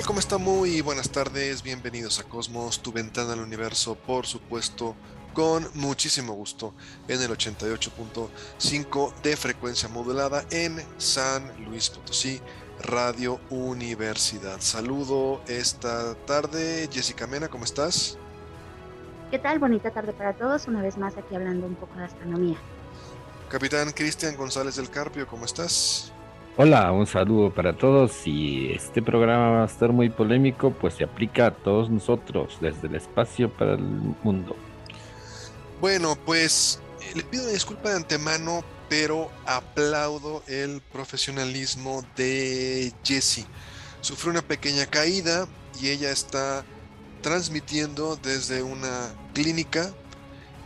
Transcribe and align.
Tal? 0.00 0.06
¿Cómo 0.06 0.20
está? 0.20 0.38
Muy 0.38 0.80
buenas 0.80 1.10
tardes, 1.10 1.62
bienvenidos 1.62 2.20
a 2.20 2.24
Cosmos, 2.24 2.80
tu 2.80 2.92
ventana 2.92 3.32
al 3.32 3.40
universo, 3.40 3.94
por 3.94 4.26
supuesto, 4.26 4.94
con 5.34 5.68
muchísimo 5.74 6.32
gusto 6.32 6.74
en 7.08 7.20
el 7.20 7.30
88.5 7.30 9.14
de 9.22 9.36
frecuencia 9.36 9.88
modulada 9.88 10.44
en 10.50 10.82
San 10.98 11.64
Luis 11.64 11.90
Potosí, 11.90 12.40
Radio 12.82 13.40
Universidad. 13.50 14.60
Saludo 14.60 15.42
esta 15.46 16.14
tarde, 16.26 16.88
Jessica 16.90 17.26
Mena, 17.26 17.48
¿cómo 17.48 17.64
estás? 17.64 18.16
¿Qué 19.30 19.38
tal? 19.38 19.58
Bonita 19.58 19.90
tarde 19.90 20.12
para 20.12 20.32
todos, 20.34 20.66
una 20.66 20.82
vez 20.82 20.96
más 20.98 21.16
aquí 21.16 21.34
hablando 21.34 21.66
un 21.66 21.76
poco 21.76 21.96
de 21.96 22.04
astronomía. 22.04 22.58
Capitán 23.48 23.90
Cristian 23.92 24.36
González 24.36 24.76
del 24.76 24.90
Carpio, 24.90 25.26
¿cómo 25.26 25.44
estás? 25.44 26.09
Hola, 26.62 26.92
un 26.92 27.06
saludo 27.06 27.54
para 27.54 27.74
todos 27.74 28.26
y 28.26 28.70
este 28.72 29.00
programa 29.00 29.48
va 29.48 29.62
a 29.62 29.64
estar 29.64 29.94
muy 29.94 30.10
polémico, 30.10 30.70
pues 30.72 30.92
se 30.92 31.04
aplica 31.04 31.46
a 31.46 31.54
todos 31.54 31.88
nosotros 31.88 32.58
desde 32.60 32.86
el 32.86 32.96
espacio 32.96 33.50
para 33.50 33.76
el 33.76 33.80
mundo. 34.22 34.54
Bueno, 35.80 36.18
pues 36.26 36.78
eh, 37.00 37.12
le 37.16 37.22
pido 37.22 37.46
disculpa 37.46 37.88
de 37.88 37.96
antemano, 37.96 38.62
pero 38.90 39.30
aplaudo 39.46 40.42
el 40.48 40.82
profesionalismo 40.92 42.04
de 42.14 42.92
Jessie. 43.04 43.46
Sufrió 44.02 44.32
una 44.32 44.42
pequeña 44.42 44.84
caída 44.84 45.48
y 45.80 45.88
ella 45.88 46.10
está 46.10 46.62
transmitiendo 47.22 48.16
desde 48.16 48.62
una 48.62 49.14
clínica. 49.32 49.94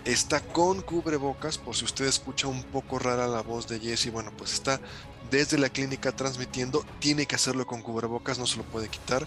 Está 0.04 0.40
con 0.40 0.82
cubrebocas, 0.82 1.56
por 1.56 1.76
si 1.76 1.84
usted 1.84 2.06
escucha 2.06 2.48
un 2.48 2.64
poco 2.64 2.98
rara 2.98 3.28
la 3.28 3.42
voz 3.42 3.68
de 3.68 3.78
Jessie, 3.78 4.10
bueno, 4.10 4.32
pues 4.36 4.52
está 4.54 4.80
desde 5.34 5.58
la 5.58 5.68
clínica 5.68 6.12
transmitiendo, 6.12 6.84
tiene 7.00 7.26
que 7.26 7.34
hacerlo 7.34 7.66
con 7.66 7.82
cubrebocas, 7.82 8.38
no 8.38 8.46
se 8.46 8.56
lo 8.56 8.62
puede 8.62 8.88
quitar, 8.88 9.26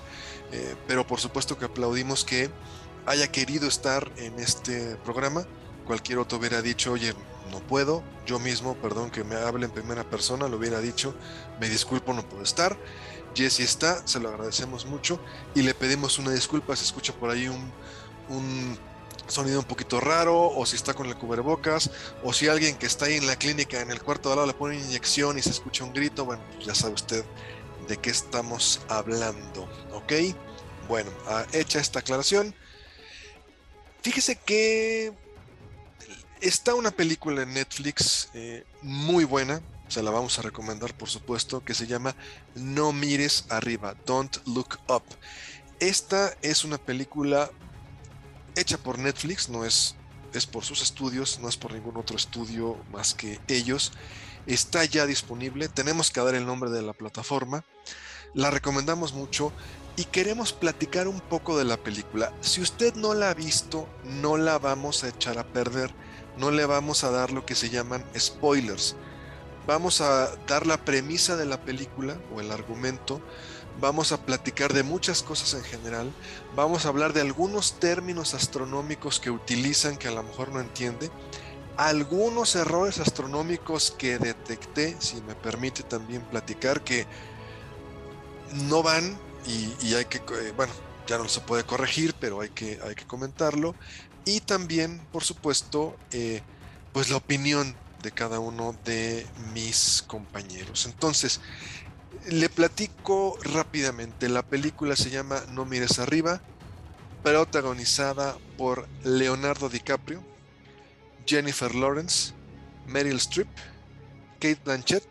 eh, 0.51 0.75
pero 0.87 1.05
por 1.05 1.19
supuesto 1.19 1.57
que 1.57 1.65
aplaudimos 1.65 2.23
que 2.23 2.49
haya 3.05 3.31
querido 3.31 3.67
estar 3.67 4.11
en 4.17 4.39
este 4.39 4.95
programa. 4.97 5.45
Cualquier 5.85 6.19
otro 6.19 6.37
hubiera 6.37 6.61
dicho, 6.61 6.91
oye, 6.91 7.13
no 7.51 7.59
puedo, 7.59 8.03
yo 8.25 8.39
mismo, 8.39 8.75
perdón 8.75 9.09
que 9.09 9.23
me 9.23 9.35
hable 9.35 9.65
en 9.65 9.71
primera 9.71 10.03
persona, 10.03 10.47
lo 10.47 10.57
hubiera 10.57 10.79
dicho, 10.79 11.13
me 11.59 11.69
disculpo, 11.69 12.13
no 12.13 12.27
puedo 12.27 12.43
estar. 12.43 12.77
Jesse 13.35 13.61
está, 13.61 14.05
se 14.07 14.19
lo 14.19 14.29
agradecemos 14.29 14.85
mucho 14.85 15.19
y 15.53 15.61
le 15.61 15.73
pedimos 15.73 16.17
una 16.17 16.31
disculpa 16.31 16.75
si 16.75 16.85
escucha 16.85 17.13
por 17.13 17.29
ahí 17.29 17.47
un, 17.47 17.71
un 18.29 18.77
sonido 19.27 19.59
un 19.59 19.65
poquito 19.65 19.99
raro, 19.99 20.49
o 20.49 20.65
si 20.65 20.75
está 20.75 20.93
con 20.93 21.07
el 21.07 21.15
cubrebocas, 21.15 21.91
o 22.23 22.33
si 22.33 22.47
alguien 22.47 22.77
que 22.77 22.85
está 22.85 23.05
ahí 23.05 23.15
en 23.15 23.27
la 23.27 23.35
clínica, 23.35 23.81
en 23.81 23.91
el 23.91 24.01
cuarto 24.01 24.29
de 24.29 24.33
al 24.33 24.37
lado, 24.37 24.47
le 24.47 24.53
pone 24.53 24.79
inyección 24.79 25.37
y 25.37 25.41
se 25.41 25.49
escucha 25.49 25.83
un 25.83 25.93
grito, 25.93 26.25
bueno, 26.25 26.41
pues 26.53 26.65
ya 26.65 26.75
sabe 26.75 26.93
usted 26.93 27.23
de 27.87 27.97
qué 27.97 28.09
estamos 28.09 28.81
hablando, 28.89 29.69
¿ok? 29.93 30.13
Bueno, 30.87 31.11
ah, 31.27 31.45
hecha 31.53 31.79
esta 31.79 31.99
aclaración, 31.99 32.55
fíjese 34.01 34.37
que 34.37 35.13
está 36.41 36.75
una 36.75 36.91
película 36.91 37.43
en 37.43 37.53
Netflix 37.53 38.29
eh, 38.33 38.63
muy 38.81 39.25
buena, 39.25 39.61
se 39.87 40.03
la 40.03 40.11
vamos 40.11 40.37
a 40.37 40.41
recomendar 40.41 40.95
por 40.95 41.09
supuesto, 41.09 41.63
que 41.63 41.73
se 41.73 41.87
llama 41.87 42.15
No 42.55 42.93
mires 42.93 43.45
arriba, 43.49 43.95
Don't 44.05 44.37
Look 44.45 44.79
Up. 44.89 45.03
Esta 45.79 46.35
es 46.41 46.63
una 46.63 46.77
película 46.77 47.51
hecha 48.59 48.77
por 48.77 48.99
Netflix, 48.99 49.49
no 49.49 49.65
es, 49.65 49.95
es 50.33 50.45
por 50.45 50.65
sus 50.65 50.81
estudios, 50.81 51.39
no 51.39 51.49
es 51.49 51.57
por 51.57 51.73
ningún 51.73 51.97
otro 51.97 52.17
estudio 52.17 52.77
más 52.91 53.13
que 53.13 53.39
ellos. 53.47 53.91
Está 54.45 54.83
ya 54.85 55.05
disponible, 55.05 55.67
tenemos 55.69 56.11
que 56.11 56.21
dar 56.21 56.35
el 56.35 56.45
nombre 56.45 56.69
de 56.71 56.81
la 56.81 56.93
plataforma, 56.93 57.63
la 58.33 58.49
recomendamos 58.49 59.13
mucho 59.13 59.51
y 59.97 60.05
queremos 60.05 60.53
platicar 60.53 61.07
un 61.07 61.19
poco 61.19 61.57
de 61.57 61.65
la 61.65 61.77
película. 61.77 62.31
Si 62.41 62.61
usted 62.61 62.93
no 62.95 63.13
la 63.13 63.31
ha 63.31 63.33
visto, 63.33 63.89
no 64.03 64.37
la 64.37 64.59
vamos 64.59 65.03
a 65.03 65.09
echar 65.09 65.37
a 65.37 65.47
perder, 65.47 65.93
no 66.37 66.51
le 66.51 66.65
vamos 66.65 67.03
a 67.03 67.11
dar 67.11 67.31
lo 67.31 67.45
que 67.45 67.55
se 67.55 67.69
llaman 67.69 68.05
spoilers. 68.17 68.95
Vamos 69.65 69.99
a 69.99 70.35
dar 70.47 70.65
la 70.65 70.85
premisa 70.85 71.35
de 71.35 71.45
la 71.45 71.61
película 71.61 72.17
o 72.33 72.39
el 72.39 72.51
argumento, 72.51 73.21
vamos 73.79 74.11
a 74.11 74.25
platicar 74.25 74.73
de 74.73 74.83
muchas 74.83 75.23
cosas 75.23 75.53
en 75.53 75.63
general, 75.63 76.11
vamos 76.55 76.85
a 76.85 76.89
hablar 76.89 77.13
de 77.13 77.21
algunos 77.21 77.79
términos 77.79 78.33
astronómicos 78.33 79.19
que 79.19 79.31
utilizan 79.31 79.97
que 79.97 80.07
a 80.07 80.11
lo 80.11 80.23
mejor 80.23 80.49
no 80.49 80.59
entiende, 80.59 81.11
algunos 81.77 82.55
errores 82.55 82.99
astronómicos 82.99 83.91
que 83.91 84.17
detecté, 84.17 84.95
si 84.99 85.21
me 85.21 85.35
permite 85.35 85.83
también 85.83 86.23
platicar, 86.23 86.83
que 86.83 87.05
no 88.53 88.81
van 88.81 89.17
y, 89.45 89.93
hay 89.93 90.05
que, 90.05 90.17
eh, 90.17 90.53
bueno, 90.55 90.73
ya 91.05 91.17
no 91.17 91.29
se 91.29 91.39
puede 91.41 91.63
corregir, 91.63 92.15
pero 92.19 92.41
hay 92.41 92.49
que, 92.49 92.79
hay 92.83 92.95
que 92.95 93.05
comentarlo. 93.05 93.75
Y 94.25 94.41
también, 94.41 94.99
por 95.11 95.23
supuesto, 95.23 95.95
eh, 96.11 96.41
pues 96.91 97.09
la 97.09 97.17
opinión 97.17 97.75
de 98.01 98.11
cada 98.11 98.39
uno 98.39 98.75
de 98.83 99.25
mis 99.53 100.03
compañeros. 100.05 100.85
Entonces, 100.85 101.39
le 102.29 102.49
platico 102.49 103.37
rápidamente. 103.43 104.29
La 104.29 104.43
película 104.43 104.95
se 104.95 105.09
llama 105.09 105.41
No 105.51 105.65
mires 105.65 105.99
arriba, 105.99 106.41
protagonizada 107.23 108.37
por 108.57 108.87
Leonardo 109.03 109.69
DiCaprio, 109.69 110.23
Jennifer 111.25 111.73
Lawrence, 111.75 112.33
Meryl 112.87 113.17
Streep, 113.17 113.47
Kate 114.39 114.59
Blanchett, 114.63 115.03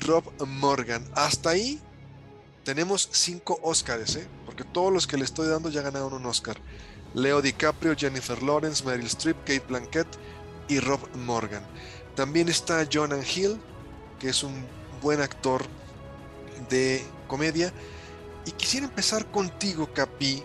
Rob 0.00 0.24
Morgan. 0.46 1.06
Hasta 1.14 1.50
ahí 1.50 1.80
tenemos 2.64 3.08
cinco 3.12 3.58
Oscars, 3.62 4.16
¿eh? 4.16 4.26
porque 4.46 4.64
todos 4.64 4.92
los 4.92 5.06
que 5.06 5.16
le 5.16 5.24
estoy 5.24 5.48
dando 5.48 5.70
ya 5.70 5.82
ganaron 5.82 6.14
un 6.14 6.26
Oscar. 6.26 6.56
Leo 7.14 7.42
DiCaprio, 7.42 7.94
Jennifer 7.96 8.42
Lawrence, 8.42 8.84
Meryl 8.84 9.06
Streep, 9.06 9.38
Kate 9.40 9.64
Blanchett 9.68 10.08
y 10.68 10.80
Rob 10.80 11.00
Morgan. 11.16 11.62
También 12.16 12.48
está 12.48 12.86
Jonah 12.90 13.22
Hill, 13.22 13.60
que 14.18 14.28
es 14.28 14.42
un 14.42 14.64
buen 15.02 15.20
actor 15.20 15.64
de 16.68 17.04
comedia. 17.28 17.72
Y 18.46 18.52
quisiera 18.52 18.86
empezar 18.86 19.26
contigo, 19.30 19.90
Capi, 19.92 20.42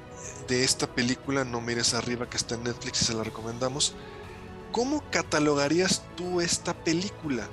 de 0.47 0.63
esta 0.63 0.87
película 0.87 1.43
No 1.45 1.61
mires 1.61 1.93
arriba 1.93 2.29
que 2.29 2.37
está 2.37 2.55
en 2.55 2.63
Netflix 2.63 3.01
y 3.01 3.05
se 3.05 3.13
la 3.13 3.23
recomendamos. 3.23 3.95
¿Cómo 4.71 5.03
catalogarías 5.11 6.03
tú 6.15 6.41
esta 6.41 6.73
película? 6.73 7.47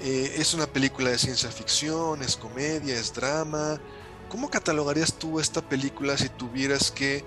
Eh, 0.00 0.36
¿Es 0.38 0.54
una 0.54 0.66
película 0.66 1.10
de 1.10 1.18
ciencia 1.18 1.50
ficción? 1.50 2.22
¿Es 2.22 2.36
comedia? 2.36 2.98
¿Es 2.98 3.12
drama? 3.14 3.80
¿Cómo 4.28 4.50
catalogarías 4.50 5.14
tú 5.14 5.40
esta 5.40 5.62
película 5.62 6.16
si 6.16 6.28
tuvieras 6.28 6.90
que 6.90 7.24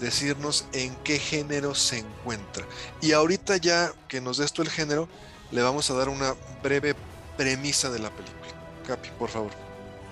decirnos 0.00 0.66
en 0.72 0.94
qué 0.96 1.18
género 1.18 1.74
se 1.74 1.98
encuentra? 1.98 2.64
Y 3.00 3.12
ahorita 3.12 3.56
ya 3.56 3.92
que 4.08 4.20
nos 4.20 4.38
des 4.38 4.52
tú 4.52 4.62
el 4.62 4.70
género, 4.70 5.08
le 5.50 5.62
vamos 5.62 5.90
a 5.90 5.94
dar 5.94 6.08
una 6.08 6.34
breve 6.62 6.94
premisa 7.36 7.90
de 7.90 7.98
la 7.98 8.10
película. 8.10 8.52
Capi, 8.86 9.10
por 9.18 9.30
favor. 9.30 9.65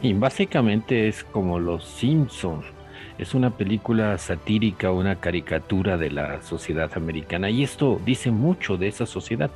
Y 0.04 0.12
básicamente 0.12 1.08
es 1.08 1.24
como 1.24 1.58
Los 1.58 1.82
Simpsons. 1.82 2.66
Es 3.16 3.32
una 3.32 3.48
película 3.48 4.18
satírica, 4.18 4.92
una 4.92 5.16
caricatura 5.16 5.96
de 5.96 6.10
la 6.10 6.42
sociedad 6.42 6.90
americana. 6.94 7.48
Y 7.48 7.64
esto 7.64 7.98
dice 8.04 8.30
mucho 8.30 8.76
de 8.76 8.88
esa 8.88 9.06
sociedad. 9.06 9.50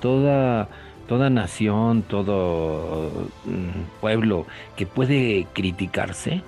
Toda, 0.00 0.68
toda 1.06 1.28
nación, 1.28 2.00
todo 2.00 3.10
mm, 3.44 4.00
pueblo 4.00 4.46
que 4.74 4.86
puede 4.86 5.46
criticarse 5.52 6.40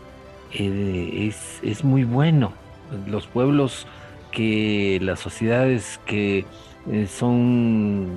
eh, 0.55 1.29
es, 1.29 1.61
es 1.63 1.85
muy 1.85 2.05
bueno. 2.05 2.55
Los 3.07 3.27
pueblos 3.27 3.87
que 4.31 4.99
las 5.03 5.21
sociedades 5.21 6.01
que 6.07 6.47
eh, 6.91 7.07
son 7.07 8.09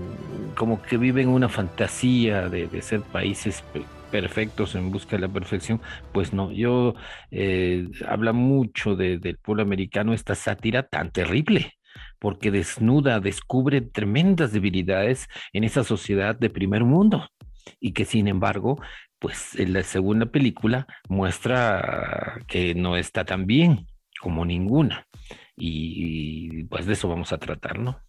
como 0.56 0.82
que 0.82 0.96
viven 0.96 1.28
una 1.28 1.50
fantasía 1.50 2.48
de, 2.48 2.68
de 2.68 2.82
ser 2.82 3.02
países 3.02 3.66
perfectos 4.16 4.76
en 4.76 4.92
busca 4.92 5.18
de 5.18 5.24
la 5.24 5.28
perfección, 5.28 5.82
pues 6.14 6.32
no, 6.32 6.50
yo 6.50 6.96
eh, 7.32 7.90
habla 8.08 8.32
mucho 8.32 8.96
del 8.96 9.38
pueblo 9.40 9.62
americano 9.62 10.14
esta 10.14 10.36
sátira 10.36 10.84
tan 10.84 11.12
terrible, 11.12 11.74
porque 12.18 12.50
desnuda, 12.50 13.20
descubre 13.20 13.82
tremendas 13.82 14.54
debilidades 14.54 15.28
en 15.52 15.66
esa 15.66 15.84
sociedad 15.84 16.34
de 16.34 16.50
primer 16.50 16.86
mundo 16.86 17.28
y 17.82 17.92
que 17.92 18.06
sin 18.06 18.30
embargo, 18.30 18.82
pues 19.20 19.60
en 19.60 19.74
la 19.74 19.84
segunda 19.84 20.28
película 20.28 20.88
muestra 21.10 22.40
que 22.48 22.74
no 22.74 22.96
está 22.96 23.26
tan 23.26 23.46
bien 23.46 23.86
como 24.22 24.46
ninguna. 24.46 25.08
Y, 25.58 26.64
pues 26.66 26.86
de 26.86 26.94
eso 26.94 27.10
vamos 27.10 27.34
a 27.34 27.38
tratar, 27.38 27.80
¿no? 27.80 28.00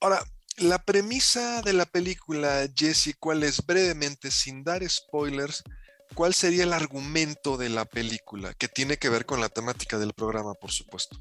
Ahora, 0.00 0.20
la 0.58 0.78
premisa 0.78 1.62
de 1.62 1.72
la 1.72 1.86
película, 1.86 2.66
Jesse, 2.74 3.14
¿cuál 3.18 3.42
es 3.42 3.64
brevemente, 3.64 4.30
sin 4.30 4.64
dar 4.64 4.88
spoilers? 4.88 5.64
¿Cuál 6.14 6.34
sería 6.34 6.64
el 6.64 6.72
argumento 6.72 7.56
de 7.56 7.70
la 7.70 7.84
película 7.84 8.52
que 8.54 8.68
tiene 8.68 8.98
que 8.98 9.08
ver 9.08 9.24
con 9.24 9.40
la 9.40 9.48
temática 9.48 9.98
del 9.98 10.12
programa, 10.12 10.54
por 10.54 10.70
supuesto? 10.70 11.16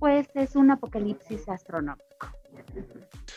Pues 0.00 0.26
es 0.34 0.56
un 0.56 0.70
apocalipsis 0.72 1.48
astronómico. 1.48 2.04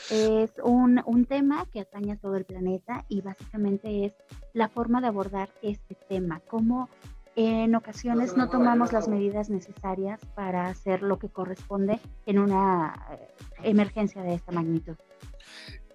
Es 0.09 0.51
un, 0.63 1.01
un, 1.05 1.25
tema 1.25 1.65
que 1.71 1.81
atañe 1.81 2.13
a 2.13 2.17
todo 2.17 2.35
el 2.35 2.45
planeta 2.45 3.05
y 3.09 3.21
básicamente 3.21 4.05
es 4.05 4.13
la 4.53 4.69
forma 4.69 5.01
de 5.01 5.07
abordar 5.07 5.49
este 5.61 5.95
tema, 6.07 6.41
cómo 6.47 6.89
en 7.37 7.75
ocasiones 7.75 8.35
no 8.35 8.49
tomamos 8.49 8.91
las 8.91 9.07
medidas 9.07 9.51
necesarias 9.51 10.19
para 10.33 10.69
hacer 10.69 11.03
lo 11.03 11.19
que 11.19 11.29
corresponde 11.29 11.99
en 12.25 12.39
una 12.39 13.05
eh, 13.11 13.27
emergencia 13.61 14.23
de 14.23 14.33
esta 14.33 14.51
magnitud. 14.51 14.95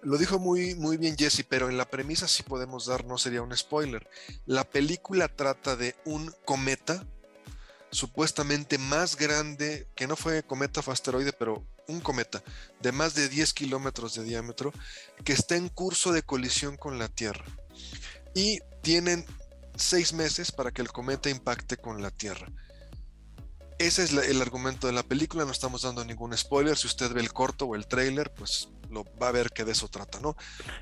Lo 0.01 0.17
dijo 0.17 0.39
muy, 0.39 0.73
muy 0.75 0.95
bien 0.95 1.17
Jesse, 1.17 1.45
pero 1.47 1.69
en 1.69 1.77
la 1.77 1.83
premisa 1.83 2.29
sí 2.29 2.43
podemos 2.43 2.85
dar, 2.85 3.05
no 3.05 3.17
sería 3.17 3.41
un 3.41 3.55
spoiler. 3.55 4.07
La 4.45 4.63
película 4.63 5.27
trata 5.27 5.75
de 5.75 5.95
un 6.05 6.33
cometa 6.45 7.05
supuestamente 7.91 8.77
más 8.77 9.17
grande, 9.17 9.87
que 9.95 10.07
no 10.07 10.15
fue 10.15 10.43
cometa, 10.43 10.81
fue 10.81 10.93
asteroide, 10.93 11.33
pero 11.33 11.65
un 11.89 11.99
cometa 11.99 12.41
de 12.81 12.93
más 12.93 13.15
de 13.15 13.27
10 13.27 13.53
kilómetros 13.53 14.15
de 14.15 14.23
diámetro, 14.23 14.71
que 15.25 15.33
está 15.33 15.57
en 15.57 15.67
curso 15.67 16.13
de 16.13 16.23
colisión 16.23 16.77
con 16.77 16.99
la 16.99 17.09
Tierra. 17.09 17.43
Y 18.33 18.59
tienen 18.81 19.25
seis 19.75 20.13
meses 20.13 20.51
para 20.51 20.71
que 20.71 20.81
el 20.81 20.89
cometa 20.89 21.29
impacte 21.29 21.77
con 21.77 22.01
la 22.01 22.11
Tierra. 22.11 22.47
Ese 23.79 24.03
es 24.03 24.13
el 24.13 24.41
argumento 24.41 24.87
de 24.87 24.93
la 24.93 25.03
película, 25.03 25.45
no 25.45 25.51
estamos 25.51 25.81
dando 25.81 26.05
ningún 26.05 26.37
spoiler. 26.37 26.77
Si 26.77 26.87
usted 26.87 27.11
ve 27.11 27.21
el 27.21 27.33
corto 27.33 27.65
o 27.65 27.75
el 27.75 27.87
trailer, 27.87 28.31
pues 28.31 28.69
lo 28.93 29.03
va 29.21 29.29
a 29.29 29.31
ver 29.31 29.49
que 29.49 29.65
de 29.65 29.71
eso 29.71 29.87
trata, 29.87 30.19
¿no? 30.19 30.35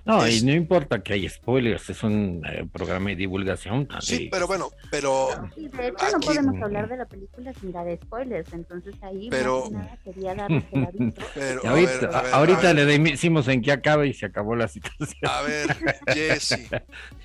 No, 0.05 0.27
y 0.27 0.41
no 0.41 0.51
importa 0.51 1.01
que 1.01 1.13
haya 1.13 1.29
spoilers, 1.29 1.89
es 1.89 2.03
un 2.03 2.43
eh, 2.47 2.67
programa 2.71 3.09
de 3.09 3.15
divulgación. 3.15 3.87
Sí, 4.01 4.27
pero 4.29 4.47
bueno, 4.47 4.69
pero... 4.91 5.29
Sí, 5.55 5.69
de 5.69 5.87
hecho 5.87 6.05
no 6.11 6.19
podemos 6.19 6.61
hablar 6.61 6.89
de 6.89 6.97
la 6.97 7.05
película 7.05 7.53
sin 7.59 7.71
dar 7.71 7.87
spoilers, 8.03 8.51
entonces 8.53 8.93
ahí 9.01 9.29
pero... 9.29 9.69
nada 9.71 9.97
quería 10.03 10.35
darles 10.35 10.65
el 10.71 10.83
aviso. 10.83 11.21
Pero, 11.33 11.67
ahorita, 11.67 12.19
ahorita 12.33 12.73
le 12.73 12.85
decimos 12.85 13.47
en 13.47 13.61
qué 13.61 13.71
acaba 13.71 14.05
y 14.05 14.13
se 14.13 14.25
acabó 14.25 14.55
la 14.55 14.67
situación. 14.67 15.31
A 15.31 15.41
ver, 15.41 15.77
Jesse, 16.13 16.69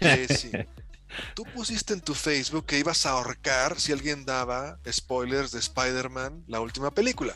Jesse. 0.00 0.52
Tú 1.34 1.44
pusiste 1.54 1.94
en 1.94 2.00
tu 2.00 2.14
Facebook 2.14 2.66
que 2.66 2.78
ibas 2.78 3.06
a 3.06 3.10
ahorcar 3.10 3.78
si 3.80 3.92
alguien 3.92 4.24
daba 4.24 4.78
spoilers 4.90 5.52
de 5.52 5.58
Spider-Man, 5.58 6.44
la 6.48 6.60
última 6.60 6.90
película. 6.90 7.34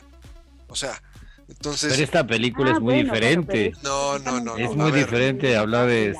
O 0.67 0.75
sea, 0.75 1.01
entonces. 1.47 1.91
Pero 1.91 2.03
esta 2.03 2.25
película 2.25 2.71
es 2.71 2.77
ah, 2.77 2.79
muy 2.79 3.03
diferente. 3.03 3.73
No, 3.83 4.19
no, 4.19 4.39
no. 4.39 4.57
Es 4.57 4.75
muy 4.75 4.91
diferente 4.91 5.55
hablar 5.57 5.87
de, 5.87 6.15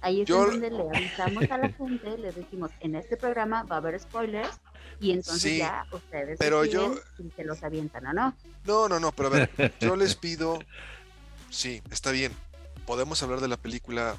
Ahí 0.00 0.22
es 0.22 0.28
donde 0.28 0.70
le 0.70 0.82
avisamos 0.82 1.50
a 1.50 1.58
la 1.58 1.68
gente, 1.78 2.18
le 2.18 2.32
decimos, 2.32 2.70
en 2.80 2.94
este 2.94 3.16
programa 3.16 3.64
va 3.64 3.76
a 3.76 3.78
haber 3.78 3.98
spoilers 3.98 4.60
y 5.00 5.12
entonces 5.12 5.58
ya 5.58 5.86
ustedes 5.92 6.38
pero 6.38 6.64
yo... 6.64 6.94
si 7.16 7.30
se 7.36 7.44
los 7.44 7.62
avientan 7.62 8.06
o 8.06 8.12
no. 8.12 8.34
No, 8.64 8.88
no, 8.88 9.00
no, 9.00 9.12
pero 9.12 9.28
a 9.28 9.32
ver, 9.32 9.74
yo 9.80 9.96
les 9.96 10.14
pido, 10.16 10.58
sí, 11.50 11.82
está 11.90 12.10
bien, 12.10 12.32
podemos 12.86 13.22
hablar 13.22 13.40
de 13.40 13.48
la 13.48 13.56
película 13.56 14.16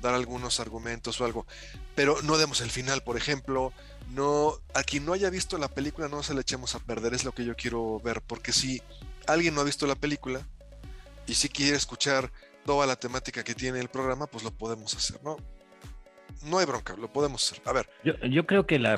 dar 0.00 0.14
algunos 0.14 0.60
argumentos 0.60 1.20
o 1.20 1.24
algo, 1.24 1.46
pero 1.94 2.20
no 2.22 2.38
demos 2.38 2.60
el 2.60 2.70
final, 2.70 3.02
por 3.02 3.16
ejemplo, 3.16 3.72
no 4.10 4.54
a 4.74 4.82
quien 4.82 5.04
no 5.04 5.12
haya 5.12 5.30
visto 5.30 5.58
la 5.58 5.68
película 5.68 6.08
no 6.08 6.22
se 6.22 6.34
le 6.34 6.40
echemos 6.40 6.74
a 6.74 6.80
perder, 6.80 7.14
es 7.14 7.24
lo 7.24 7.32
que 7.32 7.44
yo 7.44 7.54
quiero 7.56 8.00
ver, 8.00 8.22
porque 8.22 8.52
si 8.52 8.82
alguien 9.26 9.54
no 9.54 9.60
ha 9.60 9.64
visto 9.64 9.86
la 9.86 9.94
película 9.94 10.46
y 11.26 11.34
si 11.34 11.48
quiere 11.48 11.76
escuchar 11.76 12.30
toda 12.64 12.86
la 12.86 12.96
temática 12.96 13.44
que 13.44 13.54
tiene 13.54 13.80
el 13.80 13.88
programa, 13.88 14.26
pues 14.26 14.44
lo 14.44 14.50
podemos 14.50 14.94
hacer, 14.94 15.22
¿no? 15.22 15.36
No 16.44 16.58
hay 16.58 16.66
bronca, 16.66 16.96
lo 16.96 17.12
podemos 17.12 17.52
hacer. 17.52 17.62
A 17.66 17.72
ver. 17.72 17.88
Yo, 18.04 18.46
creo 18.46 18.66
que 18.66 18.78
la, 18.78 18.96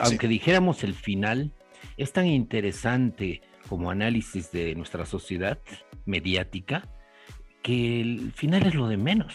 aunque 0.00 0.28
dijéramos 0.28 0.82
el 0.82 0.94
final, 0.94 1.52
es 1.96 2.12
tan 2.12 2.26
interesante 2.26 3.42
como 3.68 3.90
análisis 3.90 4.50
de 4.50 4.74
nuestra 4.74 5.04
sociedad 5.04 5.58
mediática 6.06 6.88
que 7.62 8.00
el 8.00 8.32
final 8.32 8.66
es 8.66 8.74
lo 8.74 8.88
de 8.88 8.96
menos. 8.96 9.34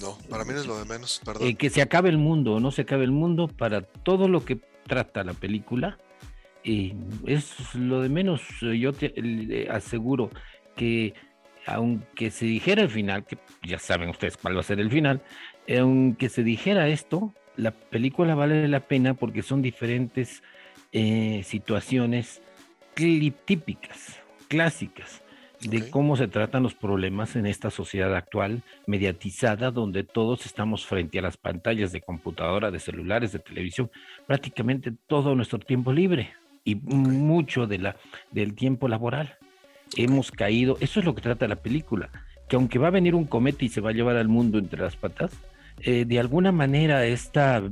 No, 0.00 0.16
para 0.28 0.44
mí 0.44 0.52
no 0.52 0.60
es 0.60 0.66
lo 0.66 0.78
de 0.78 0.84
menos, 0.84 1.20
perdón. 1.24 1.48
Eh, 1.48 1.54
que 1.54 1.70
se 1.70 1.82
acabe 1.82 2.08
el 2.08 2.18
mundo 2.18 2.54
o 2.54 2.60
no 2.60 2.70
se 2.70 2.82
acabe 2.82 3.04
el 3.04 3.10
mundo, 3.10 3.48
para 3.48 3.82
todo 3.82 4.28
lo 4.28 4.44
que 4.44 4.60
trata 4.86 5.24
la 5.24 5.34
película, 5.34 5.98
eh, 6.64 6.94
es 7.26 7.74
lo 7.74 8.00
de 8.00 8.08
menos. 8.08 8.42
Yo 8.60 8.92
te 8.92 9.68
aseguro 9.70 10.30
que 10.76 11.14
aunque 11.66 12.30
se 12.30 12.46
dijera 12.46 12.82
el 12.82 12.90
final, 12.90 13.24
que 13.24 13.38
ya 13.62 13.78
saben 13.78 14.08
ustedes 14.08 14.36
cuál 14.36 14.56
va 14.56 14.60
a 14.60 14.64
ser 14.64 14.80
el 14.80 14.90
final, 14.90 15.20
aunque 15.68 16.28
se 16.28 16.42
dijera 16.42 16.88
esto, 16.88 17.34
la 17.56 17.70
película 17.70 18.34
vale 18.34 18.66
la 18.68 18.80
pena 18.80 19.14
porque 19.14 19.42
son 19.42 19.62
diferentes 19.62 20.42
eh, 20.92 21.42
situaciones 21.44 22.40
típicas, 22.94 24.18
clásicas 24.48 25.22
de 25.60 25.90
cómo 25.90 26.16
se 26.16 26.28
tratan 26.28 26.62
los 26.62 26.74
problemas 26.74 27.36
en 27.36 27.46
esta 27.46 27.70
sociedad 27.70 28.14
actual 28.16 28.62
mediatizada 28.86 29.70
donde 29.70 30.04
todos 30.04 30.46
estamos 30.46 30.86
frente 30.86 31.18
a 31.18 31.22
las 31.22 31.36
pantallas 31.36 31.92
de 31.92 32.00
computadora, 32.00 32.70
de 32.70 32.78
celulares, 32.78 33.32
de 33.32 33.40
televisión, 33.40 33.90
prácticamente 34.26 34.92
todo 35.06 35.34
nuestro 35.34 35.58
tiempo 35.58 35.92
libre 35.92 36.32
y 36.64 36.76
mucho 36.76 37.66
de 37.66 37.78
la, 37.78 37.96
del 38.30 38.54
tiempo 38.54 38.88
laboral. 38.88 39.36
Hemos 39.96 40.30
caído, 40.30 40.76
eso 40.80 41.00
es 41.00 41.06
lo 41.06 41.14
que 41.14 41.22
trata 41.22 41.48
la 41.48 41.56
película, 41.56 42.10
que 42.48 42.56
aunque 42.56 42.78
va 42.78 42.88
a 42.88 42.92
venir 42.92 43.14
un 43.14 43.26
cometa 43.26 43.64
y 43.64 43.68
se 43.68 43.80
va 43.80 43.90
a 43.90 43.94
llevar 43.94 44.16
al 44.16 44.28
mundo 44.28 44.58
entre 44.58 44.80
las 44.80 44.96
patas, 44.96 45.32
eh, 45.82 46.04
de 46.06 46.18
alguna 46.18 46.52
manera 46.52 47.04
esta, 47.06 47.62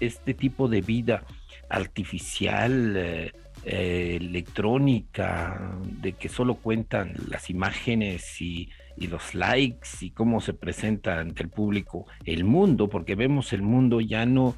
este 0.00 0.34
tipo 0.34 0.68
de 0.68 0.80
vida 0.80 1.24
artificial, 1.68 2.94
eh, 2.96 3.32
eh, 3.64 4.16
electrónica, 4.20 5.78
de 6.00 6.12
que 6.12 6.28
solo 6.28 6.54
cuentan 6.54 7.14
las 7.28 7.50
imágenes 7.50 8.40
y, 8.40 8.70
los 8.96 9.32
likes 9.32 9.88
y 10.00 10.10
cómo 10.10 10.40
se 10.40 10.54
presenta 10.54 11.20
ante 11.20 11.44
el 11.44 11.50
público 11.50 12.06
el 12.24 12.42
mundo, 12.42 12.88
porque 12.88 13.14
vemos 13.14 13.52
el 13.52 13.62
mundo 13.62 14.00
ya 14.00 14.26
no, 14.26 14.56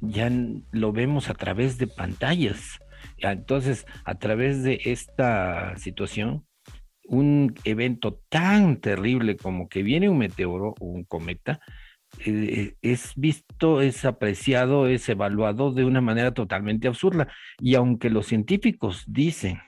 ya 0.00 0.30
lo 0.70 0.92
vemos 0.92 1.28
a 1.28 1.34
través 1.34 1.76
de 1.76 1.88
pantallas. 1.88 2.78
Entonces, 3.18 3.86
a 4.04 4.14
través 4.14 4.62
de 4.62 4.80
esta 4.84 5.76
situación, 5.76 6.46
un 7.04 7.52
evento 7.64 8.20
tan 8.28 8.76
terrible 8.76 9.36
como 9.36 9.68
que 9.68 9.82
viene 9.82 10.08
un 10.08 10.18
meteoro 10.18 10.74
o 10.78 10.86
un 10.86 11.02
cometa, 11.02 11.60
eh, 12.18 12.74
es 12.82 13.12
visto, 13.16 13.80
es 13.80 14.04
apreciado, 14.04 14.86
es 14.86 15.08
evaluado 15.08 15.72
de 15.72 15.84
una 15.84 16.00
manera 16.00 16.34
totalmente 16.34 16.88
absurda. 16.88 17.28
Y 17.58 17.74
aunque 17.74 18.10
los 18.10 18.26
científicos 18.26 19.04
dicen 19.06 19.60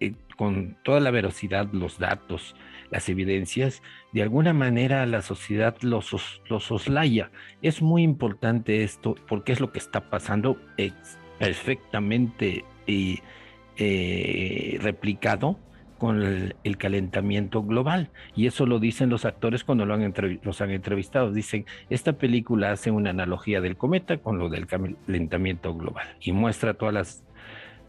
eh, 0.00 0.14
con 0.36 0.76
toda 0.82 1.00
la 1.00 1.10
velocidad 1.10 1.68
los 1.72 1.98
datos, 1.98 2.56
las 2.90 3.08
evidencias, 3.08 3.82
de 4.12 4.22
alguna 4.22 4.52
manera 4.52 5.06
la 5.06 5.22
sociedad 5.22 5.76
los, 5.82 6.42
los 6.48 6.64
soslaya. 6.64 7.30
Es 7.62 7.82
muy 7.82 8.02
importante 8.02 8.82
esto 8.82 9.14
porque 9.28 9.52
es 9.52 9.60
lo 9.60 9.72
que 9.72 9.78
está 9.78 10.10
pasando 10.10 10.58
es 10.76 10.92
perfectamente 11.38 12.64
eh, 12.86 14.78
replicado 14.80 15.58
con 16.02 16.20
el, 16.64 16.76
calentamiento 16.78 17.62
global. 17.62 18.10
Y 18.34 18.48
eso 18.48 18.66
lo 18.66 18.80
dicen 18.80 19.08
los 19.08 19.24
actores 19.24 19.62
cuando 19.62 19.86
lo 19.86 19.94
han 19.94 20.12
los 20.42 20.60
han 20.60 20.72
entrevistado. 20.72 21.30
Dicen, 21.30 21.64
esta 21.90 22.14
película 22.14 22.72
hace 22.72 22.90
una 22.90 23.10
analogía 23.10 23.60
del 23.60 23.76
cometa 23.76 24.18
con 24.18 24.36
lo 24.36 24.48
del 24.48 24.66
calentamiento 24.66 25.76
global 25.76 26.16
y 26.20 26.32
muestra 26.32 26.74
todas 26.74 26.92
las 26.92 27.24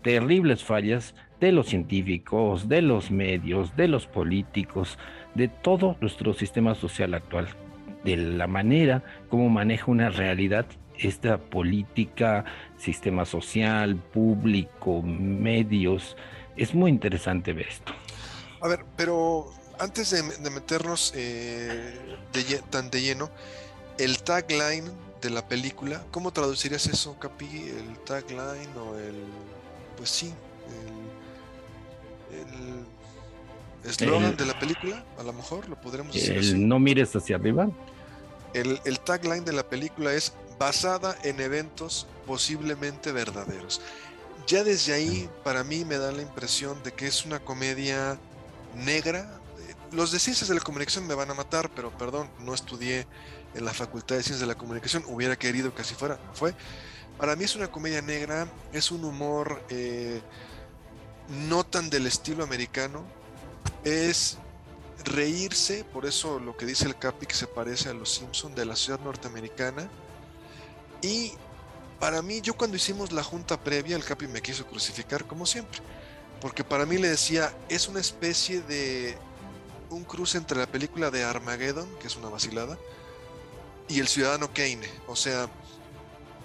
terribles 0.04 0.64
fallas 0.64 1.16
de 1.40 1.54
los 1.54 1.66
científicos, 1.66 2.70
de 2.70 2.84
los 2.84 3.10
medios, 3.10 3.76
de 3.76 3.88
los 3.88 4.06
políticos, 4.06 5.00
de 5.34 5.48
todo 5.48 5.98
nuestro 6.00 6.36
sistema 6.36 6.76
social 6.76 7.16
actual, 7.16 7.48
de 8.04 8.18
la 8.18 8.46
manera 8.46 9.02
como 9.28 9.50
maneja 9.50 9.90
una 9.90 10.12
realidad 10.12 10.68
esta 11.00 11.40
política, 11.40 12.46
sistema 12.78 13.26
social, 13.26 13.96
público, 13.96 15.02
medios. 15.02 16.16
Es 16.56 16.76
muy 16.76 16.92
interesante 16.92 17.54
ver 17.54 17.70
esto. 17.70 17.92
A 18.64 18.68
ver, 18.70 18.86
pero 18.96 19.52
antes 19.78 20.12
de, 20.12 20.50
meternos 20.50 21.12
eh, 21.18 22.18
tan 22.70 22.90
de 22.90 23.02
lleno, 23.02 23.30
el 23.98 24.24
tagline 24.24 24.90
de 25.22 25.30
la 25.30 25.46
película, 25.46 26.02
¿cómo 26.12 26.32
traducirías 26.32 26.88
eso, 26.88 27.20
Capi? 27.20 27.46
El 27.46 28.00
tagline 28.06 28.74
o 28.78 28.98
el. 28.98 29.26
Pues 29.98 30.10
sí, 30.10 30.34
el 32.32 33.90
eslogan 33.90 34.38
de 34.38 34.46
la 34.46 34.58
película, 34.58 35.04
a 35.20 35.24
lo 35.24 35.34
mejor 35.34 35.68
lo 35.68 35.80
podremos 35.82 36.14
decir. 36.14 36.38
El 36.38 36.66
no 36.66 36.80
mires 36.80 37.14
hacia 37.18 37.36
arriba. 37.36 37.70
El, 38.54 38.80
el 38.86 39.00
tagline 39.02 39.44
de 39.44 39.52
la 39.52 39.68
película 39.68 40.14
es 40.14 40.32
basada 40.58 41.18
en 41.24 41.42
eventos 41.42 42.08
posiblemente 42.26 43.12
verdaderos. 43.12 43.82
Ya 44.48 44.64
desde 44.64 44.94
ahí, 44.94 45.30
para 45.44 45.66
mí 45.66 45.84
me 45.84 45.98
da 45.98 46.14
la 46.14 46.22
impresión 46.22 46.82
de 46.84 46.94
que 46.94 47.08
es 47.08 47.26
una 47.26 47.40
comedia 47.40 48.18
negra. 48.76 49.40
Los 49.92 50.12
de 50.12 50.20
ciencias 50.20 50.50
de 50.50 50.56
la 50.56 50.62
comunicación 50.62 51.06
me 51.06 51.14
van 51.14 51.30
a 51.30 51.34
matar, 51.34 51.70
pero 51.76 51.96
perdón, 51.98 52.30
no 52.40 52.54
estudié 52.54 53.08
en 53.54 53.66
la 53.66 53.74
Facultad 53.74 54.16
de 54.16 54.24
Ciencias 54.24 54.40
de 54.40 54.48
la 54.48 54.56
Comunicación, 54.56 55.04
hubiera 55.08 55.36
querido 55.36 55.74
que 55.74 55.84
así 55.84 55.94
fuera, 55.94 56.20
no 56.26 56.34
fue. 56.34 56.56
Para 57.18 57.36
mí 57.36 57.44
es 57.44 57.56
una 57.56 57.70
comedia 57.70 58.02
negra, 58.02 58.48
es 58.72 58.90
un 58.90 59.06
humor 59.06 59.64
eh, 59.70 60.22
no 61.48 61.64
tan 61.64 61.90
del 61.90 62.08
estilo 62.08 62.44
americano, 62.44 63.06
es 63.84 64.38
reírse, 65.06 65.84
por 65.84 66.06
eso 66.06 66.40
lo 66.40 66.58
que 66.58 66.66
dice 66.66 66.86
el 66.86 66.98
Capi 66.98 67.26
que 67.26 67.36
se 67.36 67.48
parece 67.48 67.90
a 67.90 67.94
los 67.94 68.14
Simpson 68.14 68.56
de 68.56 68.66
la 68.66 68.76
ciudad 68.76 69.00
norteamericana. 69.00 69.88
Y 71.02 71.34
para 72.00 72.22
mí, 72.22 72.42
yo 72.42 72.56
cuando 72.56 72.78
hicimos 72.78 73.12
la 73.12 73.24
junta 73.24 73.62
previa, 73.62 73.96
el 73.96 74.04
Capi 74.04 74.28
me 74.28 74.42
quiso 74.42 74.66
crucificar 74.66 75.26
como 75.26 75.46
siempre, 75.46 75.80
porque 76.44 76.66
para 76.66 76.86
mí 76.86 76.98
le 76.98 77.08
decía, 77.08 77.54
es 77.70 77.88
una 77.88 78.02
especie 78.02 78.62
de 78.64 79.18
un 79.90 80.04
cruce 80.04 80.38
entre 80.38 80.58
la 80.60 80.68
película 80.68 81.10
de 81.10 81.24
Armageddon, 81.24 81.88
que 82.02 82.08
es 82.08 82.18
una 82.18 82.28
vacilada, 82.28 82.78
y 83.88 84.02
el 84.02 84.10
ciudadano 84.10 84.54
Kane. 84.54 84.90
O 85.08 85.16
sea, 85.16 85.48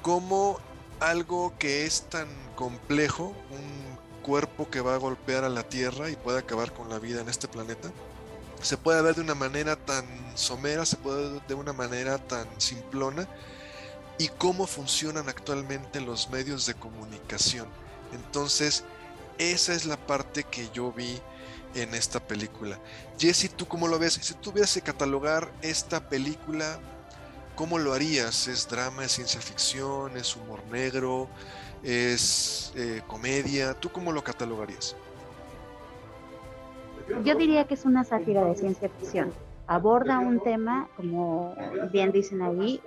como 0.01 0.61
algo 1.01 1.53
que 1.59 1.85
es 1.85 2.03
tan 2.03 2.29
complejo, 2.55 3.35
un 3.51 3.99
cuerpo 4.23 4.71
que 4.71 4.81
va 4.81 4.95
a 4.95 4.99
golpear 4.99 5.43
a 5.43 5.49
la 5.49 5.65
Tierra 5.65 6.09
y 6.11 6.15
puede 6.15 6.39
acabar 6.39 6.73
con 6.73 6.89
la 6.89 7.01
vida 7.01 7.21
en 7.21 7.29
este 7.29 7.49
planeta, 7.49 7.91
se 8.63 8.77
puede 8.77 9.03
ver 9.03 9.17
de 9.17 9.23
una 9.23 9.35
manera 9.35 9.75
tan 9.75 10.07
somera, 10.37 10.87
se 10.87 10.97
puede 10.97 11.33
ver 11.33 11.43
de 11.49 11.55
una 11.55 11.73
manera 11.73 12.19
tan 12.19 12.47
simplona, 12.61 13.27
y 14.17 14.29
cómo 14.29 14.69
funcionan 14.69 15.29
actualmente 15.29 16.01
los 16.01 16.31
medios 16.31 16.67
de 16.67 16.75
comunicación. 16.75 17.67
Entonces, 18.13 18.85
esa 19.39 19.75
es 19.75 19.87
la 19.87 19.97
parte 19.97 20.45
que 20.45 20.69
yo 20.73 20.93
vi 20.93 21.19
en 21.75 21.95
esta 21.95 22.21
película. 22.21 22.79
Jesse, 23.19 23.51
¿tú 23.55 23.67
cómo 23.67 23.89
lo 23.89 23.99
ves? 23.99 24.15
Si 24.15 24.35
tuvieras 24.35 24.75
que 24.75 24.83
catalogar 24.83 25.51
esta 25.63 26.09
película 26.09 26.79
¿cómo 27.59 27.77
lo 27.77 27.93
harías? 27.93 28.47
¿Es 28.47 28.69
drama, 28.69 29.05
es 29.05 29.13
ciencia 29.13 29.41
ficción, 29.41 30.17
es 30.17 30.37
humor 30.37 30.61
negro, 30.71 31.27
es 31.83 32.73
eh, 32.77 33.03
comedia? 33.09 33.75
¿Tú 33.75 33.91
cómo 33.91 34.13
lo 34.13 34.23
catalogarías? 34.23 34.95
Yo 37.25 37.35
diría 37.35 37.67
que 37.67 37.75
es 37.75 37.85
una 37.85 38.05
sátira 38.05 38.45
de 38.45 38.55
ciencia 38.55 38.89
ficción. 38.89 39.33
Aborda 39.67 40.21
un 40.21 40.39
tema, 40.39 40.89
como 40.97 41.57
bien 41.91 42.13
dicen 42.13 42.43
ahí, 42.43 42.81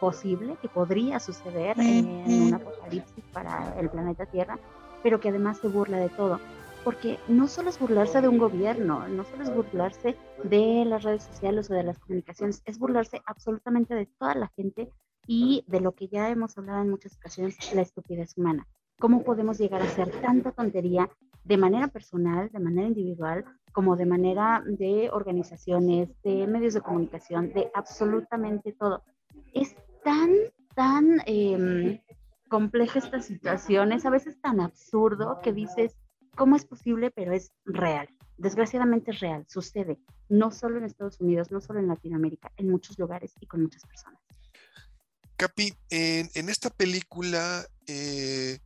posible, 0.00 0.56
que 0.62 0.68
podría 0.68 1.20
suceder 1.20 1.78
en 1.78 2.44
un 2.44 2.54
apocalipsis 2.54 3.24
para 3.30 3.78
el 3.78 3.90
planeta 3.90 4.24
Tierra, 4.24 4.58
pero 5.04 5.20
que 5.20 5.28
además 5.28 5.58
se 5.58 5.68
burla 5.68 5.98
de 5.98 6.08
todo 6.08 6.40
porque 6.84 7.18
no 7.28 7.48
solo 7.48 7.70
es 7.70 7.78
burlarse 7.78 8.20
de 8.20 8.28
un 8.28 8.38
gobierno, 8.38 9.08
no 9.08 9.24
solo 9.24 9.42
es 9.42 9.54
burlarse 9.54 10.16
de 10.44 10.84
las 10.84 11.02
redes 11.02 11.24
sociales 11.24 11.70
o 11.70 11.74
de 11.74 11.82
las 11.82 11.98
comunicaciones, 11.98 12.62
es 12.66 12.78
burlarse 12.78 13.22
absolutamente 13.24 13.94
de 13.94 14.06
toda 14.06 14.34
la 14.34 14.48
gente 14.48 14.90
y 15.26 15.64
de 15.66 15.80
lo 15.80 15.92
que 15.92 16.08
ya 16.08 16.28
hemos 16.28 16.56
hablado 16.58 16.82
en 16.82 16.90
muchas 16.90 17.16
ocasiones, 17.16 17.56
la 17.74 17.80
estupidez 17.80 18.36
humana. 18.36 18.68
¿Cómo 19.00 19.24
podemos 19.24 19.58
llegar 19.58 19.80
a 19.80 19.86
hacer 19.86 20.10
tanta 20.20 20.52
tontería 20.52 21.08
de 21.42 21.56
manera 21.56 21.88
personal, 21.88 22.50
de 22.52 22.60
manera 22.60 22.86
individual, 22.86 23.44
como 23.72 23.96
de 23.96 24.06
manera 24.06 24.62
de 24.66 25.10
organizaciones, 25.10 26.10
de 26.22 26.46
medios 26.46 26.74
de 26.74 26.82
comunicación, 26.82 27.52
de 27.54 27.70
absolutamente 27.74 28.72
todo? 28.72 29.02
Es 29.54 29.74
tan, 30.04 30.30
tan 30.74 31.20
eh, 31.26 32.00
compleja 32.54 33.00
esta 33.00 33.20
situación, 33.20 33.90
es 33.90 34.06
a 34.06 34.10
veces 34.10 34.40
tan 34.40 34.60
absurdo 34.60 35.40
que 35.42 35.52
dices, 35.52 35.96
¿Cómo 36.36 36.56
es 36.56 36.64
posible? 36.64 37.10
Pero 37.10 37.32
es 37.32 37.52
real. 37.64 38.08
Desgraciadamente 38.36 39.12
es 39.12 39.20
real, 39.20 39.46
sucede, 39.48 39.98
no 40.28 40.50
solo 40.50 40.78
en 40.78 40.84
Estados 40.84 41.20
Unidos, 41.20 41.52
no 41.52 41.60
solo 41.60 41.78
en 41.78 41.86
Latinoamérica, 41.86 42.50
en 42.56 42.68
muchos 42.68 42.98
lugares 42.98 43.32
y 43.40 43.46
con 43.46 43.62
muchas 43.62 43.84
personas. 43.84 44.20
Capi, 45.36 45.72
en, 45.90 46.48
esta 46.48 46.70
película 46.70 47.64
eh, 47.86 48.58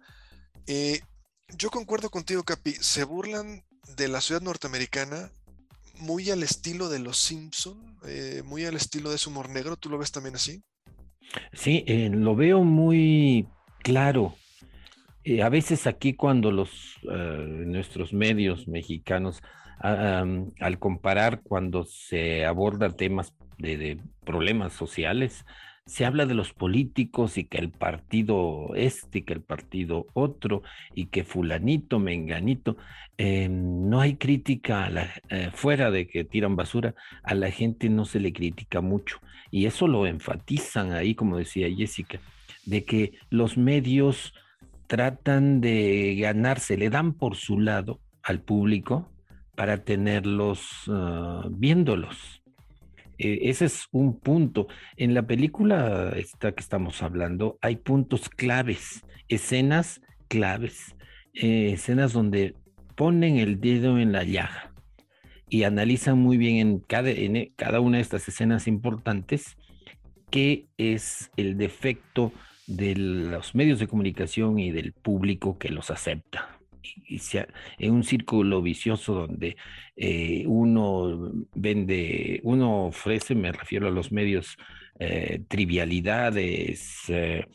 Eh, 0.67 1.03
yo 1.49 1.71
concuerdo 1.71 2.11
contigo, 2.11 2.43
Capi. 2.45 2.75
Se 2.75 3.05
burlan 3.05 3.65
de 3.97 4.09
la 4.09 4.21
ciudad 4.21 4.41
norteamericana 4.41 5.31
muy 5.99 6.31
al 6.31 6.43
estilo 6.43 6.89
de 6.89 6.99
los 6.99 7.19
Simpson, 7.19 7.99
eh, 8.07 8.43
muy 8.45 8.65
al 8.65 8.77
estilo 8.77 9.11
de 9.11 9.19
su 9.19 9.31
humor 9.31 9.49
negro. 9.49 9.77
¿Tú 9.77 9.91
lo 9.91 9.99
ves 9.99 10.13
también 10.13 10.35
así? 10.35 10.63
Sí, 11.53 11.85
eh, 11.87 12.11
lo 12.13 12.37
veo 12.37 12.63
muy 12.63 13.47
claro. 13.83 14.35
Eh, 15.25 15.43
a 15.43 15.49
veces 15.49 15.87
aquí 15.87 16.15
cuando 16.15 16.51
los 16.51 16.71
nuestros 17.03 18.13
medios 18.13 18.69
mexicanos, 18.69 19.43
ah, 19.81 20.25
al 20.61 20.79
comparar 20.79 21.43
cuando 21.43 21.85
se 21.85 22.45
aborda 22.45 22.97
temas 22.97 23.35
de 23.59 24.01
problemas 24.25 24.73
sociales, 24.73 25.45
se 25.87 26.07
habla 26.07 26.25
de 26.25 26.35
los 26.35 26.53
políticos 26.53 27.37
y 27.37 27.45
que 27.45 27.59
el 27.59 27.71
partido 27.71 28.75
este, 28.75 29.19
y 29.19 29.23
que 29.23 29.35
el 29.35 29.43
partido 29.43 30.07
otro, 30.15 30.63
y 30.95 31.07
que 31.07 31.25
fulanito, 31.25 31.99
menganito, 31.99 32.77
eh, 33.19 33.49
no 33.51 34.01
hay 34.01 34.17
crítica 34.17 34.91
eh, 35.29 35.51
fuera 35.53 35.91
de 35.91 36.07
que 36.09 36.25
tiran 36.25 36.57
basura, 36.57 36.95
a 37.23 37.35
la 37.35 37.51
gente 37.51 37.89
no 37.91 38.07
se 38.07 38.19
le 38.19 38.33
critica 38.33 38.81
mucho. 38.81 39.21
Y 39.51 39.67
eso 39.67 39.87
lo 39.87 40.07
enfatizan 40.07 40.93
ahí, 40.93 41.15
como 41.15 41.37
decía 41.37 41.69
Jessica, 41.75 42.19
de 42.65 42.85
que 42.85 43.19
los 43.31 43.59
medios 43.59 44.33
tratan 44.87 45.61
de 45.61 46.17
ganarse, 46.19 46.77
le 46.77 46.89
dan 46.91 47.13
por 47.15 47.37
su 47.37 47.61
lado 47.61 48.01
al 48.23 48.41
público 48.41 49.11
para 49.55 49.85
tenerlos 49.85 50.67
ah, 50.89 51.47
viéndolos. 51.51 52.44
Eh, 53.19 53.41
ese 53.43 53.67
es 53.67 53.87
un 53.93 54.19
punto. 54.19 54.67
En 54.97 55.15
la 55.15 55.27
película 55.27 56.13
esta 56.17 56.53
que 56.53 56.61
estamos 56.61 57.03
hablando 57.03 57.59
hay 57.61 57.77
puntos 57.77 58.29
claves, 58.29 59.05
escenas 59.29 60.01
claves, 60.29 60.95
eh, 61.35 61.73
escenas 61.73 62.13
donde 62.13 62.55
ponen 62.97 63.37
el 63.37 63.61
dedo 63.61 63.99
en 63.99 64.13
la 64.13 64.25
llaga 64.25 64.73
y 65.49 65.65
analizan 65.65 66.19
muy 66.19 66.37
bien 66.37 66.57
en 66.57 66.79
cada, 66.81 67.11
en 67.11 67.37
e, 67.37 67.53
cada 67.57 67.81
una 67.81 67.99
de 67.99 68.03
estas 68.03 68.27
escenas 68.29 68.67
importantes 68.67 69.57
qué 70.31 70.67
es 70.79 71.31
el 71.37 71.57
defecto 71.57 72.33
de 72.67 72.97
los 72.97 73.55
medios 73.55 73.79
de 73.79 73.87
comunicación 73.87 74.59
y 74.59 74.71
del 74.71 74.93
público 74.93 75.59
que 75.59 75.69
los 75.69 75.91
acepta 75.91 76.54
en 77.79 77.93
un 77.93 78.05
círculo 78.05 78.63
vicioso 78.63 79.15
donde 79.15 79.57
eh, 79.97 80.45
uno 80.47 81.33
vende, 81.55 82.41
uno 82.43 82.87
ofrece, 82.87 83.35
me 83.35 83.53
refiero 83.53 83.89
a 83.89 83.91
los 83.91 84.13
medios, 84.13 84.57
eh, 84.99 85.43
trivialidades, 85.49 87.05
eh, 87.09 87.47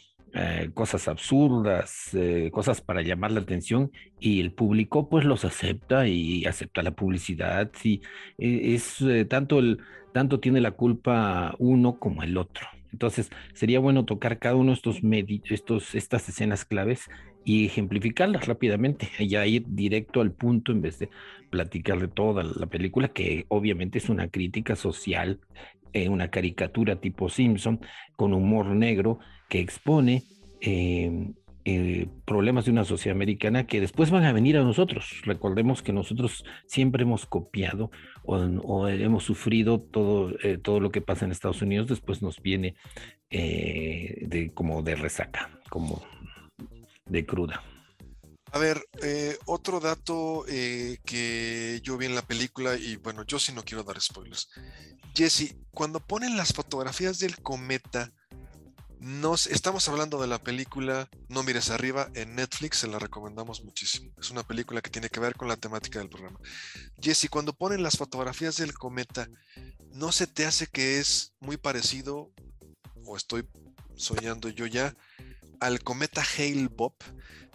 cosas 0.76 1.08
absurdas, 1.08 2.16
cosas 2.52 2.82
para 2.82 3.02
llamar 3.02 3.32
la 3.32 3.40
atención 3.40 3.92
y 4.20 4.42
el 4.42 4.52
público 4.52 5.10
pues 5.10 5.26
los 5.26 5.44
acepta 5.44 6.08
y 6.08 6.46
acepta 6.46 6.84
la 6.84 6.92
publicidad. 6.92 7.72
Y 7.84 8.02
es 8.38 9.04
tanto 9.28 9.58
el 9.58 9.80
tanto 10.12 10.40
tiene 10.40 10.62
la 10.62 10.72
culpa 10.72 11.56
uno 11.60 12.00
como 12.00 12.24
el 12.24 12.38
otro. 12.38 12.68
Entonces, 12.92 13.30
sería 13.54 13.80
bueno 13.80 14.06
tocar 14.06 14.40
cada 14.40 14.56
uno 14.56 14.72
de 14.72 14.74
estos, 14.74 15.00
estos 15.50 15.96
estas 15.96 16.28
escenas 16.30 16.66
claves 16.66 17.10
y 17.46 17.66
ejemplificarlas 17.66 18.48
rápidamente, 18.48 19.10
ya 19.28 19.46
ir 19.46 19.64
directo 19.68 20.22
al 20.22 20.32
punto 20.32 20.72
en 20.72 20.82
vez 20.82 21.00
de 21.00 21.10
platicar 21.50 22.00
de 22.00 22.08
toda 22.08 22.44
la 22.44 22.68
película, 22.68 23.10
que 23.10 23.46
obviamente 23.50 23.98
es 23.98 24.10
una 24.10 24.28
crítica 24.28 24.76
social 24.76 25.40
eh, 25.92 26.08
una 26.08 26.30
caricatura 26.30 26.98
tipo 26.98 27.30
Simpson 27.30 27.80
con 28.16 28.34
humor 28.34 28.68
negro 28.68 29.18
que 29.50 29.60
expone 29.60 30.24
em, 30.62 31.34
eh, 31.66 32.08
problemas 32.26 32.66
de 32.66 32.72
una 32.72 32.84
sociedad 32.86 33.16
americana 33.16 33.66
que 33.66 33.82
después 33.82 34.12
van 34.12 34.24
a 34.26 34.32
venir 34.32 34.58
a 34.58 34.64
nosotros. 34.64 35.22
Recordemos 35.24 35.82
que 35.82 35.92
nosotros 35.92 36.46
siempre 36.68 37.04
hemos 37.04 37.26
copiado 37.26 37.90
o, 38.24 38.88
hemos 38.88 39.24
sufrido 39.24 39.80
todo, 39.80 40.36
eh, 40.44 40.60
todo 40.62 40.80
lo 40.80 40.92
que 40.92 41.02
pasa 41.02 41.26
en 41.26 41.32
Estados 41.32 41.64
Unidos, 41.64 41.88
después 41.88 42.22
nos 42.22 42.40
viene 42.40 42.76
de, 43.32 44.52
como 44.54 44.84
de 44.84 44.96
resaca, 44.96 45.50
como 45.70 46.04
de 47.10 47.26
cruda. 47.26 47.64
A 48.52 48.58
ver, 48.58 48.84
eh, 49.04 49.38
otro 49.46 49.80
dato 49.80 50.44
eh, 50.48 50.98
que 51.06 51.82
yo 51.84 51.98
vi 51.98 52.08
en 52.08 52.16
la 52.16 52.24
película, 52.24 52.76
y 52.76 52.96
bueno, 52.96 53.24
yo 53.24 53.38
sí 53.38 53.52
no 53.52 53.64
quiero 53.64 53.84
dar 53.84 54.02
spoilers. 54.02 54.50
Jesse, 55.14 55.56
cuando 55.72 56.00
ponen 56.00 56.36
las 56.36 56.54
fotografías 56.54 57.20
del 57.20 57.38
cometa, 57.42 58.12
nos, 59.00 59.48
estamos 59.48 59.88
hablando 59.88 60.20
de 60.20 60.28
la 60.28 60.40
película 60.40 61.10
No 61.30 61.42
mires 61.44 61.70
arriba 61.70 62.10
en 62.16 62.36
Netflix, 62.36 62.80
se 62.80 62.88
la 62.88 63.00
recomendamos 63.00 63.64
muchísimo. 63.64 64.12
Es 64.20 64.30
una 64.30 64.44
película 64.44 64.82
que 64.82 64.90
tiene 64.90 65.10
que 65.10 65.22
ver 65.22 65.36
con 65.36 65.48
la 65.48 65.56
temática 65.56 66.00
del 66.00 66.10
programa. 66.10 66.40
Jesse, 67.02 67.30
cuando 67.30 67.54
ponen 67.54 67.84
las 67.84 67.98
fotografías 67.98 68.58
del 68.58 68.74
cometa, 68.74 69.30
¿no 69.94 70.12
se 70.12 70.28
te 70.28 70.46
hace 70.46 70.68
que 70.68 71.00
es 71.00 71.34
muy 71.40 71.56
parecido, 71.56 72.32
o 73.06 73.16
estoy 73.16 73.48
soñando 73.96 74.50
yo 74.50 74.66
ya, 74.66 74.96
al 75.60 75.82
cometa 75.82 76.22
Hale 76.22 76.70
Bob? 76.76 76.94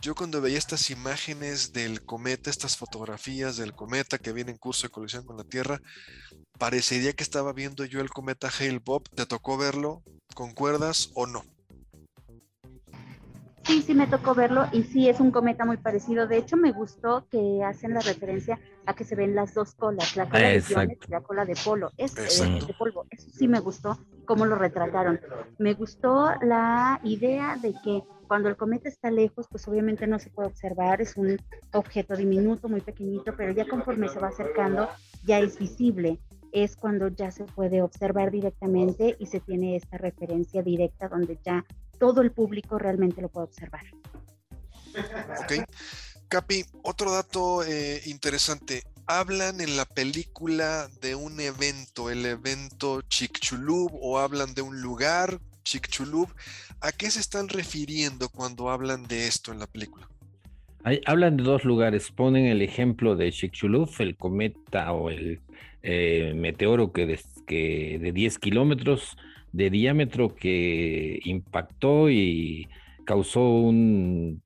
Yo 0.00 0.14
cuando 0.14 0.40
veía 0.40 0.58
estas 0.58 0.90
imágenes 0.90 1.72
del 1.72 2.04
cometa, 2.04 2.50
estas 2.50 2.76
fotografías 2.76 3.56
del 3.56 3.74
cometa 3.74 4.18
que 4.18 4.32
viene 4.32 4.50
en 4.50 4.58
curso 4.58 4.86
de 4.86 4.92
colisión 4.92 5.24
con 5.24 5.36
la 5.36 5.44
Tierra, 5.44 5.80
parecería 6.58 7.14
que 7.14 7.22
estaba 7.22 7.52
viendo 7.52 7.84
yo 7.84 8.00
el 8.00 8.10
cometa 8.10 8.48
Hale 8.48 8.80
Bob. 8.84 9.08
¿Te 9.14 9.26
tocó 9.26 9.56
verlo? 9.56 10.02
¿Concuerdas 10.34 11.10
o 11.14 11.26
no? 11.26 11.44
Sí, 13.66 13.80
sí 13.80 13.94
me 13.94 14.06
tocó 14.06 14.34
verlo 14.34 14.66
y 14.72 14.82
sí 14.82 15.08
es 15.08 15.20
un 15.20 15.30
cometa 15.30 15.64
muy 15.64 15.78
parecido. 15.78 16.26
De 16.26 16.36
hecho, 16.36 16.58
me 16.58 16.70
gustó 16.70 17.26
que 17.30 17.62
hacen 17.64 17.94
la 17.94 18.00
referencia 18.00 18.60
a 18.84 18.94
que 18.94 19.04
se 19.04 19.16
ven 19.16 19.34
las 19.34 19.54
dos 19.54 19.74
colas, 19.74 20.16
la 20.16 20.28
cola 20.28 20.48
de 20.48 20.62
y 21.06 21.10
la 21.10 21.22
cola 21.22 21.46
de 21.46 21.56
polo. 21.56 21.90
Es, 21.96 22.14
eh, 22.18 22.60
de 22.66 22.74
polvo. 22.74 23.06
Eso 23.10 23.30
sí 23.30 23.48
me 23.48 23.60
gustó 23.60 23.98
cómo 24.24 24.46
lo 24.46 24.56
retrataron. 24.56 25.20
Me 25.58 25.74
gustó 25.74 26.32
la 26.42 27.00
idea 27.04 27.56
de 27.60 27.74
que 27.82 28.02
cuando 28.26 28.48
el 28.48 28.56
cometa 28.56 28.88
está 28.88 29.10
lejos, 29.10 29.46
pues 29.50 29.66
obviamente 29.68 30.06
no 30.06 30.18
se 30.18 30.30
puede 30.30 30.48
observar, 30.48 31.00
es 31.00 31.16
un 31.16 31.36
objeto 31.72 32.16
diminuto, 32.16 32.68
muy 32.68 32.80
pequeñito, 32.80 33.34
pero 33.36 33.52
ya 33.52 33.66
conforme 33.66 34.08
se 34.08 34.18
va 34.18 34.28
acercando, 34.28 34.88
ya 35.24 35.38
es 35.38 35.58
visible. 35.58 36.18
Es 36.52 36.76
cuando 36.76 37.08
ya 37.08 37.30
se 37.30 37.44
puede 37.44 37.82
observar 37.82 38.30
directamente 38.30 39.16
y 39.18 39.26
se 39.26 39.40
tiene 39.40 39.76
esta 39.76 39.98
referencia 39.98 40.62
directa 40.62 41.08
donde 41.08 41.38
ya 41.44 41.64
todo 41.98 42.20
el 42.22 42.32
público 42.32 42.78
realmente 42.78 43.20
lo 43.20 43.28
puede 43.28 43.46
observar. 43.46 43.82
Ok. 45.42 45.66
Capi, 46.28 46.64
otro 46.82 47.12
dato 47.12 47.62
eh, 47.64 48.00
interesante. 48.06 48.82
Hablan 49.06 49.60
en 49.60 49.76
la 49.76 49.84
película 49.84 50.88
de 51.02 51.14
un 51.14 51.38
evento, 51.38 52.10
el 52.10 52.24
evento 52.24 53.02
Chicxulub, 53.02 53.90
o 54.00 54.18
hablan 54.18 54.54
de 54.54 54.62
un 54.62 54.80
lugar, 54.80 55.38
Chicxulub. 55.62 56.28
¿A 56.80 56.90
qué 56.90 57.10
se 57.10 57.20
están 57.20 57.48
refiriendo 57.48 58.30
cuando 58.30 58.70
hablan 58.70 59.06
de 59.06 59.26
esto 59.26 59.52
en 59.52 59.58
la 59.58 59.66
película? 59.66 60.08
hablan 61.06 61.36
de 61.36 61.42
dos 61.42 61.64
lugares. 61.64 62.10
Ponen 62.10 62.46
el 62.46 62.62
ejemplo 62.62 63.16
de 63.16 63.32
Chicxulub, 63.32 63.90
el 63.98 64.16
cometa 64.16 64.92
o 64.92 65.10
el 65.10 65.40
eh, 65.82 66.32
meteoro 66.34 66.92
que, 66.92 67.06
de 67.06 68.12
10 68.12 68.38
kilómetros 68.38 69.16
de 69.52 69.70
diámetro 69.70 70.34
que 70.34 71.20
impactó 71.24 72.10
y 72.10 72.68
causó 73.04 73.48
una 73.48 74.40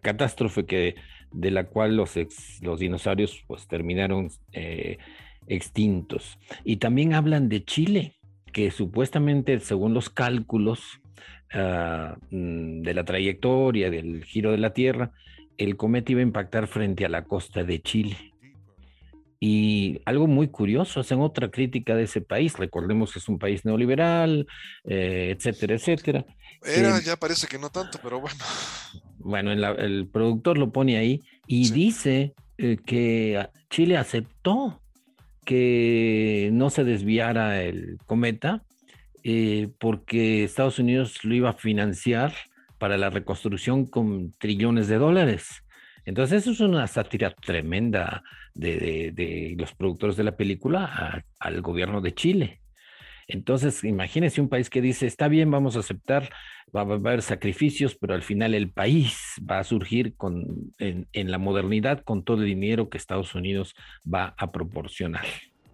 catástrofe 0.00 0.66
que, 0.66 0.96
de 1.32 1.50
la 1.50 1.64
cual 1.64 1.96
los, 1.96 2.14
los 2.60 2.80
dinosaurios 2.80 3.42
pues, 3.46 3.66
terminaron 3.66 4.30
eh, 4.52 4.98
extintos. 5.46 6.38
Y 6.64 6.76
también 6.76 7.14
hablan 7.14 7.48
de 7.48 7.64
Chile, 7.64 8.16
que 8.52 8.70
supuestamente, 8.70 9.58
según 9.60 9.94
los 9.94 10.10
cálculos 10.10 11.00
ah, 11.52 12.16
mm, 12.30 12.82
de 12.82 12.94
la 12.94 13.04
trayectoria, 13.04 13.90
del 13.90 14.24
giro 14.24 14.50
de 14.52 14.58
la 14.58 14.72
Tierra, 14.72 15.12
el 15.58 15.76
cometa 15.76 16.12
iba 16.12 16.20
a 16.20 16.24
impactar 16.24 16.66
frente 16.66 17.04
a 17.04 17.08
la 17.08 17.24
costa 17.24 17.64
de 17.64 17.80
Chile. 17.82 18.16
Y 19.44 20.00
algo 20.04 20.28
muy 20.28 20.48
curioso, 20.48 21.00
hacen 21.00 21.20
otra 21.20 21.50
crítica 21.50 21.96
de 21.96 22.04
ese 22.04 22.20
país. 22.20 22.56
Recordemos 22.56 23.12
que 23.12 23.18
es 23.18 23.28
un 23.28 23.40
país 23.40 23.64
neoliberal, 23.64 24.46
eh, 24.84 25.34
etcétera, 25.36 25.74
etcétera. 25.74 26.24
Era, 26.62 27.00
ya 27.00 27.16
parece 27.16 27.48
que 27.48 27.58
no 27.58 27.68
tanto, 27.68 27.98
pero 28.00 28.20
bueno. 28.20 28.36
Bueno, 29.24 29.52
el, 29.52 30.08
productor 30.08 30.58
lo 30.58 30.72
pone 30.72 30.96
ahí 30.96 31.20
y 31.46 31.70
dice 31.70 32.34
eh, 32.58 32.76
que 32.84 33.46
Chile 33.70 33.96
aceptó 33.96 34.80
que 35.44 36.50
no 36.52 36.70
se 36.70 36.84
desviara 36.84 37.62
el 37.62 37.98
cometa 38.06 38.62
eh, 39.24 39.68
porque 39.78 40.44
Estados 40.44 40.78
Unidos 40.78 41.24
lo 41.24 41.34
iba 41.34 41.50
a 41.50 41.54
financiar 41.54 42.32
para 42.78 42.96
la 42.96 43.10
reconstrucción 43.10 43.86
con 43.86 44.32
trillones 44.32 44.88
de 44.88 44.98
dólares. 44.98 45.62
Entonces 46.04 46.42
eso 46.42 46.50
es 46.50 46.60
una 46.60 46.86
sátira 46.88 47.30
tremenda 47.30 48.24
de, 48.54 49.54
los 49.56 49.72
productores 49.74 50.16
de 50.16 50.24
la 50.24 50.36
película 50.36 51.24
al 51.38 51.60
gobierno 51.60 52.00
de 52.00 52.14
Chile. 52.14 52.61
Entonces, 53.32 53.82
imagínense 53.82 54.40
un 54.40 54.48
país 54.48 54.68
que 54.68 54.82
dice, 54.82 55.06
está 55.06 55.28
bien, 55.28 55.50
vamos 55.50 55.76
a 55.76 55.80
aceptar, 55.80 56.28
va, 56.74 56.82
a 56.82 56.84
haber 56.84 57.22
sacrificios, 57.22 57.94
pero 57.94 58.14
al 58.14 58.22
final 58.22 58.54
el 58.54 58.70
país 58.70 59.40
va 59.50 59.58
a 59.58 59.64
surgir 59.64 60.14
con, 60.16 60.72
en, 60.78 61.30
la 61.30 61.38
modernidad 61.38 62.02
con 62.04 62.24
todo 62.24 62.42
el 62.42 62.46
dinero 62.46 62.90
que 62.90 62.98
Estados 62.98 63.34
Unidos 63.34 63.74
va 64.06 64.34
a 64.36 64.52
proporcionar. 64.52 65.24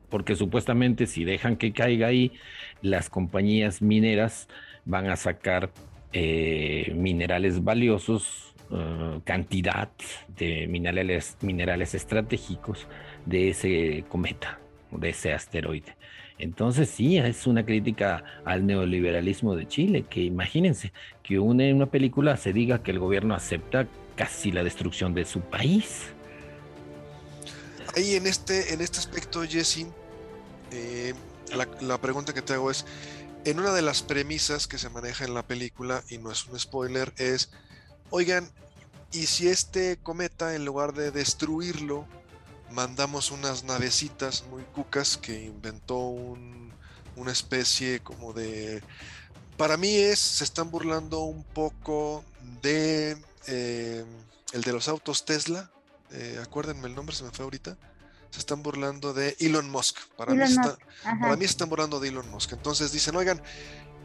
Porque 0.09 0.37
supuestamente 0.37 1.07
si 1.07 1.25
dejan 1.25 1.57
que 1.57 1.73
caiga 1.73 2.07
ahí, 2.07 2.33
las 2.81 3.11
compañías 3.11 3.83
mineras 3.83 4.49
van 4.85 5.11
a 5.11 5.17
sacar 5.17 5.71
eh, 6.13 6.93
minerales 6.95 7.63
valiosos, 7.63 8.55
uh, 8.71 9.21
cantidad 9.25 9.91
de 10.29 10.67
minerales, 10.69 11.37
minerales 11.43 11.95
estratégicos 11.95 12.87
de 13.27 13.51
ese 13.51 14.05
cometa, 14.09 14.61
de 14.93 15.11
ese 15.11 15.33
asteroide. 15.33 15.98
Entonces 16.39 16.89
sí, 16.89 17.19
es 17.19 17.47
una 17.47 17.65
crítica 17.65 18.23
al 18.45 18.65
neoliberalismo 18.65 19.57
de 19.57 19.67
Chile, 19.67 20.05
que 20.09 20.23
imagínense 20.23 20.93
que 21.23 21.35
en 21.35 21.77
una 21.77 21.87
película 21.87 22.37
se 22.37 22.53
diga 22.53 22.83
que 22.83 22.93
el 22.93 23.01
gobierno 23.01 23.35
acepta 23.35 23.89
casi 24.15 24.53
la 24.53 24.63
destrucción 24.63 25.15
de 25.15 25.25
su 25.25 25.41
país. 25.41 26.07
Ahí 27.97 28.15
en 28.15 28.27
este, 28.27 28.73
en 28.73 28.81
este 28.81 28.99
aspecto, 28.99 29.43
Jesse, 29.43 29.87
eh, 30.71 31.15
la, 31.81 32.01
pregunta 32.01 32.33
que 32.33 32.43
te 32.43 32.53
hago 32.53 32.71
es, 32.71 32.85
en 33.45 33.59
una 33.59 33.73
de 33.73 33.83
las 33.83 34.03
premisas 34.03 34.67
que 34.67 34.79
se 34.79 34.91
maneja 34.91 35.25
en 35.25 35.35
la 35.35 35.43
película, 35.43 36.05
y 36.09 36.19
no 36.19 36.31
es 36.31 36.47
un 36.47 36.59
spoiler, 36.59 37.13
es, 37.17 37.51
oigan, 38.11 38.49
¿y 39.13 39.27
si 39.27 39.49
este 39.49 39.97
cometa, 39.97 40.55
en 40.55 40.65
lugar 40.65 40.93
de 40.93 41.11
destruirlo, 41.11 42.07
mandamos 42.71 43.31
unas 43.31 43.65
navecitas 43.65 44.45
muy 44.51 44.63
cucas 44.63 45.17
que 45.17 45.45
inventó 45.45 45.99
una 47.17 47.33
especie 47.33 48.01
como 48.01 48.33
de... 48.33 48.83
Para 49.57 49.77
mí 49.77 49.97
es, 49.97 50.19
se 50.19 50.45
están 50.45 50.71
burlando 50.71 51.21
un 51.21 51.43
poco 51.43 52.25
de 52.63 53.19
eh, 53.49 54.05
el 54.53 54.63
de 54.63 54.73
los 54.73 54.89
autos 54.89 55.25
Tesla. 55.25 55.71
Eh, 56.13 56.41
acuérdenme 56.43 56.87
el 56.87 56.95
nombre, 56.95 57.15
se 57.15 57.25
me 57.25 57.31
fue 57.31 57.45
ahorita. 57.45 57.77
Se 58.31 58.39
están 58.39 58.63
burlando 58.63 59.15
de 59.15 59.37
Elon 59.41 59.69
Musk. 59.71 59.99
Para, 60.17 60.33
mí, 60.33 60.41
para 61.03 61.37
mí 61.37 61.45
se 61.45 61.51
están 61.51 61.69
burlando 61.69 61.99
de 61.99 62.09
Elon 62.09 62.31
Musk. 62.31 62.53
Entonces 62.53 62.93
dicen, 62.93 63.17
oigan, 63.17 63.43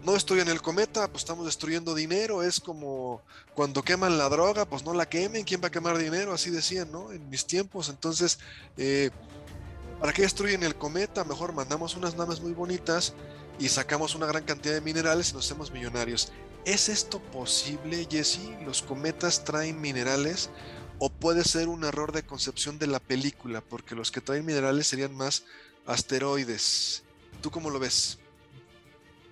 no 0.03 0.15
en 0.15 0.49
el 0.49 0.61
cometa, 0.61 1.07
pues 1.07 1.23
estamos 1.23 1.45
destruyendo 1.45 1.95
dinero, 1.95 2.43
es 2.43 2.59
como 2.59 3.21
cuando 3.55 3.83
queman 3.83 4.17
la 4.17 4.27
droga, 4.27 4.65
pues 4.65 4.83
no 4.83 4.93
la 4.93 5.07
quemen, 5.07 5.45
¿quién 5.45 5.61
va 5.63 5.67
a 5.67 5.71
quemar 5.71 5.97
dinero? 5.97 6.33
Así 6.33 6.49
decían, 6.49 6.91
¿no? 6.91 7.11
En 7.13 7.29
mis 7.29 7.45
tiempos, 7.45 7.87
entonces, 7.87 8.37
eh, 8.77 9.11
¿para 10.01 10.11
qué 10.11 10.23
destruyen 10.23 10.63
el 10.63 10.75
cometa? 10.75 11.23
Mejor 11.23 11.53
mandamos 11.53 11.95
unas 11.95 12.15
naves 12.17 12.41
muy 12.41 12.51
bonitas 12.51 13.13
y 13.59 13.69
sacamos 13.69 14.13
una 14.13 14.25
gran 14.25 14.43
cantidad 14.43 14.73
de 14.73 14.81
minerales 14.81 15.29
y 15.29 15.33
nos 15.33 15.45
hacemos 15.45 15.71
millonarios. 15.71 16.33
¿Es 16.65 16.89
esto 16.89 17.19
posible, 17.19 18.05
Jesse? 18.09 18.49
¿Los 18.65 18.81
cometas 18.81 19.45
traen 19.45 19.79
minerales? 19.79 20.49
¿O 20.99 21.09
puede 21.09 21.43
ser 21.43 21.69
un 21.69 21.85
error 21.85 22.11
de 22.11 22.23
concepción 22.23 22.77
de 22.77 22.87
la 22.87 22.99
película? 22.99 23.61
Porque 23.61 23.95
los 23.95 24.11
que 24.11 24.21
traen 24.21 24.45
minerales 24.45 24.87
serían 24.87 25.15
más 25.15 25.43
asteroides. 25.85 27.03
¿Tú 27.41 27.51
cómo 27.51 27.69
lo 27.69 27.79
ves? 27.79 28.17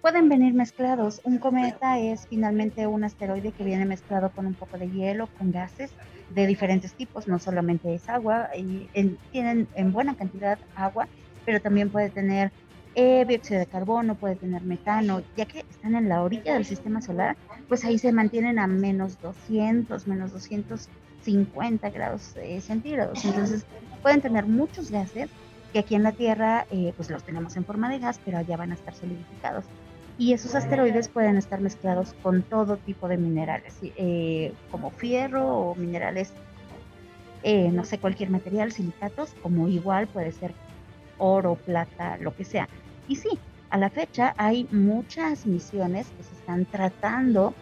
Pueden 0.01 0.29
venir 0.29 0.53
mezclados. 0.53 1.21
Un 1.23 1.37
cometa 1.37 1.99
es 1.99 2.27
finalmente 2.27 2.87
un 2.87 3.03
asteroide 3.03 3.51
que 3.51 3.63
viene 3.63 3.85
mezclado 3.85 4.31
con 4.31 4.45
un 4.45 4.53
poco 4.53 4.77
de 4.77 4.89
hielo, 4.89 5.27
con 5.37 5.51
gases 5.51 5.91
de 6.33 6.47
diferentes 6.47 6.93
tipos, 6.93 7.27
no 7.27 7.39
solamente 7.39 7.93
es 7.93 8.09
agua, 8.09 8.49
y 8.55 8.89
tienen 9.31 9.67
en 9.75 9.91
buena 9.91 10.15
cantidad 10.15 10.57
agua, 10.75 11.07
pero 11.45 11.59
también 11.59 11.89
puede 11.89 12.09
tener 12.09 12.51
eh, 12.95 13.25
dióxido 13.25 13.59
de 13.59 13.65
carbono, 13.67 14.15
puede 14.15 14.35
tener 14.35 14.63
metano, 14.63 15.21
ya 15.37 15.45
que 15.45 15.59
están 15.59 15.95
en 15.95 16.09
la 16.09 16.23
orilla 16.23 16.53
del 16.53 16.65
sistema 16.65 17.01
solar, 17.01 17.37
pues 17.67 17.85
ahí 17.85 17.97
se 17.97 18.11
mantienen 18.11 18.59
a 18.59 18.67
menos 18.67 19.21
200, 19.21 20.07
menos 20.07 20.31
250 20.33 21.89
grados 21.89 22.35
eh, 22.37 22.59
centígrados. 22.61 23.23
Entonces 23.23 23.65
pueden 24.01 24.21
tener 24.21 24.45
muchos 24.45 24.91
gases 24.91 25.29
que 25.71 25.79
aquí 25.79 25.95
en 25.95 26.03
la 26.03 26.11
Tierra 26.11 26.65
eh, 26.71 26.93
pues 26.97 27.09
los 27.09 27.23
tenemos 27.23 27.55
en 27.55 27.65
forma 27.65 27.89
de 27.89 27.99
gas, 27.99 28.19
pero 28.25 28.37
allá 28.37 28.57
van 28.57 28.71
a 28.71 28.75
estar 28.75 28.93
solidificados. 28.93 29.65
Y 30.21 30.33
esos 30.33 30.53
asteroides 30.53 31.07
pueden 31.07 31.35
estar 31.37 31.61
mezclados 31.61 32.13
con 32.21 32.43
todo 32.43 32.77
tipo 32.77 33.07
de 33.07 33.17
minerales, 33.17 33.75
eh, 33.81 34.53
como 34.69 34.91
fierro 34.91 35.47
o 35.47 35.73
minerales, 35.73 36.31
no 37.43 37.83
sé, 37.83 37.97
cualquier 37.97 38.29
material, 38.29 38.71
silicatos, 38.71 39.33
como 39.41 39.67
igual 39.67 40.07
puede 40.07 40.31
ser 40.31 40.53
oro, 41.17 41.55
plata, 41.55 42.17
lo 42.17 42.35
que 42.35 42.45
sea. 42.45 42.69
Y 43.07 43.15
sí, 43.15 43.29
a 43.71 43.79
la 43.79 43.89
fecha 43.89 44.35
hay 44.37 44.67
muchas 44.69 45.47
misiones 45.47 46.05
que 46.15 46.21
se 46.21 46.35
están 46.35 46.65
tratando 46.65 47.55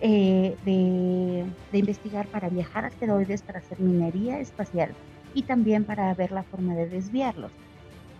eh, 0.00 0.56
de, 0.64 1.78
investigar 1.78 2.26
para 2.26 2.48
viajar 2.48 2.86
asteroides, 2.86 3.42
para 3.42 3.60
hacer 3.60 3.78
minería 3.78 4.40
espacial 4.40 4.96
y 5.32 5.42
también 5.42 5.84
para 5.84 6.12
ver 6.14 6.32
la 6.32 6.42
forma 6.42 6.74
de 6.74 6.88
desviarlos. 6.88 7.52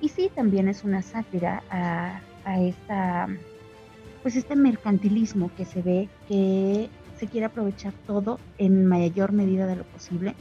Y 0.01 0.11
sí, 0.11 0.31
también 0.33 0.69
es 0.69 0.85
una 0.85 1.03
sátira 1.03 1.65
a, 1.73 2.21
a 2.45 2.61
esta, 2.61 3.29
pues 4.23 4.37
este 4.37 4.57
mercantilismo 4.57 5.51
que 5.57 5.65
se 5.65 5.83
ve 5.83 6.09
que 6.29 6.89
se 7.19 7.27
quiere 7.27 7.47
aprovechar 7.47 7.93
todo 8.07 8.39
en 8.59 8.87
mayor 8.87 9.33
medida 9.33 9.67
de 9.67 9.77
lo 9.77 9.85
posible 9.85 10.35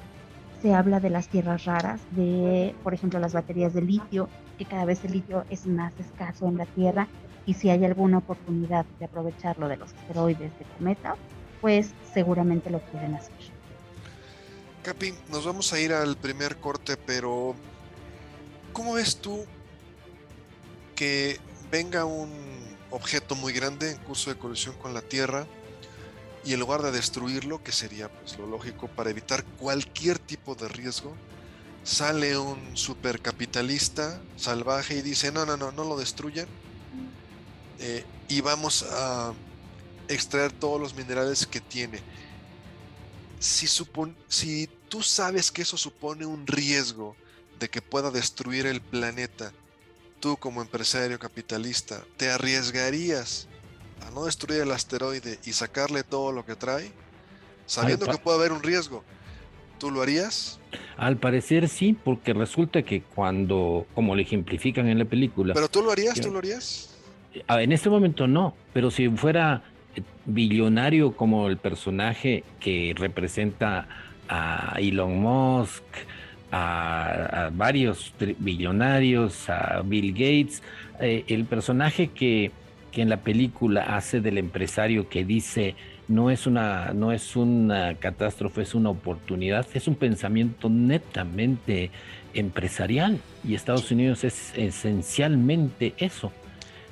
se 0.61 0.73
habla 0.73 0.99
de 0.99 1.09
las 1.09 1.29
tierras 1.29 1.65
raras, 1.65 2.01
de, 2.11 2.75
por 2.83 2.93
ejemplo, 2.93 3.19
las 3.19 3.33
baterías 3.33 3.73
de 3.73 3.81
litio, 3.81 4.29
que 4.57 4.65
cada 4.65 4.85
vez 4.85 5.03
el 5.05 5.13
litio 5.13 5.45
es 5.49 5.65
más 5.65 5.93
escaso 5.99 6.47
en 6.47 6.57
la 6.57 6.65
Tierra 6.65 7.07
y 7.45 7.53
si 7.53 7.69
hay 7.69 7.83
alguna 7.85 8.17
oportunidad 8.19 8.85
de 8.99 9.05
aprovecharlo 9.05 9.67
de 9.67 9.77
los 9.77 9.93
asteroides 9.93 10.51
de 10.59 10.65
cometa, 10.77 11.15
pues 11.61 11.91
seguramente 12.13 12.69
lo 12.69 12.79
quieren 12.81 13.15
hacer. 13.15 13.33
Capi, 14.83 15.13
nos 15.31 15.45
vamos 15.45 15.71
a 15.73 15.79
ir 15.79 15.93
al 15.93 16.17
primer 16.17 16.57
corte, 16.57 16.97
pero 16.97 17.55
¿cómo 18.73 18.93
ves 18.93 19.17
tú 19.17 19.45
que 20.95 21.37
venga 21.71 22.05
un 22.05 22.29
objeto 22.91 23.35
muy 23.35 23.53
grande 23.53 23.91
en 23.91 23.97
curso 23.99 24.29
de 24.29 24.37
colisión 24.37 24.75
con 24.77 24.93
la 24.93 25.01
Tierra? 25.01 25.47
y 26.43 26.53
en 26.53 26.59
lugar 26.59 26.81
de 26.81 26.91
destruirlo, 26.91 27.63
que 27.63 27.71
sería 27.71 28.09
pues 28.09 28.37
lo 28.37 28.47
lógico 28.47 28.87
para 28.87 29.09
evitar 29.09 29.43
cualquier 29.43 30.19
tipo 30.19 30.55
de 30.55 30.67
riesgo, 30.67 31.15
sale 31.83 32.37
un 32.37 32.77
supercapitalista 32.77 34.21
salvaje 34.37 34.95
y 34.95 35.01
dice, 35.01 35.31
no, 35.31 35.45
no, 35.45 35.57
no, 35.57 35.71
no 35.71 35.83
lo 35.83 35.97
destruyan 35.97 36.47
eh, 37.79 38.05
y 38.27 38.41
vamos 38.41 38.85
a 38.91 39.33
extraer 40.07 40.51
todos 40.51 40.79
los 40.79 40.95
minerales 40.95 41.45
que 41.45 41.61
tiene. 41.61 41.99
Si, 43.39 43.67
si 44.27 44.69
tú 44.89 45.01
sabes 45.01 45.51
que 45.51 45.61
eso 45.61 45.77
supone 45.77 46.25
un 46.25 46.45
riesgo 46.45 47.15
de 47.59 47.69
que 47.69 47.81
pueda 47.81 48.11
destruir 48.11 48.65
el 48.65 48.81
planeta, 48.81 49.53
tú 50.19 50.37
como 50.37 50.61
empresario 50.61 51.17
capitalista, 51.19 52.01
¿te 52.17 52.29
arriesgarías 52.29 53.47
a 54.05 54.11
no 54.11 54.25
destruir 54.25 54.61
el 54.61 54.71
asteroide 54.71 55.39
y 55.45 55.53
sacarle 55.53 56.03
todo 56.03 56.31
lo 56.31 56.45
que 56.45 56.55
trae, 56.55 56.91
sabiendo 57.65 58.05
que 58.05 58.17
puede 58.17 58.37
haber 58.37 58.51
un 58.51 58.63
riesgo, 58.63 59.03
¿tú 59.77 59.91
lo 59.91 60.01
harías? 60.01 60.59
Al 60.97 61.17
parecer 61.17 61.67
sí, 61.67 61.93
porque 61.93 62.33
resulta 62.33 62.83
que 62.83 63.01
cuando, 63.01 63.87
como 63.95 64.15
le 64.15 64.23
ejemplifican 64.23 64.87
en 64.87 64.99
la 64.99 65.05
película. 65.05 65.53
¿Pero 65.53 65.69
tú 65.69 65.81
lo 65.81 65.91
harías? 65.91 66.19
¿Tú 66.19 66.31
lo 66.31 66.39
harías? 66.39 66.95
En 67.47 67.71
este 67.71 67.89
momento 67.89 68.27
no, 68.27 68.55
pero 68.73 68.89
si 68.91 69.07
fuera 69.09 69.63
eh, 69.95 70.01
billonario 70.25 71.15
como 71.15 71.47
el 71.47 71.57
personaje 71.57 72.43
que 72.59 72.93
representa 72.97 73.87
a 74.27 74.75
Elon 74.79 75.19
Musk, 75.19 75.83
a, 76.51 77.49
varios 77.53 78.13
billonarios, 78.39 79.49
a 79.49 79.81
Bill 79.83 80.11
Gates, 80.13 80.63
eh, 80.99 81.23
el 81.27 81.45
personaje 81.45 82.07
que 82.07 82.51
que 82.91 83.01
en 83.01 83.09
la 83.09 83.17
película 83.17 83.95
hace 83.95 84.21
del 84.21 84.37
empresario 84.37 85.09
que 85.09 85.23
dice 85.23 85.75
no 86.07 86.31
es 86.31 86.47
una 86.47 86.91
no 86.93 87.11
es 87.11 87.35
una 87.35 87.95
catástrofe, 87.95 88.63
es 88.63 88.73
una 88.73 88.89
oportunidad, 88.89 89.65
es 89.73 89.87
un 89.87 89.95
pensamiento 89.95 90.69
netamente 90.69 91.91
empresarial 92.33 93.19
y 93.47 93.55
Estados 93.55 93.91
Unidos 93.91 94.23
es 94.23 94.53
esencialmente 94.55 95.93
eso. 95.97 96.31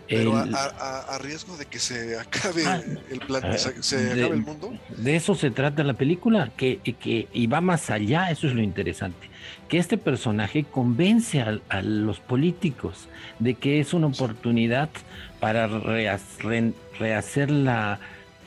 Pero 0.07 0.35
a, 0.35 1.17
riesgo 1.19 1.57
de 1.57 1.65
que 1.65 1.79
se 1.79 2.17
acabe 2.17 2.65
ah, 2.65 2.81
el 3.09 3.19
plan, 3.19 3.43
ah, 3.45 3.57
se, 3.57 3.97
acabe 3.97 4.27
el 4.27 4.41
mundo. 4.41 4.73
De 4.95 5.15
eso 5.15 5.35
se 5.35 5.51
trata 5.51 5.83
la 5.83 5.93
película, 5.93 6.51
que, 6.55 6.79
que 6.79 7.27
y 7.33 7.47
va 7.47 7.61
más 7.61 7.89
allá, 7.89 8.31
eso 8.31 8.47
es 8.47 8.53
lo 8.53 8.61
interesante, 8.61 9.29
que 9.67 9.77
este 9.77 9.97
personaje 9.97 10.63
convence 10.63 11.41
a, 11.41 11.59
a 11.69 11.81
los 11.81 12.19
políticos 12.19 13.09
de 13.39 13.55
que 13.55 13.79
es 13.79 13.93
una 13.93 14.07
oportunidad 14.07 14.89
para 15.39 15.67
rehacer 15.67 17.51
la, 17.51 17.99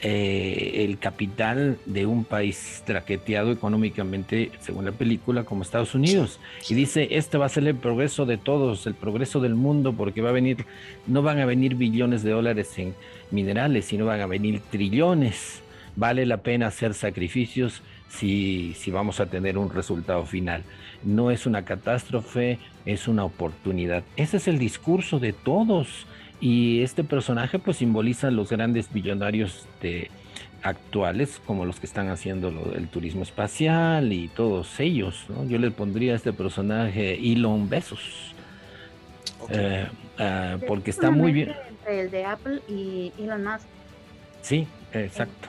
eh, 0.03 0.87
el 0.89 0.99
capital 0.99 1.79
de 1.85 2.07
un 2.07 2.25
país 2.25 2.83
traqueteado 2.87 3.53
económicamente, 3.53 4.51
según 4.61 4.87
la 4.87 4.93
película, 4.93 5.45
como 5.45 5.63
Estados 5.63 5.95
Unidos. 5.95 6.41
Y 6.71 6.75
dice, 6.75 7.09
este 7.11 7.37
va 7.37 7.45
a 7.45 7.51
ser 7.51 7.67
el 7.67 7.75
progreso 7.75 8.25
de 8.25 8.39
todos, 8.39 8.87
el 8.87 8.95
progreso 8.95 9.41
del 9.41 9.55
mundo, 9.55 9.93
porque 9.93 10.23
va 10.23 10.31
a 10.31 10.33
venir, 10.33 10.65
no 11.07 11.21
van 11.21 11.39
a 11.39 11.45
venir 11.45 11.75
billones 11.75 12.23
de 12.23 12.31
dólares 12.31 12.79
en 12.79 12.95
minerales, 13.31 13.85
sino 13.85 14.07
van 14.07 14.23
a 14.23 14.27
venir 14.27 14.63
trillones. 14.71 15.61
Vale 15.97 16.25
la 16.25 16.39
pena 16.39 16.69
hacer 16.69 16.95
sacrificios 16.95 17.83
si, 18.09 18.75
si 18.79 18.91
vamos 18.91 19.21
a 19.21 19.27
tener 19.27 19.59
un 19.59 19.69
resultado 19.69 20.25
final. 20.25 20.63
No 21.05 21.31
es 21.31 21.45
una 21.45 21.67
catástrofe, 21.67 22.59
es 22.87 23.07
una 23.07 23.25
oportunidad. 23.25 24.03
Ese 24.17 24.39
es 24.39 24.49
el 24.49 24.59
discurso 24.59 25.19
de 25.19 25.35
todos 25.35 26.07
y 26.40 26.83
este 26.83 27.05
personaje 27.05 27.59
pues 27.59 27.79
simboliza 27.79 28.31
los 28.31 28.50
grandes 28.50 28.92
billonarios 28.92 29.66
de, 29.83 30.11
actuales, 30.62 31.40
como 31.46 31.64
los 31.64 31.81
que 31.81 31.87
están 31.87 32.09
haciendo 32.09 32.50
lo, 32.50 32.74
el 32.74 32.88
turismo 32.88 33.22
espacial 33.22 34.12
y 34.12 34.29
todos 34.29 34.79
ellos. 34.81 35.26
Yo 35.46 35.59
le 35.59 35.70
pondría 35.70 36.12
a 36.12 36.16
este 36.16 36.33
personaje 36.33 37.14
Elon 37.14 37.68
Besos. 37.68 38.35
Eh, 39.48 39.87
ah, 40.18 40.59
porque 40.66 40.90
está 40.90 41.11
muy 41.11 41.33
bien. 41.33 41.55
Entre 41.68 42.00
el 42.03 42.11
de 42.11 42.24
Apple 42.24 42.61
y 42.68 43.12
Elon 43.18 43.44
Musk. 43.44 43.66
Sí, 44.42 44.66
exacto. 44.92 45.48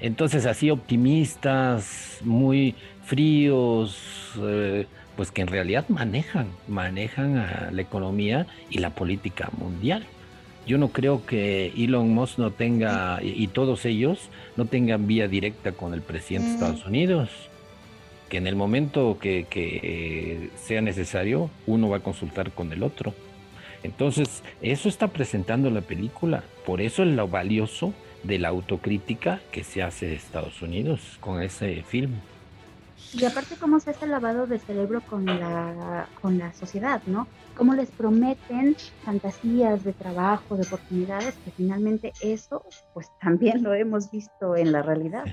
Entonces 0.00 0.46
así 0.46 0.70
optimistas, 0.70 2.18
muy 2.22 2.74
fríos, 3.04 3.96
eh, 4.40 4.86
pues 5.16 5.30
que 5.30 5.42
en 5.42 5.48
realidad 5.48 5.84
manejan, 5.88 6.48
manejan 6.68 7.38
a 7.38 7.70
la 7.72 7.82
economía 7.82 8.46
y 8.70 8.78
la 8.78 8.90
política 8.90 9.50
mundial. 9.56 10.06
Yo 10.68 10.76
no 10.76 10.88
creo 10.88 11.24
que 11.24 11.72
Elon 11.78 12.10
Musk 12.10 12.38
no 12.38 12.50
tenga, 12.50 13.20
y, 13.22 13.46
todos 13.46 13.86
ellos, 13.86 14.28
no 14.54 14.66
tengan 14.66 15.06
vía 15.06 15.26
directa 15.26 15.72
con 15.72 15.94
el 15.94 16.02
presidente 16.02 16.48
de 16.48 16.54
Estados 16.56 16.84
Unidos. 16.84 17.30
Que 18.28 18.36
en 18.36 18.46
el 18.46 18.54
momento 18.54 19.16
que, 19.18 19.46
que 19.48 20.50
sea 20.62 20.82
necesario, 20.82 21.48
uno 21.66 21.88
va 21.88 21.96
a 21.96 22.00
consultar 22.00 22.52
con 22.52 22.70
el 22.70 22.82
otro. 22.82 23.14
Entonces, 23.82 24.42
eso 24.60 24.90
está 24.90 25.08
presentando 25.08 25.70
la 25.70 25.80
película. 25.80 26.44
Por 26.66 26.82
eso 26.82 27.02
es 27.02 27.08
lo 27.14 27.28
valioso 27.28 27.94
de 28.22 28.38
la 28.38 28.48
autocrítica 28.48 29.40
que 29.50 29.64
se 29.64 29.82
hace 29.82 30.06
de 30.06 30.16
Estados 30.16 30.60
Unidos 30.60 31.16
con 31.20 31.40
ese 31.40 31.82
film. 31.82 32.12
Y 33.18 33.24
aparte 33.24 33.56
cómo 33.58 33.80
se 33.80 33.90
hace 33.90 34.04
el 34.04 34.10
lavado 34.10 34.46
de 34.46 34.58
cerebro 34.58 35.00
con 35.00 35.24
la, 35.24 36.06
con 36.20 36.38
la 36.38 36.52
sociedad, 36.52 37.02
¿no? 37.06 37.26
Cómo 37.56 37.74
les 37.74 37.90
prometen 37.90 38.76
fantasías 39.04 39.82
de 39.84 39.92
trabajo, 39.92 40.56
de 40.56 40.62
oportunidades, 40.62 41.34
que 41.44 41.50
finalmente 41.50 42.12
eso, 42.20 42.64
pues 42.92 43.10
también 43.20 43.62
lo 43.62 43.72
hemos 43.72 44.10
visto 44.10 44.56
en 44.56 44.72
la 44.72 44.82
realidad. 44.82 45.24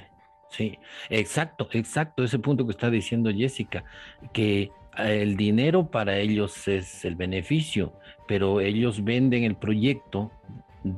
Sí, 0.49 0.78
exacto, 1.10 1.67
exacto, 1.71 2.23
ese 2.23 2.39
punto 2.39 2.65
que 2.65 2.71
está 2.71 2.89
diciendo 2.89 3.30
Jessica, 3.30 3.84
que 4.32 4.71
el 4.97 5.36
dinero 5.36 5.89
para 5.91 6.17
ellos 6.17 6.67
es 6.67 7.04
el 7.04 7.15
beneficio, 7.15 7.93
pero 8.28 8.62
ellos 8.62 9.04
venden 9.04 9.43
el 9.43 9.56
proyecto 9.56 10.32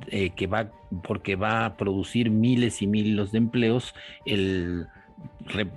eh, 0.07 0.31
que 0.31 0.47
va, 0.47 0.69
porque 1.03 1.35
va 1.35 1.65
a 1.65 1.77
producir 1.77 2.29
miles 2.29 2.81
y 2.81 2.87
miles 2.87 3.31
de 3.31 3.37
empleos, 3.37 3.95
el 4.25 4.87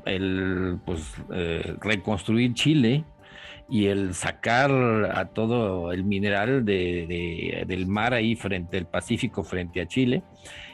el, 0.07 0.79
pues, 0.85 1.14
eh, 1.33 1.74
reconstruir 1.81 2.55
Chile 2.55 3.05
y 3.68 3.87
el 3.87 4.14
sacar 4.14 4.70
a 5.14 5.26
todo 5.26 5.92
el 5.92 6.05
mineral 6.05 6.64
de, 6.64 7.64
del 7.66 7.87
mar 7.87 8.14
ahí 8.14 8.35
frente 8.35 8.79
al 8.79 8.87
Pacífico, 8.87 9.44
frente 9.44 9.81
a 9.81 9.87
Chile, 9.87 10.22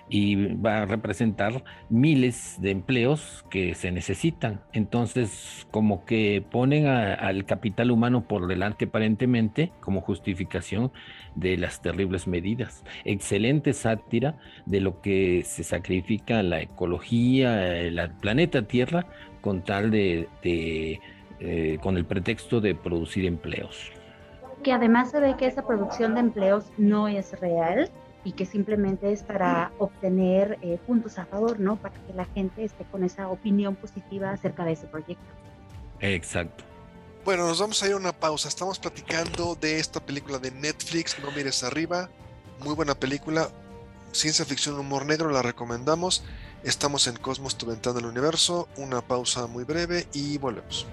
y 0.08 0.54
va 0.54 0.82
a 0.82 0.86
representar 0.86 1.64
miles 1.88 2.56
de 2.60 2.70
empleos 2.70 3.44
que 3.50 3.74
se 3.74 3.90
necesitan. 3.90 4.60
Entonces, 4.72 5.66
como 5.70 6.04
que 6.04 6.44
ponen 6.50 6.86
al 6.86 7.44
capital 7.44 7.90
humano 7.90 8.26
por 8.26 8.46
delante 8.46 8.86
aparentemente 8.86 9.72
como 9.80 10.00
justificación 10.00 10.92
de 11.34 11.56
las 11.56 11.82
terribles 11.82 12.26
medidas. 12.26 12.84
Excelente 13.04 13.72
sátira 13.72 14.38
de 14.64 14.80
lo 14.80 15.00
que 15.00 15.42
se 15.44 15.64
sacrifica 15.64 16.42
la 16.42 16.60
ecología, 16.60 17.76
el 17.76 18.00
planeta 18.20 18.62
Tierra, 18.62 19.06
con 19.40 19.62
tal 19.62 19.90
de, 19.90 20.28
eh, 20.42 21.78
con 21.82 21.96
el 21.96 22.04
pretexto 22.04 22.60
de 22.60 22.74
producir 22.74 23.26
empleos. 23.26 23.92
Que 24.62 24.72
además 24.72 25.10
se 25.10 25.20
ve 25.20 25.36
que 25.36 25.46
esa 25.46 25.66
producción 25.66 26.14
de 26.14 26.20
empleos 26.20 26.72
no 26.78 27.08
es 27.08 27.38
real, 27.40 27.90
y 28.26 28.32
que 28.32 28.44
simplemente 28.44 29.12
es 29.12 29.22
para 29.22 29.70
obtener 29.78 30.58
eh, 30.60 30.80
puntos 30.84 31.16
a 31.16 31.26
favor, 31.26 31.60
¿no? 31.60 31.76
Para 31.76 31.94
que 31.94 32.12
la 32.12 32.24
gente 32.24 32.64
esté 32.64 32.84
con 32.86 33.04
esa 33.04 33.28
opinión 33.28 33.76
positiva 33.76 34.32
acerca 34.32 34.64
de 34.64 34.72
ese 34.72 34.88
proyecto. 34.88 35.24
Exacto. 36.00 36.64
Bueno, 37.24 37.46
nos 37.46 37.60
vamos 37.60 37.80
a 37.84 37.86
ir 37.86 37.92
a 37.92 37.96
una 37.96 38.12
pausa. 38.12 38.48
Estamos 38.48 38.80
platicando 38.80 39.54
de 39.54 39.78
esta 39.78 40.00
película 40.00 40.40
de 40.40 40.50
Netflix, 40.50 41.16
No 41.20 41.30
mires 41.30 41.62
arriba. 41.62 42.10
Muy 42.64 42.74
buena 42.74 42.96
película. 42.96 43.48
Ciencia 44.10 44.44
ficción, 44.44 44.76
humor 44.76 45.06
negro, 45.06 45.30
la 45.30 45.42
recomendamos. 45.42 46.24
Estamos 46.64 47.06
en 47.06 47.14
Cosmos, 47.18 47.56
tu 47.56 47.66
ventana 47.66 47.94
del 47.94 48.06
universo. 48.06 48.66
Una 48.76 49.02
pausa 49.02 49.46
muy 49.46 49.62
breve 49.62 50.08
y 50.12 50.36
volvemos. 50.38 50.84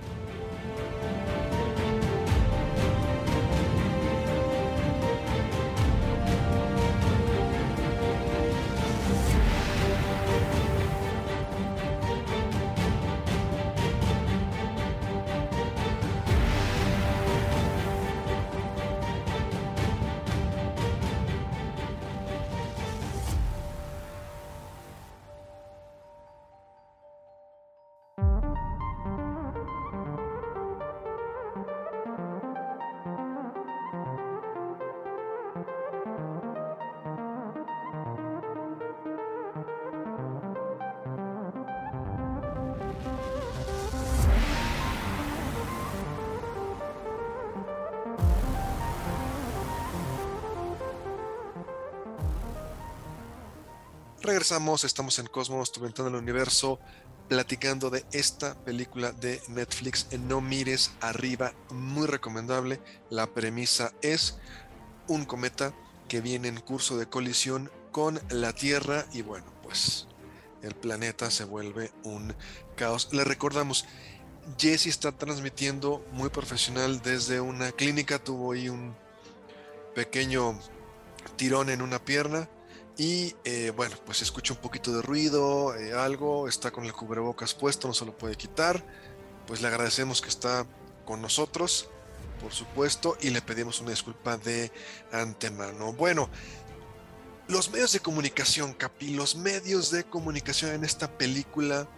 Regresamos, 54.23 54.85
estamos 54.85 55.19
en 55.19 55.27
Cosmos, 55.27 55.73
tu 55.73 55.81
ventana 55.81 56.09
del 56.09 56.21
universo, 56.21 56.79
platicando 57.27 57.89
de 57.89 58.05
esta 58.13 58.55
película 58.63 59.11
de 59.11 59.41
Netflix, 59.49 60.07
No 60.17 60.39
mires 60.39 60.91
arriba, 61.01 61.51
muy 61.71 62.07
recomendable. 62.07 62.79
La 63.09 63.27
premisa 63.27 63.91
es 64.01 64.37
un 65.09 65.25
cometa 65.25 65.73
que 66.07 66.21
viene 66.21 66.47
en 66.47 66.61
curso 66.61 66.97
de 66.97 67.09
colisión 67.09 67.69
con 67.91 68.21
la 68.29 68.53
Tierra 68.53 69.05
y 69.11 69.23
bueno, 69.23 69.47
pues 69.61 70.07
el 70.61 70.73
planeta 70.73 71.29
se 71.29 71.43
vuelve 71.43 71.91
un 72.03 72.33
caos. 72.77 73.09
Le 73.11 73.25
recordamos, 73.25 73.85
Jesse 74.57 74.87
está 74.87 75.11
transmitiendo 75.11 76.01
muy 76.13 76.29
profesional 76.29 77.01
desde 77.01 77.41
una 77.41 77.73
clínica, 77.73 78.23
tuvo 78.23 78.53
ahí 78.53 78.69
un 78.69 78.95
pequeño 79.93 80.57
tirón 81.35 81.69
en 81.69 81.81
una 81.81 81.99
pierna 81.99 82.47
y 82.97 83.35
eh, 83.43 83.71
bueno, 83.75 83.95
pues 84.05 84.21
escucha 84.21 84.53
un 84.53 84.59
poquito 84.59 84.95
de 84.95 85.01
ruido, 85.01 85.75
eh, 85.75 85.93
algo, 85.93 86.47
está 86.47 86.71
con 86.71 86.85
el 86.85 86.93
cubrebocas 86.93 87.53
puesto, 87.53 87.87
no 87.87 87.93
se 87.93 88.05
lo 88.05 88.17
puede 88.17 88.35
quitar. 88.35 88.83
Pues 89.47 89.61
le 89.61 89.67
agradecemos 89.67 90.21
que 90.21 90.29
está 90.29 90.65
con 91.05 91.21
nosotros, 91.21 91.89
por 92.39 92.53
supuesto, 92.53 93.17
y 93.21 93.31
le 93.31 93.41
pedimos 93.41 93.81
una 93.81 93.89
disculpa 93.89 94.37
de 94.37 94.71
antemano. 95.11 95.93
Bueno, 95.93 96.29
los 97.47 97.71
medios 97.71 97.91
de 97.91 97.99
comunicación, 97.99 98.73
Capi, 98.73 99.09
los 99.15 99.35
medios 99.35 99.91
de 99.91 100.03
comunicación 100.03 100.71
en 100.71 100.83
esta 100.83 101.17
película 101.17 101.89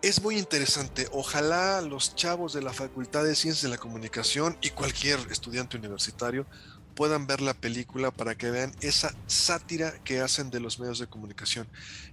es 0.00 0.20
muy 0.20 0.38
interesante. 0.38 1.08
Ojalá 1.12 1.80
los 1.80 2.16
chavos 2.16 2.52
de 2.52 2.62
la 2.62 2.72
Facultad 2.72 3.22
de 3.22 3.36
Ciencias 3.36 3.62
de 3.62 3.68
la 3.68 3.78
Comunicación 3.78 4.58
y 4.60 4.70
cualquier 4.70 5.20
estudiante 5.30 5.76
universitario 5.76 6.46
puedan 6.94 7.26
ver 7.26 7.40
la 7.40 7.54
película 7.54 8.10
para 8.10 8.36
que 8.36 8.50
vean 8.50 8.72
esa 8.80 9.14
sátira 9.26 9.92
que 10.04 10.20
hacen 10.20 10.50
de 10.50 10.60
los 10.60 10.78
medios 10.78 10.98
de 10.98 11.06
comunicación. 11.06 11.68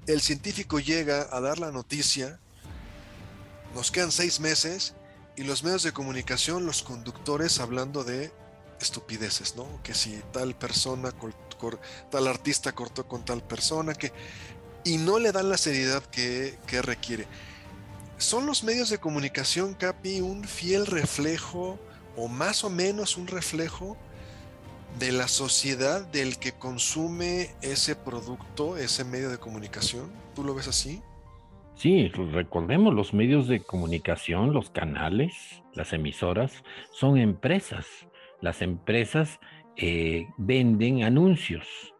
El 0.07 0.21
científico 0.21 0.79
llega 0.79 1.27
a 1.31 1.39
dar 1.41 1.59
la 1.59 1.71
noticia, 1.71 2.39
nos 3.75 3.91
quedan 3.91 4.11
seis 4.11 4.39
meses 4.39 4.95
y 5.35 5.43
los 5.43 5.63
medios 5.63 5.83
de 5.83 5.93
comunicación, 5.93 6.65
los 6.65 6.83
conductores 6.83 7.59
hablando 7.59 8.03
de 8.03 8.31
estupideces, 8.81 9.55
¿no? 9.55 9.67
Que 9.83 9.93
si 9.93 10.21
tal 10.31 10.55
persona, 10.55 11.13
tal 12.09 12.27
artista 12.27 12.73
cortó 12.73 13.07
con 13.07 13.25
tal 13.25 13.43
persona, 13.43 13.93
que... 13.93 14.11
Y 14.85 14.97
no 14.97 15.19
le 15.19 15.33
dan 15.33 15.49
la 15.49 15.57
seriedad 15.57 16.01
que, 16.03 16.57
que 16.65 16.81
requiere. 16.81 17.27
¿Son 18.17 18.45
los 18.45 18.63
medios 18.63 18.89
de 18.89 18.97
comunicación, 18.97 19.73
Capi, 19.73 20.21
un 20.21 20.45
fiel 20.45 20.85
reflejo 20.85 21.79
o 22.15 22.27
más 22.27 22.63
o 22.63 22.69
menos 22.69 23.17
un 23.17 23.27
reflejo 23.27 23.97
de 24.97 25.11
la 25.11 25.27
sociedad 25.27 26.05
del 26.05 26.37
que 26.37 26.53
consume 26.53 27.49
ese 27.61 27.95
producto, 27.95 28.77
ese 28.77 29.03
medio 29.03 29.29
de 29.29 29.37
comunicación? 29.37 30.11
¿Tú 30.35 30.43
lo 30.43 30.55
ves 30.55 30.67
así? 30.67 31.01
Sí, 31.75 32.09
recordemos, 32.09 32.93
los 32.93 33.13
medios 33.13 33.47
de 33.47 33.61
comunicación, 33.61 34.51
los 34.51 34.69
canales, 34.69 35.63
las 35.73 35.93
emisoras, 35.93 36.63
son 36.91 37.17
empresas. 37.17 37.85
Las 38.41 38.61
empresas 38.61 39.39
eh, 39.77 40.27
venden 40.37 41.03
anuncios 41.03 41.93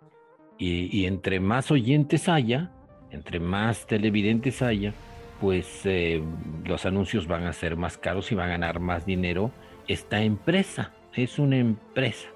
y, 0.57 1.05
entre 1.05 1.39
más 1.39 1.71
oyentes 1.71 2.27
haya, 2.27 2.73
entre 3.11 3.39
más 3.39 3.87
televidentes 3.87 4.61
haya, 4.61 4.93
pues 5.39 5.85
eh, 5.85 6.21
los 6.65 6.85
anuncios 6.85 7.27
van 7.27 7.45
a 7.45 7.53
ser 7.53 7.77
más 7.77 7.97
caros 7.97 8.29
y 8.33 8.35
van 8.35 8.49
a 8.49 8.51
ganar 8.51 8.81
más 8.81 9.05
dinero 9.05 9.51
esta 9.87 10.21
empresa. 10.21 10.93
Es 11.13 11.39
una 11.39 11.57
empresa. 11.57 12.27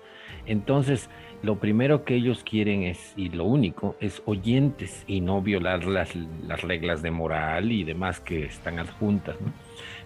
Entonces, 0.45 1.09
lo 1.43 1.57
primero 1.59 2.05
que 2.05 2.15
ellos 2.15 2.43
quieren 2.43 2.83
es, 2.83 3.13
y 3.17 3.29
lo 3.29 3.43
único, 3.43 3.97
es 3.99 4.21
oyentes 4.25 5.03
y 5.07 5.19
no 5.19 5.41
violar 5.41 5.85
las, 5.85 6.13
reglas 6.61 7.01
de 7.01 7.11
moral 7.11 7.71
y 7.71 7.83
demás 7.83 8.21
que 8.21 8.45
están 8.45 8.79
adjuntas. 8.79 9.35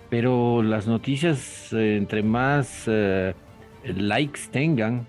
Pero 0.10 0.64
las 0.64 0.88
noticias, 0.88 1.72
eh, 1.74 1.98
entre 1.98 2.24
más 2.24 2.86
eh, 2.88 3.36
likes 3.84 4.42
tengan, 4.52 5.06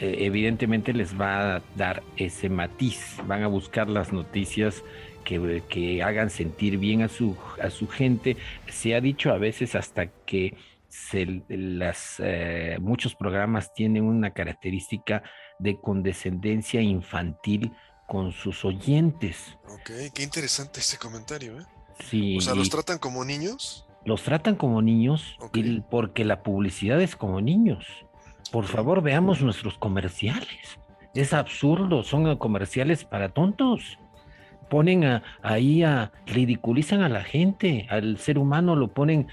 eh, 0.00 0.16
evidentemente 0.20 0.92
les 0.92 1.18
va 1.18 1.56
a 1.56 1.62
dar 1.76 2.02
ese 2.16 2.48
matiz. 2.48 3.16
Van 3.26 3.42
a 3.42 3.46
buscar 3.46 3.88
las 3.88 4.12
noticias 4.12 4.84
que, 5.24 5.62
que 5.68 6.02
hagan 6.02 6.30
sentir 6.30 6.78
bien 6.78 7.02
a 7.02 7.08
su, 7.08 7.36
a 7.62 7.70
su 7.70 7.88
gente. 7.88 8.36
Se 8.68 8.94
ha 8.94 9.00
dicho 9.00 9.32
a 9.32 9.38
veces 9.38 9.74
hasta 9.74 10.08
que 10.26 10.54
las, 11.48 12.16
eh, 12.18 12.78
muchos 12.80 13.14
programas 13.14 13.72
tienen 13.74 14.04
una 14.04 14.32
característica 14.32 15.22
de 15.58 15.80
condescendencia 15.80 16.80
infantil 16.80 17.72
con 18.06 18.32
sus 18.32 18.64
oyentes. 18.64 19.58
Ok, 19.68 19.90
qué 20.14 20.22
interesante 20.22 20.80
ese 20.80 20.96
comentario, 20.96 21.60
¿eh? 21.60 21.64
Sí. 22.08 22.38
O 22.38 22.40
sea, 22.40 22.54
¿los 22.54 22.70
tratan 22.70 22.98
como 22.98 23.24
niños? 23.24 23.86
Los 24.04 24.22
tratan 24.22 24.54
como 24.54 24.80
niños 24.80 25.36
porque 25.90 26.24
la 26.24 26.42
publicidad 26.42 27.00
es 27.02 27.16
como 27.16 27.40
niños. 27.40 27.84
Por 28.50 28.64
favor, 28.64 29.02
veamos 29.02 29.42
nuestros 29.42 29.76
comerciales. 29.76 30.78
Es 31.14 31.34
absurdo, 31.34 32.02
son 32.02 32.36
comerciales 32.38 33.04
para 33.04 33.28
tontos. 33.28 33.98
Ponen 34.70 35.22
ahí 35.42 35.82
a, 35.82 36.12
ridiculizan 36.26 37.02
a 37.02 37.08
la 37.08 37.24
gente, 37.24 37.86
al 37.90 38.18
ser 38.18 38.38
humano 38.38 38.76
lo 38.76 38.88
ponen 38.88 39.28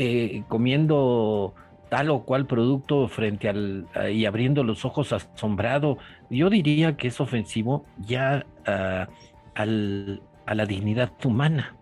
eh, 0.00 0.44
comiendo 0.46 1.54
tal 1.90 2.10
o 2.10 2.24
cual 2.24 2.46
producto 2.46 3.08
frente 3.08 3.48
al 3.48 3.86
y 4.12 4.26
abriendo 4.26 4.62
los 4.62 4.84
ojos 4.84 5.12
asombrado, 5.12 5.98
yo 6.30 6.50
diría 6.50 6.96
que 6.96 7.08
es 7.08 7.20
ofensivo 7.20 7.84
ya 8.06 8.46
ah, 8.64 9.08
a 9.56 10.54
la 10.54 10.66
dignidad 10.66 11.10
humana. 11.24 11.74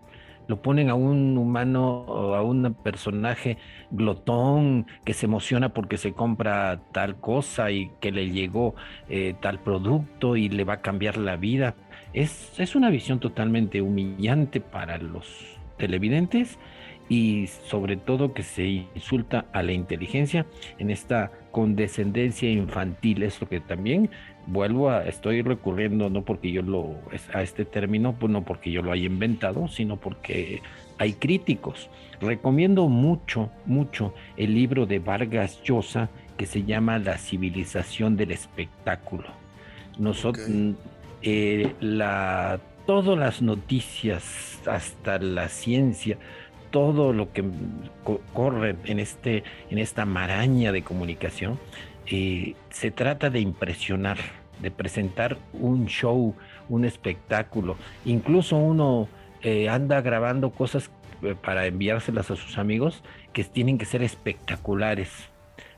lo 0.47 0.61
ponen 0.61 0.89
a 0.89 0.95
un 0.95 1.37
humano 1.37 2.05
o 2.07 2.33
a 2.33 2.41
un 2.41 2.73
personaje 2.73 3.57
glotón 3.91 4.87
que 5.03 5.13
se 5.13 5.25
emociona 5.25 5.73
porque 5.73 5.97
se 5.97 6.13
compra 6.13 6.79
tal 6.93 7.19
cosa 7.19 7.69
y 7.69 7.91
que 7.99 8.11
le 8.11 8.31
llegó 8.31 8.73
eh, 9.09 9.35
tal 9.41 9.59
producto 9.59 10.37
y 10.37 10.49
le 10.49 10.63
va 10.63 10.75
a 10.75 10.81
cambiar 10.81 11.17
la 11.17 11.35
vida. 11.35 11.75
Es, 12.13 12.57
es 12.59 12.75
una 12.75 12.89
visión 12.89 13.19
totalmente 13.19 13.81
humillante 13.81 14.61
para 14.61 14.97
los 14.97 15.27
televidentes 15.77 16.57
y 17.09 17.47
sobre 17.47 17.97
todo 17.97 18.33
que 18.33 18.43
se 18.43 18.87
insulta 18.95 19.45
a 19.53 19.63
la 19.63 19.71
inteligencia 19.71 20.45
en 20.77 20.89
esta 20.89 21.31
condescendencia 21.51 22.49
infantil, 22.49 23.23
es 23.23 23.39
lo 23.39 23.47
que 23.47 23.59
también 23.59 24.09
vuelvo 24.47 24.89
a, 24.89 25.05
estoy 25.05 25.41
recurriendo 25.41 26.09
no 26.09 26.23
porque 26.23 26.51
yo 26.51 26.61
lo, 26.61 26.95
a 27.33 27.41
este 27.41 27.65
término, 27.65 28.13
pues 28.13 28.31
no 28.31 28.43
porque 28.43 28.71
yo 28.71 28.81
lo 28.81 28.91
haya 28.91 29.05
inventado, 29.05 29.67
sino 29.67 29.97
porque 29.97 30.61
hay 30.97 31.13
críticos. 31.13 31.89
Recomiendo 32.19 32.87
mucho, 32.87 33.51
mucho 33.65 34.13
el 34.37 34.53
libro 34.53 34.85
de 34.85 34.99
Vargas 34.99 35.61
Llosa 35.63 36.09
que 36.37 36.45
se 36.45 36.63
llama 36.63 36.99
La 36.99 37.17
civilización 37.17 38.15
del 38.17 38.31
espectáculo. 38.31 39.25
Nosotros, 39.97 40.47
eh, 41.21 41.73
la, 41.79 42.59
todas 42.85 43.17
las 43.17 43.41
noticias, 43.41 44.61
hasta 44.67 45.17
la 45.19 45.49
ciencia, 45.49 46.17
todo 46.77 47.11
lo 47.11 47.33
que 47.33 47.43
corre 48.35 48.75
en, 48.85 48.99
este, 48.99 49.43
en 49.71 49.79
esta 49.79 50.05
maraña 50.05 50.71
de 50.71 50.83
comunicación, 50.83 51.57
eh, 52.05 52.53
se 52.69 52.91
trata 52.91 53.31
de 53.31 53.39
impresionar, 53.39 54.19
de 54.61 54.69
presentar 54.69 55.39
un 55.53 55.87
show, 55.87 56.35
un 56.69 56.85
espectáculo. 56.85 57.77
Incluso 58.05 58.57
uno 58.57 59.09
eh, 59.41 59.69
anda 59.69 60.01
grabando 60.01 60.51
cosas 60.51 60.91
eh, 61.23 61.33
para 61.33 61.65
enviárselas 61.65 62.29
a 62.29 62.35
sus 62.35 62.59
amigos 62.59 63.03
que 63.33 63.43
tienen 63.43 63.79
que 63.79 63.85
ser 63.85 64.03
espectaculares. 64.03 65.09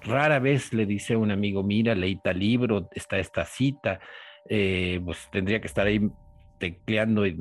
Rara 0.03 0.39
vez 0.39 0.73
le 0.73 0.85
dice 0.85 1.13
a 1.13 1.17
un 1.17 1.31
amigo, 1.31 1.63
mira, 1.63 1.95
leí 1.95 2.17
tal 2.17 2.39
libro, 2.39 2.89
está 2.93 3.19
esta 3.19 3.45
cita, 3.45 4.01
pues 4.49 5.29
tendría 5.31 5.61
que 5.61 5.67
estar 5.67 5.87
ahí 5.87 6.11
tecleando 6.57 7.25
y 7.25 7.37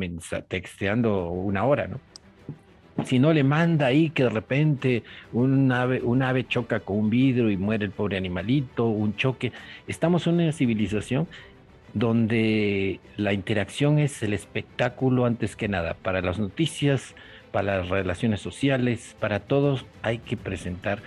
texteando 0.47 1.31
una 1.31 1.65
hora, 1.65 1.89
¿no? 1.89 1.99
Si 3.05 3.19
no 3.19 3.33
le 3.33 3.45
manda 3.45 3.87
ahí 3.87 4.11
que 4.11 4.25
de 4.25 4.31
repente 4.31 5.03
un 5.33 5.71
ave, 5.71 6.03
un 6.03 6.23
ave 6.23 6.47
choca 6.47 6.81
con 6.81 6.99
un 6.99 7.11
vidrio 7.11 7.51
y 7.51 7.57
muere 7.57 7.85
el 7.85 7.91
pobre 7.91 8.17
animalito, 8.17 8.87
un 8.87 9.17
choque. 9.17 9.53
Estamos 9.87 10.27
en 10.27 10.35
una 10.35 10.53
civilización 10.53 11.29
donde 11.95 13.01
la 13.17 13.33
interacción 13.33 13.99
es 13.99 14.23
el 14.23 14.33
espectáculo 14.33 15.25
antes 15.25 15.57
que 15.57 15.69
nada. 15.69 15.95
Para 15.95 16.21
las 16.21 16.39
noticias, 16.39 17.15
para 17.53 17.79
las 17.79 17.89
relaciones 17.89 18.41
sociales, 18.41 19.17
para 19.21 19.41
todos 19.41 19.87
hay 20.03 20.19
que 20.19 20.37
presentar 20.37 21.01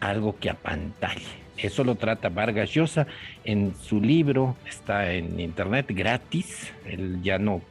algo 0.00 0.36
que 0.38 0.50
apantalle. 0.50 1.46
Eso 1.56 1.84
lo 1.84 1.94
trata 1.94 2.28
Vargas 2.28 2.70
Llosa 2.70 3.06
en 3.44 3.74
su 3.74 4.00
libro, 4.00 4.56
está 4.66 5.12
en 5.12 5.40
internet 5.40 5.86
gratis. 5.88 6.72
Él 6.84 7.22
ya 7.22 7.38
no, 7.38 7.62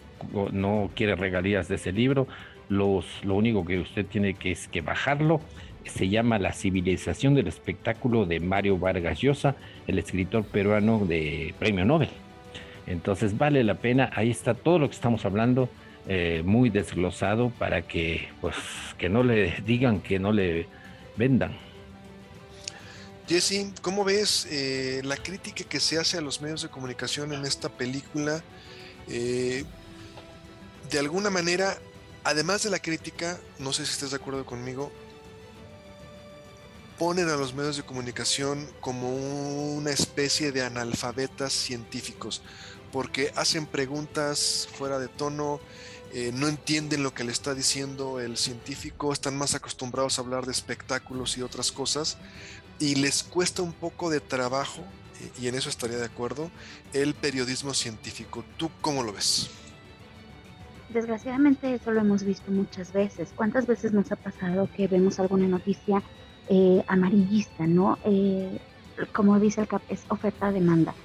no 0.52 0.90
quiere 0.96 1.16
regalías 1.16 1.68
de 1.68 1.76
ese 1.76 1.92
libro 1.92 2.28
los, 2.70 3.06
lo 3.24 3.36
único 3.36 3.66
que 3.66 3.80
usted 3.80 4.06
tiene 4.06 4.34
que 4.34 4.52
es 4.52 4.68
que 4.68 4.82
bajarlo. 4.82 5.42
Se 5.86 6.10
llama 6.10 6.40
La 6.40 6.52
civilización 6.52 7.36
del 7.36 7.48
espectáculo 7.48 8.26
de 8.26 8.40
Mario 8.40 8.78
Vargas 8.78 9.20
Llosa, 9.20 9.56
el 9.88 10.00
escritor 10.00 10.44
peruano 10.46 11.06
de 11.06 11.54
Premio 11.60 11.86
Nobel. 11.86 12.10
Entonces 12.88 13.38
vale 13.38 13.64
la 13.64 13.76
pena, 13.76 14.10
ahí 14.16 14.30
está 14.30 14.54
todo 14.54 14.80
lo 14.80 14.90
que 14.90 14.96
estamos 14.96 15.26
hablando, 15.26 15.70
eh, 16.08 16.44
muy 16.46 16.70
desglosado 16.70 17.50
para 17.50 17.82
que, 17.84 18.28
pues, 18.42 18.56
que 18.98 19.10
no 19.10 19.24
le 19.24 19.56
digan 19.66 20.02
que 20.02 20.20
no 20.20 20.32
le 20.32 20.68
vendan. 21.18 21.56
Jesse, 23.28 23.74
¿cómo 23.82 24.04
ves 24.04 24.48
eh, 24.52 25.02
la 25.04 25.18
crítica 25.18 25.64
que 25.64 25.80
se 25.80 25.98
hace 25.98 26.18
a 26.20 26.22
los 26.22 26.42
medios 26.42 26.62
de 26.62 26.70
comunicación 26.70 27.34
en 27.34 27.44
esta 27.44 27.70
película? 27.70 28.44
Eh, 29.08 29.64
de 30.92 31.00
alguna 31.00 31.32
manera 31.32 31.76
además 32.26 32.64
de 32.64 32.72
la 32.72 32.80
crítica, 32.80 33.40
no 33.60 33.72
sé 33.72 33.86
si 33.86 33.94
estás 33.94 34.10
de 34.10 34.18
acuerdo 34.18 34.46
conmigo, 34.46 34.92
ponen 36.98 37.30
a 37.30 37.36
los 37.36 37.54
medios 37.54 37.78
de 37.78 37.84
comunicación 37.84 38.68
como 38.82 39.16
una 39.16 39.92
especie 39.92 40.52
de 40.52 40.64
analfabetas 40.64 41.54
científicos, 41.54 42.42
porque 42.92 43.32
hacen 43.36 43.68
preguntas 43.68 44.68
fuera 44.76 44.98
de 44.98 45.08
tono, 45.08 45.60
eh, 46.14 46.32
no 46.34 46.48
entienden 46.48 47.04
lo 47.04 47.14
que 47.14 47.24
le 47.24 47.32
está 47.32 47.54
diciendo 47.54 48.20
el 48.20 48.38
científico, 48.38 49.14
están 49.14 49.38
más 49.38 49.54
acostumbrados 49.54 50.18
a 50.18 50.22
hablar 50.22 50.46
de 50.46 50.52
espectáculos 50.52 51.38
y 51.38 51.44
otras 51.44 51.72
cosas, 51.72 52.18
y 52.80 52.96
les 52.96 53.24
cuesta 53.24 53.62
un 53.62 53.74
poco 53.74 54.10
de 54.10 54.20
trabajo, 54.20 54.84
y 55.40 55.48
en 55.48 55.56
eso 55.56 55.70
estaría 55.70 55.98
de 55.98 56.06
acuerdo, 56.06 56.50
el 56.94 57.14
periodismo 57.14 57.74
científico. 57.74 58.44
¿Tú 58.58 58.72
cómo 58.82 59.04
lo 59.04 59.14
ves? 59.14 59.50
Desgraciadamente 60.96 61.76
eso 61.76 61.92
lo 61.92 62.02
hemos 62.02 62.24
visto 62.24 62.52
muchas 62.52 62.92
veces. 62.92 63.32
¿Cuántas 63.36 63.68
veces 63.68 63.94
nos 63.94 64.12
ha 64.12 64.16
pasado 64.16 64.68
que 64.76 64.88
vemos 64.88 65.20
alguna 65.20 65.48
noticia 65.48 66.02
eh, 66.48 66.84
amarillista, 66.88 67.68
no? 67.68 68.00
Eh, 68.06 68.58
como 69.12 69.40
dice 69.40 69.62
el 69.62 69.68
CAP, 69.68 69.84
es 69.90 70.06
oferta-demanda. 70.08 70.96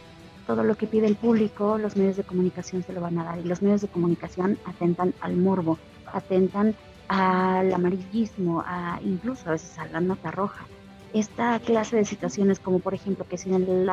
Todo 0.46 0.62
lo 0.62 0.76
que 0.76 0.86
pide 0.86 1.06
el 1.06 1.16
público, 1.16 1.76
los 1.76 1.96
medios 1.96 2.16
de 2.16 2.22
comunicación 2.22 2.82
se 2.84 2.92
lo 2.92 3.00
van 3.00 3.18
a 3.18 3.24
dar. 3.24 3.38
Y 3.38 3.44
los 3.44 3.62
medios 3.62 3.82
de 3.82 3.88
comunicación 3.88 4.58
atentan 4.64 5.12
al 5.20 5.36
morbo, 5.36 5.78
atentan 6.06 6.74
al 7.08 7.74
amarillismo, 7.74 8.62
a, 8.64 9.00
incluso 9.04 9.48
a 9.48 9.52
veces 9.52 9.76
a 9.78 9.86
la 9.86 10.00
nota 10.00 10.30
roja. 10.30 10.64
Esta 11.12 11.58
clase 11.58 11.96
de 11.96 12.04
situaciones, 12.04 12.60
como 12.60 12.78
por 12.78 12.94
ejemplo 12.94 13.26
que 13.28 13.36
si 13.36 13.52
en 13.52 13.64
el, 13.64 13.90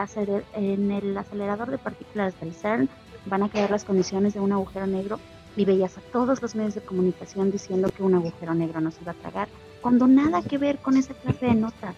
en 0.53 0.91
el 0.91 1.17
acelerador 1.17 1.71
de 1.71 1.79
partículas 1.79 2.39
del 2.39 2.53
CERN 2.53 2.88
van 3.25 3.41
a 3.41 3.49
crear 3.49 3.71
las 3.71 3.83
condiciones 3.83 4.36
de 4.36 4.39
un 4.39 4.51
agujero 4.51 4.86
negro, 4.86 5.19
y 5.58 5.65
veías 5.65 5.98
a 5.98 6.02
todos 6.02 6.41
los 6.41 6.56
medios 6.56 6.76
de 6.76 6.82
comunicación 6.82 7.52
diciendo 7.52 7.89
que 7.89 8.04
un 8.04 8.13
agujero 8.13 8.54
negro 8.54 8.80
nos 8.80 9.02
iba 9.02 9.12
a 9.12 9.15
tragar, 9.15 9.50
cuando 9.82 10.08
nada 10.08 10.43
que 10.43 10.60
ver 10.60 10.78
con 10.78 10.96
esa 10.96 11.15
clase 11.15 11.48
de 11.48 11.56
notas. 11.56 11.96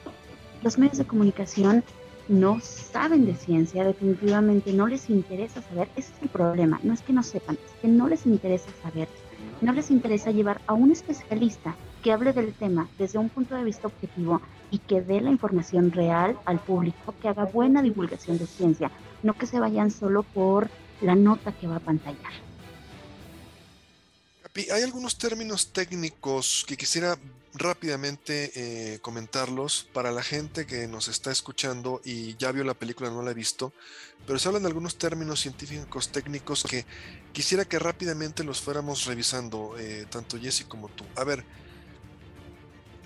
Los 0.63 0.77
medios 0.77 0.97
de 0.97 1.05
comunicación 1.05 1.83
no 2.29 2.59
saben 2.61 3.25
de 3.25 3.35
ciencia, 3.35 3.83
definitivamente 3.83 4.71
no 4.71 4.87
les 4.87 5.09
interesa 5.09 5.61
saber, 5.61 5.89
ese 5.95 6.13
es 6.13 6.21
el 6.21 6.29
problema, 6.29 6.79
no 6.83 6.93
es 6.93 7.01
que 7.01 7.13
no 7.13 7.21
sepan, 7.21 7.57
es 7.65 7.81
que 7.81 7.87
no 7.87 8.07
les 8.07 8.25
interesa 8.25 8.69
saber, 8.81 9.09
no 9.61 9.73
les 9.73 9.91
interesa 9.91 10.31
llevar 10.31 10.61
a 10.67 10.73
un 10.73 10.91
especialista 10.91 11.75
que 12.01 12.13
hable 12.13 12.31
del 12.31 12.53
tema 12.53 12.87
desde 12.97 13.19
un 13.19 13.29
punto 13.29 13.55
de 13.55 13.63
vista 13.63 13.87
objetivo 13.87 14.41
y 14.71 14.77
que 14.77 15.01
dé 15.01 15.19
la 15.19 15.31
información 15.31 15.91
real 15.91 16.37
al 16.45 16.59
público, 16.59 17.13
que 17.21 17.27
haga 17.27 17.45
buena 17.45 17.81
divulgación 17.81 18.37
de 18.37 18.45
ciencia, 18.45 18.91
no 19.21 19.33
que 19.33 19.47
se 19.47 19.59
vayan 19.59 19.91
solo 19.91 20.23
por 20.23 20.69
la 21.01 21.15
nota 21.15 21.51
que 21.51 21.67
va 21.67 21.77
a 21.77 21.81
pantallar 21.81 22.48
hay 24.55 24.83
algunos 24.83 25.17
términos 25.17 25.71
técnicos 25.71 26.65
que 26.67 26.75
quisiera 26.75 27.17
rápidamente 27.53 28.51
eh, 28.55 28.99
comentarlos 28.99 29.87
para 29.93 30.11
la 30.11 30.21
gente 30.21 30.65
que 30.65 30.87
nos 30.87 31.07
está 31.07 31.31
escuchando 31.31 32.01
y 32.03 32.35
ya 32.37 32.51
vio 32.51 32.63
la 32.63 32.73
película, 32.73 33.09
no 33.09 33.21
la 33.21 33.31
ha 33.31 33.33
visto, 33.33 33.73
pero 34.27 34.37
se 34.39 34.47
hablan 34.47 34.63
de 34.63 34.67
algunos 34.67 34.97
términos 34.97 35.39
científicos 35.39 36.11
técnicos 36.11 36.63
que 36.63 36.85
quisiera 37.33 37.65
que 37.65 37.79
rápidamente 37.79 38.43
los 38.43 38.61
fuéramos 38.61 39.05
revisando, 39.05 39.75
eh, 39.79 40.05
tanto 40.09 40.39
Jesse 40.39 40.65
como 40.65 40.89
tú. 40.89 41.05
A 41.15 41.23
ver, 41.23 41.43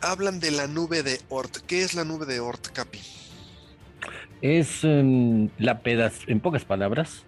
hablan 0.01 0.39
de 0.39 0.51
la 0.51 0.67
nube 0.67 1.03
de 1.03 1.19
Oort. 1.29 1.58
¿Qué 1.65 1.84
es 1.84 1.93
la 1.93 2.03
nube 2.03 2.25
de 2.25 2.39
Oort, 2.39 2.67
Capi? 2.73 2.99
Es 4.41 4.84
em, 4.84 5.49
la 5.58 5.82
pedaz, 5.82 6.27
en 6.27 6.41
pocas 6.41 6.65
palabras, 6.65 7.23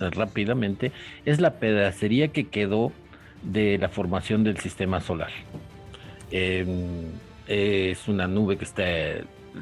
rápidamente, 0.00 0.90
es 1.24 1.40
la 1.40 1.60
pedacería 1.60 2.28
que 2.28 2.48
quedó 2.48 2.92
de 3.46 3.78
la 3.78 3.88
formación 3.88 4.44
del 4.44 4.58
sistema 4.58 5.00
solar. 5.00 5.30
Em, 6.30 7.04
es 7.46 8.08
una 8.08 8.26
nube 8.26 8.56
que 8.56 8.64
está 8.64 8.84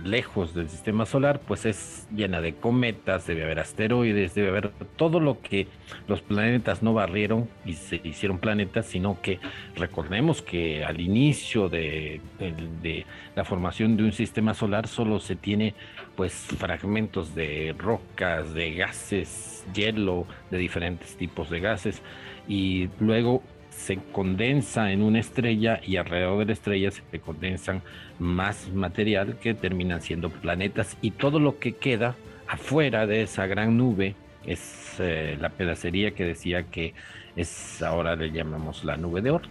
lejos 0.03 0.55
del 0.55 0.69
sistema 0.69 1.07
solar, 1.07 1.41
pues 1.47 1.67
es 1.67 2.09
llena 2.15 2.41
de 2.41 2.55
cometas, 2.55 3.27
debe 3.27 3.45
haber 3.45 3.61
asteroides, 3.61 4.35
debe 4.35 4.49
haber 4.49 4.71
todo 4.97 5.21
lo 5.21 5.41
que 5.41 5.69
los 6.09 6.21
planetas 6.21 6.83
no 6.83 6.95
barrieron 6.95 7.49
y 7.65 7.75
se 7.75 8.01
hicieron 8.03 8.39
planetas, 8.39 8.87
sino 8.87 9.21
que 9.23 9.39
recordemos 9.77 10.43
que 10.43 10.85
al 10.85 11.01
inicio 11.01 11.69
de, 11.69 12.21
de 12.39 13.07
la 13.37 13.45
formación 13.45 13.97
de 13.97 14.05
un 14.05 14.13
sistema 14.13 14.55
solar 14.55 14.89
solo 14.89 15.21
se 15.21 15.37
tiene 15.37 15.75
pues 16.17 16.33
fragmentos 16.33 17.35
de 17.35 17.75
rocas, 17.79 18.53
de 18.55 18.75
gases, 18.75 19.65
hielo, 19.75 20.27
de 20.51 20.59
diferentes 20.59 21.17
tipos 21.17 21.51
de 21.51 21.61
gases 21.61 22.03
y 22.49 22.89
luego 22.99 23.43
se 23.77 23.97
condensa 23.97 24.93
en 24.93 25.03
una 25.03 25.21
estrella 25.21 25.81
y 25.85 25.97
alrededor 25.97 26.39
de 26.39 26.47
la 26.47 26.53
estrella 26.53 26.91
se 26.91 27.21
condensan 27.21 27.83
más 28.19 28.69
material 28.71 29.39
que 29.39 29.55
terminan 29.55 30.01
siendo 30.01 30.31
planetas 30.31 30.97
y 31.03 31.11
todo 31.11 31.39
lo 31.39 31.59
que 31.59 31.73
queda 31.73 32.17
afuera 32.47 33.07
de 33.07 33.23
esa 33.23 33.47
gran 33.47 33.77
nube 33.77 34.15
es 34.47 34.97
eh, 34.99 35.37
la 35.41 35.51
pedacería 35.51 36.15
que 36.15 36.25
decía 36.25 36.65
que 36.65 36.95
es 37.37 37.83
ahora 37.83 38.17
le 38.17 38.31
llamamos 38.31 38.85
la 38.85 38.97
nube 38.97 39.21
de 39.21 39.31
Oort. 39.31 39.51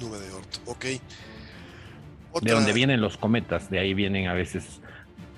Nube 0.00 0.18
de 0.18 0.32
Oort, 0.32 0.56
ok. 0.66 0.84
De 2.42 2.52
donde 2.52 2.72
vienen 2.72 3.00
los 3.00 3.16
cometas, 3.16 3.70
de 3.70 3.78
ahí 3.78 3.94
vienen 3.94 4.28
a 4.28 4.32
veces, 4.32 4.80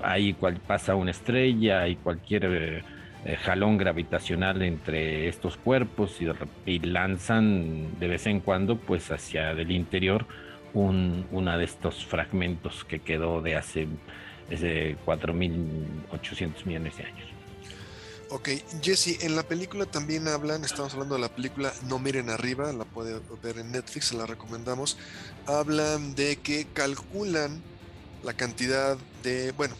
ahí 0.03 0.35
cual, 0.35 0.57
pasa 0.67 0.95
una 0.95 1.11
estrella 1.13 1.89
y 1.89 1.97
cualquier 1.97 2.45
eh, 2.45 2.85
eh, 3.25 3.37
jalón 3.37 3.77
gravitacional 3.77 4.63
entre 4.63 5.29
estos 5.29 5.57
cuerpos 5.57 6.19
y, 6.67 6.79
lanzan 6.79 7.99
de 8.01 8.09
vez 8.09 8.27
en 8.27 8.41
cuando 8.41 8.77
pues 8.77 9.11
hacia 9.11 9.51
el 9.51 9.71
interior 9.71 10.27
un, 10.73 11.27
una 11.31 11.59
de 11.59 11.65
estos 11.65 12.07
fragmentos 12.07 12.85
que 12.85 13.01
quedó 13.01 13.43
de 13.43 13.57
hace 13.57 13.89
4.800 14.49 16.65
millones 16.65 16.97
de 16.97 17.05
años. 17.05 17.31
Ok, 18.33 18.51
Jesse, 18.81 19.25
en 19.25 19.35
la 19.35 19.43
película 19.43 19.87
también 19.87 20.29
hablan, 20.29 20.65
estamos 20.65 20.95
hablando 20.95 21.17
de 21.17 21.21
la 21.21 21.29
película 21.29 21.73
No 21.89 21.99
miren 21.99 22.31
arriba, 22.31 22.73
la 22.73 22.85
puede 22.85 23.21
ver 23.43 23.59
en 23.59 23.73
Netflix, 23.73 24.13
la 24.13 24.25
recomendamos. 24.25 24.97
Hablan 25.47 26.15
de 26.15 26.37
que 26.37 26.69
calculan 26.73 27.61
la 28.23 28.33
cantidad 28.35 28.97
de, 29.25 29.51
bueno, 29.53 29.75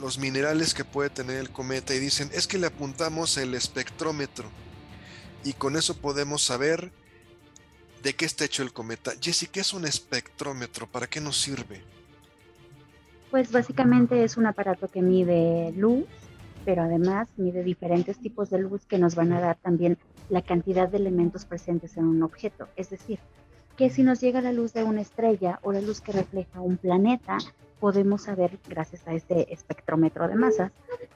los 0.00 0.18
minerales 0.18 0.74
que 0.74 0.84
puede 0.84 1.10
tener 1.10 1.36
el 1.36 1.50
cometa 1.50 1.94
y 1.94 1.98
dicen, 1.98 2.30
es 2.32 2.46
que 2.46 2.58
le 2.58 2.66
apuntamos 2.66 3.36
el 3.36 3.54
espectrómetro 3.54 4.48
y 5.44 5.54
con 5.54 5.76
eso 5.76 5.96
podemos 5.96 6.42
saber 6.42 6.92
de 8.02 8.14
qué 8.14 8.24
está 8.24 8.44
hecho 8.44 8.62
el 8.62 8.72
cometa. 8.72 9.12
Jesse, 9.20 9.48
¿qué 9.50 9.60
es 9.60 9.72
un 9.72 9.84
espectrómetro? 9.84 10.86
¿Para 10.86 11.06
qué 11.06 11.20
nos 11.20 11.40
sirve? 11.40 11.82
Pues 13.30 13.50
básicamente 13.50 14.24
es 14.24 14.36
un 14.36 14.46
aparato 14.46 14.88
que 14.88 15.02
mide 15.02 15.72
luz 15.72 16.06
pero 16.64 16.82
además 16.82 17.28
mide 17.36 17.62
diferentes 17.62 18.18
tipos 18.18 18.50
de 18.50 18.58
luz 18.58 18.86
que 18.86 18.98
nos 18.98 19.14
van 19.14 19.32
a 19.32 19.40
dar 19.40 19.56
también 19.56 19.98
la 20.28 20.42
cantidad 20.42 20.88
de 20.88 20.98
elementos 20.98 21.44
presentes 21.44 21.96
en 21.96 22.04
un 22.04 22.22
objeto. 22.22 22.68
Es 22.76 22.90
decir, 22.90 23.18
que 23.76 23.90
si 23.90 24.02
nos 24.02 24.20
llega 24.20 24.40
la 24.40 24.52
luz 24.52 24.72
de 24.72 24.84
una 24.84 25.00
estrella 25.00 25.58
o 25.62 25.72
la 25.72 25.80
luz 25.80 26.00
que 26.00 26.12
refleja 26.12 26.60
un 26.60 26.76
planeta, 26.76 27.38
podemos 27.82 28.22
saber, 28.22 28.60
gracias 28.68 29.08
a 29.08 29.12
este 29.12 29.52
espectrómetro 29.52 30.28
de 30.28 30.36
masas, 30.36 30.70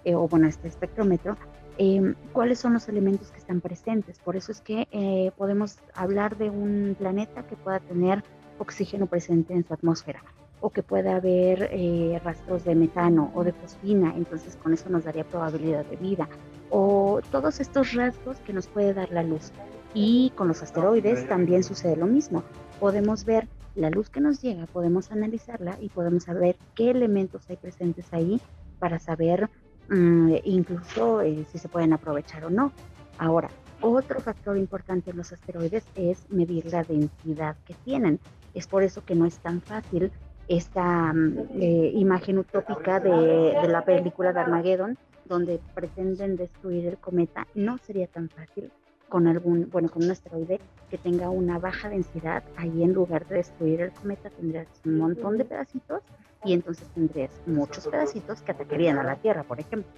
eh, 0.04 0.16
o 0.16 0.26
bueno, 0.26 0.48
este 0.48 0.66
espectrómetro, 0.66 1.36
em, 1.78 2.16
cuáles 2.32 2.58
son 2.58 2.72
los 2.72 2.88
elementos 2.88 3.30
que 3.30 3.38
están 3.38 3.60
presentes. 3.60 4.18
Por 4.18 4.34
eso 4.34 4.50
es 4.50 4.62
que 4.62 4.88
eh, 4.90 5.30
podemos 5.38 5.78
hablar 5.94 6.36
de 6.36 6.50
un 6.50 6.96
planeta 6.98 7.46
que 7.46 7.54
pueda 7.54 7.78
tener 7.78 8.24
oxígeno 8.58 9.06
presente 9.06 9.54
en 9.54 9.64
su 9.64 9.74
atmósfera 9.74 10.24
o 10.60 10.70
que 10.70 10.82
pueda 10.82 11.14
haber 11.14 11.68
eh, 11.70 12.20
rastros 12.24 12.64
de 12.64 12.74
metano 12.74 13.30
o 13.36 13.44
de 13.44 13.52
fosfina, 13.52 14.12
entonces 14.16 14.56
con 14.56 14.72
eso 14.72 14.90
nos 14.90 15.04
daría 15.04 15.22
probabilidad 15.22 15.84
de 15.84 15.94
vida, 15.94 16.28
o 16.70 17.20
todos 17.30 17.60
estos 17.60 17.92
rasgos 17.92 18.38
que 18.38 18.52
nos 18.52 18.66
puede 18.66 18.92
dar 18.92 19.12
la 19.12 19.22
luz. 19.22 19.52
Y 19.94 20.32
con 20.34 20.48
los 20.48 20.64
asteroides 20.64 21.28
también 21.28 21.62
sucede 21.62 21.94
lo 21.94 22.06
mismo. 22.06 22.42
Podemos 22.80 23.24
ver 23.24 23.46
la 23.76 23.90
luz 23.90 24.10
que 24.10 24.20
nos 24.20 24.40
llega, 24.42 24.66
podemos 24.66 25.12
analizarla 25.12 25.76
y 25.80 25.88
podemos 25.90 26.24
saber 26.24 26.56
qué 26.74 26.90
elementos 26.90 27.48
hay 27.48 27.56
presentes 27.56 28.06
ahí 28.12 28.40
para 28.78 28.98
saber 28.98 29.48
mm, 29.88 30.34
incluso 30.44 31.20
eh, 31.20 31.44
si 31.52 31.58
se 31.58 31.68
pueden 31.68 31.92
aprovechar 31.92 32.44
o 32.44 32.50
no. 32.50 32.72
Ahora, 33.18 33.50
otro 33.80 34.20
factor 34.20 34.56
importante 34.56 35.10
en 35.10 35.18
los 35.18 35.32
asteroides 35.32 35.84
es 35.94 36.28
medir 36.30 36.66
la 36.72 36.82
densidad 36.82 37.56
que 37.66 37.74
tienen. 37.84 38.18
Es 38.54 38.66
por 38.66 38.82
eso 38.82 39.04
que 39.04 39.14
no 39.14 39.26
es 39.26 39.38
tan 39.38 39.60
fácil 39.60 40.10
esta 40.48 41.12
mm, 41.12 41.38
eh, 41.60 41.90
imagen 41.94 42.38
utópica 42.38 43.00
de, 43.00 43.68
la 43.68 43.84
película 43.84 44.32
de 44.32 44.40
Armageddon, 44.40 44.96
donde 45.26 45.60
pretenden 45.74 46.36
destruir 46.36 46.86
el 46.86 46.98
cometa, 46.98 47.46
no 47.54 47.78
sería 47.78 48.06
tan 48.06 48.28
fácil 48.28 48.70
con 49.08 49.26
algún, 49.26 49.70
bueno, 49.70 49.88
con 49.88 50.04
un 50.04 50.10
asteroide 50.10 50.60
que 50.90 50.98
tenga 50.98 51.30
una 51.30 51.58
baja 51.58 51.88
densidad, 51.88 52.42
ahí 52.56 52.82
en 52.82 52.92
lugar 52.92 53.26
de 53.28 53.36
destruir 53.36 53.80
el 53.80 53.92
cometa 53.92 54.30
tendrías 54.30 54.66
un 54.84 54.98
montón 54.98 55.38
de 55.38 55.44
pedacitos 55.44 56.02
y 56.44 56.52
entonces 56.52 56.86
tendrías 56.94 57.30
muchos 57.46 57.86
pedacitos 57.86 58.40
que 58.42 58.52
atacarían 58.52 58.98
a 58.98 59.02
la 59.02 59.16
Tierra, 59.16 59.42
por 59.42 59.60
ejemplo. 59.60 59.90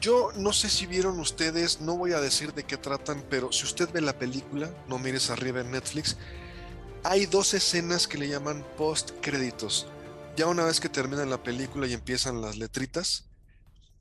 Yo 0.00 0.30
no 0.36 0.52
sé 0.52 0.68
si 0.68 0.86
vieron 0.86 1.18
ustedes, 1.18 1.80
no 1.80 1.96
voy 1.96 2.12
a 2.12 2.20
decir 2.20 2.54
de 2.54 2.62
qué 2.62 2.76
tratan, 2.76 3.22
pero 3.28 3.50
si 3.50 3.64
usted 3.64 3.90
ve 3.92 4.00
la 4.00 4.16
película, 4.16 4.70
no 4.88 4.98
mires 4.98 5.30
arriba 5.30 5.60
en 5.60 5.72
Netflix, 5.72 6.16
hay 7.02 7.26
dos 7.26 7.54
escenas 7.54 8.06
que 8.06 8.18
le 8.18 8.28
llaman 8.28 8.64
post 8.76 9.10
créditos. 9.20 9.88
Ya 10.36 10.46
una 10.46 10.64
vez 10.64 10.78
que 10.78 10.88
termina 10.88 11.24
la 11.24 11.42
película 11.42 11.88
y 11.88 11.94
empiezan 11.94 12.40
las 12.40 12.56
letritas, 12.56 13.27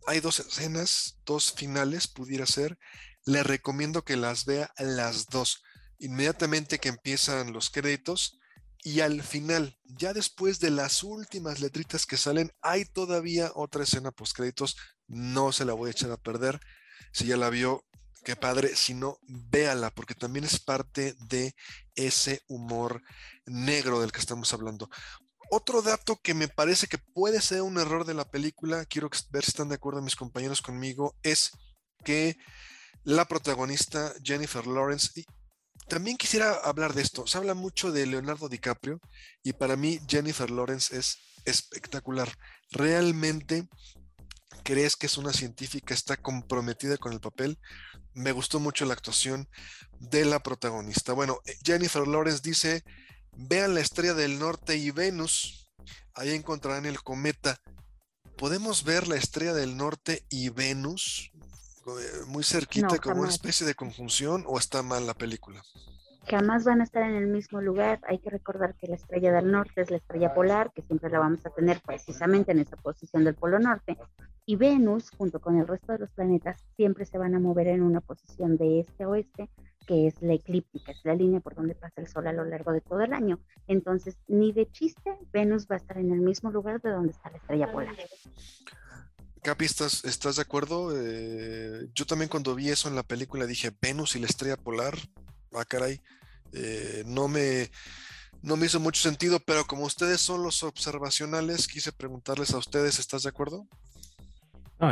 hay 0.08 0.22
dos 0.22 0.40
escenas, 0.40 1.20
dos 1.26 1.52
finales, 1.52 2.08
pudiera 2.08 2.46
ser. 2.46 2.80
Le 3.26 3.44
recomiendo 3.44 4.04
que 4.04 4.16
las 4.16 4.46
vea 4.46 4.72
las 4.80 5.28
dos. 5.28 5.62
Inmediatamente 6.00 6.80
que 6.80 6.88
empiezan 6.88 7.52
los 7.52 7.70
créditos 7.70 8.40
y 8.82 9.02
al 9.02 9.22
final, 9.22 9.78
ya 9.84 10.14
después 10.14 10.62
de 10.62 10.70
las 10.70 11.04
últimas 11.04 11.60
letritas 11.60 12.06
que 12.06 12.16
salen, 12.16 12.54
hay 12.62 12.86
todavía 12.86 13.52
otra 13.54 13.84
escena 13.84 14.12
post 14.12 14.34
créditos. 14.34 14.78
No 15.08 15.52
se 15.52 15.66
la 15.66 15.74
voy 15.74 15.90
a 15.90 15.92
echar 15.92 16.12
a 16.12 16.18
perder. 16.18 16.62
Si 17.12 17.26
ya 17.26 17.36
la 17.36 17.50
vio, 17.50 17.84
qué 18.24 18.38
padre, 18.38 18.78
si 18.78 18.94
no, 18.94 19.20
véala, 19.24 19.94
porque 19.94 20.16
también 20.16 20.46
es 20.46 20.62
parte 20.62 21.16
de 21.20 21.54
ese 21.96 22.44
humor 22.48 23.02
negro 23.46 24.00
del 24.00 24.14
que 24.14 24.22
estamos 24.22 24.54
hablando. 24.54 24.90
Otro 25.50 25.82
dato 25.82 26.20
que 26.22 26.34
me 26.34 26.48
parece 26.48 26.88
que 26.88 26.98
puede 26.98 27.42
ser 27.42 27.62
un 27.62 27.78
error 27.78 28.06
de 28.06 28.14
la 28.14 28.30
película, 28.30 28.86
quiero 28.86 29.10
ver 29.30 29.44
si 29.44 29.52
están 29.52 29.70
de 29.70 29.76
acuerdo 29.76 30.02
mis 30.02 30.16
compañeros 30.16 30.62
conmigo, 30.62 31.16
es 31.24 31.52
que 32.04 32.38
la 33.04 33.26
protagonista 33.26 34.14
Jennifer 34.22 34.68
Lawrence, 34.68 35.12
y 35.16 35.26
también 35.88 36.18
quisiera 36.18 36.52
hablar 36.52 36.94
de 36.94 37.02
esto, 37.02 37.26
se 37.28 37.38
habla 37.38 37.54
mucho 37.54 37.92
de 37.92 38.06
Leonardo 38.06 38.50
DiCaprio 38.50 39.00
y 39.42 39.54
para 39.54 39.78
mí 39.78 40.00
Jennifer 40.08 40.52
Lawrence 40.52 40.98
es 40.98 41.18
espectacular. 41.46 42.30
Realmente 42.72 43.70
crees 44.64 44.98
que 44.98 45.06
es 45.06 45.18
una 45.18 45.32
científica, 45.32 45.94
está 45.94 46.18
comprometida 46.18 46.98
con 46.98 47.14
el 47.14 47.22
papel. 47.22 47.58
Me 48.14 48.34
gustó 48.34 48.60
mucho 48.60 48.84
la 48.86 48.94
actuación 48.94 49.48
de 50.00 50.26
la 50.26 50.40
protagonista. 50.40 51.14
Bueno, 51.14 51.40
Jennifer 51.64 52.06
Lawrence 52.06 52.42
dice, 52.44 52.84
vean 53.38 53.74
la 53.74 53.82
estrella 53.82 54.14
del 54.14 54.40
norte 54.40 54.78
y 54.78 54.92
Venus, 54.92 55.70
ahí 56.14 56.32
encontrarán 56.32 56.86
el 56.86 57.02
cometa. 57.02 57.60
¿Podemos 58.38 58.84
ver 58.84 59.08
la 59.08 59.16
estrella 59.16 59.54
del 59.54 59.78
norte 59.78 60.24
y 60.30 60.50
Venus 60.50 61.32
muy 62.28 62.44
cerquita 62.44 62.98
como 63.00 63.22
una 63.22 63.30
especie 63.30 63.66
de 63.66 63.74
conjunción 63.74 64.44
o 64.46 64.60
está 64.60 64.84
mal 64.84 65.08
la 65.08 65.14
película? 65.14 65.64
jamás 66.30 66.66
van 66.66 66.82
a 66.82 66.84
estar 66.84 67.04
en 67.04 67.16
el 67.16 67.28
mismo 67.28 67.62
lugar. 67.62 68.00
Hay 68.08 68.20
que 68.20 68.30
recordar 68.30 68.76
que 68.76 68.88
la 68.88 68.96
estrella 68.96 69.32
del 69.32 69.52
norte 69.52 69.82
es 69.82 69.92
la 69.92 69.98
estrella 69.98 70.34
polar, 70.34 70.72
que 70.74 70.82
siempre 70.82 71.10
la 71.10 71.20
vamos 71.20 71.46
a 71.46 71.50
tener 71.52 71.82
precisamente 71.82 72.52
en 72.52 72.60
esa 72.60 72.76
posición 72.76 73.24
del 73.24 73.36
polo 73.36 73.60
norte. 73.60 73.98
Y 74.46 74.56
Venus, 74.56 75.10
junto 75.18 75.40
con 75.40 75.58
el 75.58 75.68
resto 75.68 75.94
de 75.94 76.00
los 76.00 76.12
planetas, 76.12 76.62
siempre 76.76 77.06
se 77.06 77.18
van 77.18 77.36
a 77.36 77.40
mover 77.40 77.68
en 77.68 77.82
una 77.82 78.02
posición 78.02 78.58
de 78.58 78.82
este 78.82 79.04
a 79.04 79.10
oeste, 79.10 79.50
que 79.88 80.08
es 80.08 80.22
la 80.22 80.34
eclíptica, 80.34 80.92
es 80.92 81.00
la 81.04 81.16
línea 81.16 81.40
por 81.40 81.56
donde 81.56 81.74
pasa 81.74 82.02
el 82.02 82.08
Sol 82.08 82.28
a 82.28 82.34
lo 82.34 82.44
largo 82.46 82.74
de 82.74 82.82
todo 82.82 83.02
el 83.02 83.14
año. 83.14 83.40
Entonces, 83.68 84.18
ni 84.28 84.52
de 84.52 84.70
chiste, 84.70 85.18
Venus 85.32 85.66
va 85.72 85.76
a 85.76 85.78
estar 85.80 85.98
en 85.98 86.12
el 86.12 86.20
mismo 86.20 86.52
lugar 86.52 86.82
de 86.82 86.92
donde 86.92 87.14
está 87.14 87.32
la 87.32 87.38
estrella 87.38 87.72
polar. 87.72 87.96
Capi, 89.42 89.66
¿estás, 89.66 90.04
¿estás 90.04 90.36
de 90.36 90.42
acuerdo? 90.42 90.92
Eh, 90.94 91.88
yo 91.96 92.06
también 92.06 92.30
cuando 92.30 92.54
vi 92.54 92.70
eso 92.70 92.90
en 92.90 92.96
la 92.96 93.04
película 93.04 93.46
dije, 93.46 93.72
Venus 93.82 94.16
y 94.16 94.20
la 94.20 94.28
estrella 94.28 94.58
polar, 94.58 94.96
ah, 95.54 95.64
caray, 95.64 96.02
eh, 96.52 97.04
no, 97.06 97.30
me, 97.30 97.72
no 98.42 98.58
me 98.58 98.66
hizo 98.66 98.82
mucho 98.82 99.02
sentido, 99.02 99.40
pero 99.40 99.66
como 99.66 99.86
ustedes 99.86 100.20
son 100.20 100.44
los 100.44 100.64
observacionales, 100.64 101.68
quise 101.68 101.94
preguntarles 101.94 102.54
a 102.54 102.58
ustedes, 102.58 103.00
¿estás 103.00 103.24
de 103.24 103.30
acuerdo? 103.30 103.66
No, 104.80 104.92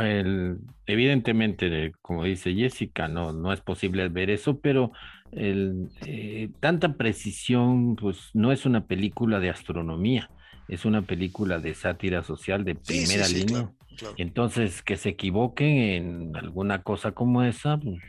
evidentemente, 0.86 1.92
como 2.02 2.24
dice 2.24 2.52
Jessica, 2.54 3.06
no, 3.06 3.32
no 3.32 3.52
es 3.52 3.60
posible 3.60 4.08
ver 4.08 4.30
eso, 4.30 4.58
pero 4.58 4.90
el, 5.30 5.90
eh, 6.04 6.50
tanta 6.60 6.94
precisión, 6.94 7.94
pues 7.94 8.30
no 8.34 8.50
es 8.50 8.66
una 8.66 8.86
película 8.86 9.38
de 9.38 9.50
astronomía, 9.50 10.30
es 10.68 10.84
una 10.84 11.02
película 11.02 11.60
de 11.60 11.74
sátira 11.74 12.24
social 12.24 12.64
de 12.64 12.74
primera 12.74 13.28
línea. 13.28 13.70
Entonces, 14.16 14.82
que 14.82 14.96
se 14.96 15.10
equivoquen 15.10 15.76
en 15.76 16.36
alguna 16.36 16.82
cosa 16.82 17.12
como 17.12 17.42
esa, 17.42 17.78
pues, 17.78 18.00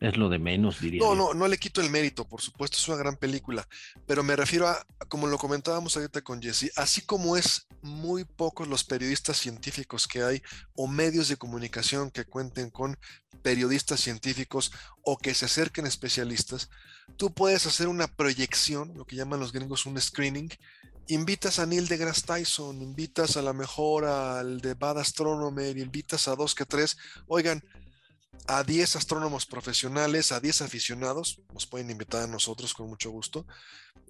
es 0.00 0.16
lo 0.16 0.30
de 0.30 0.38
menos, 0.38 0.80
diría. 0.80 1.00
No, 1.00 1.14
no, 1.14 1.34
no 1.34 1.46
le 1.46 1.58
quito 1.58 1.82
el 1.82 1.90
mérito, 1.90 2.26
por 2.26 2.40
supuesto, 2.40 2.78
es 2.78 2.88
una 2.88 2.96
gran 2.96 3.16
película, 3.16 3.68
pero 4.06 4.22
me 4.22 4.34
refiero 4.34 4.66
a, 4.66 4.86
como 5.08 5.26
lo 5.26 5.36
comentábamos 5.36 5.94
ahorita 5.96 6.22
con 6.22 6.40
Jesse, 6.40 6.72
así 6.76 7.02
como 7.02 7.36
es 7.36 7.68
muy 7.82 8.24
pocos 8.24 8.66
los 8.66 8.82
periodistas 8.82 9.36
científicos 9.36 10.08
que 10.08 10.22
hay 10.22 10.42
o 10.74 10.86
medios 10.86 11.28
de 11.28 11.36
comunicación 11.36 12.10
que 12.10 12.24
cuenten 12.24 12.70
con 12.70 12.98
periodistas 13.42 14.00
científicos 14.00 14.72
o 15.02 15.18
que 15.18 15.34
se 15.34 15.44
acerquen 15.44 15.84
a 15.84 15.88
especialistas, 15.88 16.70
tú 17.16 17.32
puedes 17.34 17.66
hacer 17.66 17.86
una 17.86 18.08
proyección, 18.08 18.94
lo 18.96 19.04
que 19.04 19.16
llaman 19.16 19.40
los 19.40 19.52
gringos 19.52 19.84
un 19.84 20.00
screening, 20.00 20.48
invitas 21.08 21.58
a 21.58 21.66
Neil 21.66 21.88
deGrasse 21.88 22.22
Tyson, 22.22 22.80
invitas 22.80 23.36
a 23.36 23.42
la 23.42 23.52
mejor 23.52 24.06
al 24.06 24.62
de 24.62 24.72
Bad 24.72 25.00
Astronomer, 25.00 25.76
invitas 25.76 26.26
a 26.26 26.36
dos 26.36 26.54
que 26.54 26.64
tres, 26.64 26.96
oigan, 27.26 27.62
a 28.46 28.64
10 28.64 28.96
astrónomos 28.96 29.46
profesionales, 29.46 30.32
a 30.32 30.40
10 30.40 30.62
aficionados, 30.62 31.40
nos 31.52 31.66
pueden 31.66 31.90
invitar 31.90 32.22
a 32.22 32.26
nosotros 32.26 32.74
con 32.74 32.88
mucho 32.88 33.10
gusto. 33.10 33.46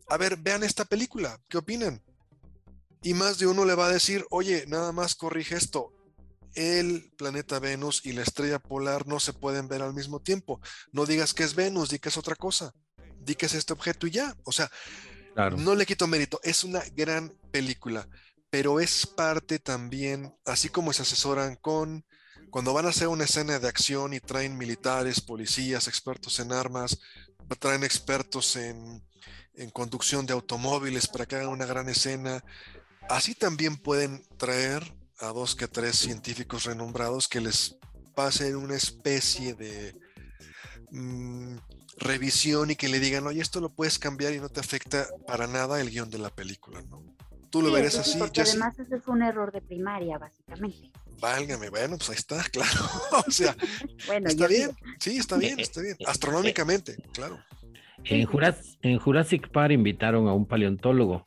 A 0.08 0.16
ver, 0.16 0.36
vean 0.36 0.62
esta 0.62 0.84
película, 0.84 1.40
¿qué 1.48 1.58
opinan? 1.58 2.02
Y 3.02 3.14
más 3.14 3.38
de 3.38 3.46
uno 3.46 3.64
le 3.64 3.74
va 3.74 3.86
a 3.86 3.92
decir, 3.92 4.26
oye, 4.30 4.64
nada 4.66 4.92
más 4.92 5.14
corrige 5.14 5.56
esto. 5.56 5.92
El 6.54 7.12
planeta 7.16 7.58
Venus 7.58 8.04
y 8.04 8.12
la 8.12 8.22
estrella 8.22 8.58
polar 8.58 9.06
no 9.06 9.20
se 9.20 9.32
pueden 9.32 9.68
ver 9.68 9.82
al 9.82 9.94
mismo 9.94 10.20
tiempo. 10.20 10.60
No 10.92 11.06
digas 11.06 11.32
que 11.32 11.44
es 11.44 11.54
Venus, 11.54 11.90
di 11.90 11.98
que 11.98 12.08
es 12.08 12.16
otra 12.16 12.34
cosa. 12.34 12.74
Di 13.20 13.36
que 13.36 13.46
es 13.46 13.54
este 13.54 13.72
objeto 13.72 14.06
y 14.06 14.10
ya. 14.10 14.36
O 14.44 14.52
sea, 14.52 14.70
no 15.56 15.74
le 15.74 15.86
quito 15.86 16.06
mérito. 16.06 16.40
Es 16.42 16.64
una 16.64 16.82
gran 16.94 17.32
película, 17.50 18.08
pero 18.50 18.80
es 18.80 19.06
parte 19.06 19.58
también, 19.58 20.34
así 20.44 20.68
como 20.68 20.92
se 20.92 21.02
asesoran 21.02 21.56
con 21.56 22.04
cuando 22.50 22.72
van 22.72 22.86
a 22.86 22.90
hacer 22.90 23.08
una 23.08 23.24
escena 23.24 23.58
de 23.58 23.68
acción 23.68 24.12
y 24.12 24.20
traen 24.20 24.58
militares, 24.58 25.20
policías, 25.20 25.88
expertos 25.88 26.40
en 26.40 26.52
armas, 26.52 26.98
traen 27.58 27.84
expertos 27.84 28.56
en, 28.56 29.02
en 29.54 29.70
conducción 29.70 30.26
de 30.26 30.32
automóviles 30.32 31.06
para 31.06 31.26
que 31.26 31.36
hagan 31.36 31.48
una 31.48 31.66
gran 31.66 31.88
escena, 31.88 32.42
así 33.08 33.34
también 33.34 33.76
pueden 33.76 34.22
traer 34.36 34.94
a 35.18 35.28
dos 35.28 35.54
que 35.54 35.68
tres 35.68 35.96
científicos 35.96 36.64
renombrados 36.64 37.28
que 37.28 37.40
les 37.40 37.76
pasen 38.14 38.56
una 38.56 38.74
especie 38.74 39.54
de 39.54 39.94
mm, 40.90 41.56
revisión 41.98 42.70
y 42.70 42.76
que 42.76 42.88
le 42.88 42.98
digan, 42.98 43.26
oye, 43.26 43.40
esto 43.40 43.60
lo 43.60 43.68
puedes 43.68 43.98
cambiar 43.98 44.32
y 44.32 44.40
no 44.40 44.48
te 44.48 44.60
afecta 44.60 45.06
para 45.26 45.46
nada 45.46 45.80
el 45.80 45.90
guion 45.90 46.10
de 46.10 46.18
la 46.18 46.30
película, 46.30 46.82
¿no? 46.82 47.02
Tú 47.50 47.62
lo 47.62 47.72
verás 47.72 47.96
así. 47.96 48.18
Porque 48.18 48.42
además 48.42 48.78
ese 48.78 49.00
fue 49.00 49.14
un 49.14 49.22
error 49.22 49.52
de 49.52 49.60
primaria, 49.60 50.18
básicamente. 50.18 50.90
Válgame, 51.20 51.68
bueno, 51.68 51.96
pues 51.96 52.10
ahí 52.10 52.16
está, 52.16 52.42
claro. 52.52 52.80
o 53.26 53.30
sea, 53.30 53.54
está 54.24 54.46
bien, 54.46 54.70
sí, 54.98 55.18
está 55.18 55.36
bien, 55.36 55.60
está 55.60 55.80
bien. 55.82 55.96
Astronómicamente, 56.06 56.96
claro. 57.12 57.38
En, 58.04 58.24
Jurassic, 58.98 59.48
Park 59.50 59.72
invitaron 59.72 60.26
a 60.26 60.32
un 60.32 60.46
paleontólogo 60.46 61.22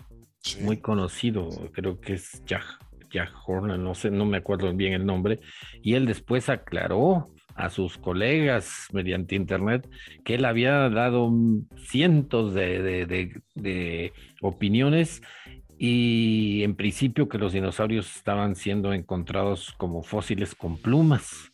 muy 0.61 0.77
conocido, 0.77 1.49
creo 1.71 2.01
que 2.01 2.13
es 2.13 2.43
Jack, 2.45 2.65
Jack 3.11 3.31
Horner, 3.45 3.77
no 3.77 3.93
sé, 3.93 4.09
no 4.09 4.25
me 4.25 4.37
acuerdo 4.37 4.73
bien 4.73 4.93
el 4.93 5.05
nombre, 5.05 5.39
y 5.83 5.93
él 5.93 6.07
después 6.07 6.49
aclaró 6.49 7.31
a 7.53 7.69
sus 7.69 7.99
colegas 7.99 8.87
mediante 8.91 9.35
internet 9.35 9.87
que 10.25 10.33
él 10.35 10.45
había 10.45 10.89
dado 10.89 11.31
cientos 11.77 12.55
de 12.55 14.11
opiniones 14.41 15.21
y 15.77 16.63
en 16.63 16.75
principio 16.75 17.27
que 17.27 17.37
los 17.37 17.53
dinosaurios 17.53 18.15
estaban 18.15 18.55
siendo 18.55 18.93
encontrados 18.93 19.73
como 19.77 20.03
fósiles 20.03 20.55
con 20.55 20.77
plumas. 20.77 21.51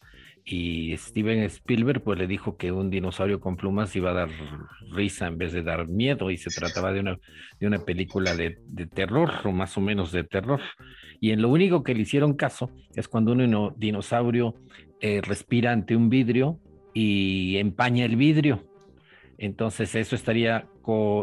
Y 0.51 0.97
Steven 0.97 1.43
Spielberg 1.43 2.01
pues 2.01 2.17
le 2.17 2.25
dijo 2.25 2.57
que 2.57 2.71
un 2.71 2.89
dinosaurio 2.89 3.39
con 3.39 3.55
plumas 3.55 3.95
iba 3.95 4.09
a 4.09 4.13
dar 4.13 4.29
risa 4.91 5.27
en 5.27 5.37
vez 5.37 5.53
de 5.53 5.61
dar 5.61 5.87
miedo 5.87 6.31
y 6.31 6.37
se 6.37 6.49
trataba 6.49 6.91
de 6.91 7.01
una, 7.01 7.19
de 7.59 7.67
una 7.67 7.79
película 7.79 8.35
de, 8.35 8.57
terror 8.87 9.31
o 9.43 9.51
más 9.51 9.77
o 9.77 9.81
menos 9.81 10.11
de 10.11 10.23
terror. 10.23 10.61
Y 11.21 11.31
en 11.31 11.43
lo 11.43 11.49
único 11.49 11.83
que 11.83 11.93
le 11.93 12.01
hicieron 12.01 12.33
caso 12.33 12.71
es 12.95 13.07
cuando 13.07 13.31
un 13.33 13.73
dinosaurio 13.77 14.55
eh, 15.01 15.21
respira 15.21 15.71
ante 15.71 15.95
un 15.95 16.09
vidrio 16.09 16.59
y 16.95 17.57
empaña 17.57 18.05
el 18.05 18.15
vidrio. 18.15 18.65
Entonces 19.37 19.93
eso 19.93 20.15
estaría, 20.15 20.67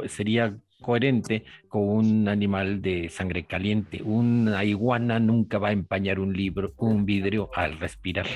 sería 0.07 0.57
coherente 0.81 1.45
con 1.68 1.89
un 1.89 2.29
animal 2.29 2.83
de 2.83 3.09
sangre 3.09 3.45
caliente. 3.45 4.03
Una 4.03 4.64
iguana 4.64 5.18
nunca 5.18 5.59
va 5.59 5.68
a 5.68 5.72
empañar 5.72 6.18
un 6.20 6.33
libro, 6.33 6.74
un 6.77 7.05
vidrio 7.05 7.51
al 7.55 7.79
respirar. 7.79 8.27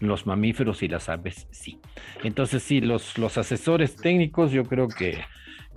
Los 0.00 0.26
mamíferos 0.26 0.82
y 0.82 0.88
las 0.88 1.08
aves 1.08 1.46
sí. 1.50 1.80
Entonces 2.22 2.62
sí, 2.62 2.80
los, 2.80 3.16
los 3.16 3.38
asesores 3.38 3.96
técnicos 3.96 4.50
yo 4.50 4.64
creo 4.64 4.88
que, 4.88 5.18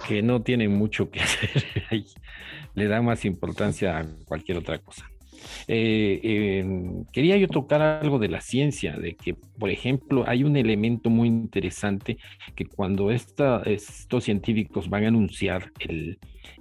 que 0.08 0.22
no 0.22 0.42
tienen 0.42 0.72
mucho 0.72 1.12
que 1.12 1.20
hacer 1.22 1.64
ahí. 1.90 2.06
Le 2.74 2.88
dan 2.88 3.06
más 3.06 3.26
importancia 3.26 4.00
a 4.00 4.06
cualquier 4.26 4.58
otra 4.58 4.80
cosa. 4.80 5.10
Eh, 5.68 7.04
quería 7.12 7.38
yo 7.38 7.48
tocar 7.48 7.82
algo 7.82 8.20
de 8.20 8.30
la 8.30 8.42
ciencia, 8.42 8.98
de 8.98 9.16
que, 9.16 9.34
por 9.34 9.70
ejemplo, 9.70 10.24
hay 10.28 10.44
un 10.44 10.56
elemento 10.56 11.10
muy 11.10 11.28
interesante 11.28 12.18
que 12.56 12.66
cuando 12.66 13.12
estos 13.12 14.24
científicos 14.24 14.90
van 14.90 15.06
a 15.06 15.08
anunciar 15.10 15.72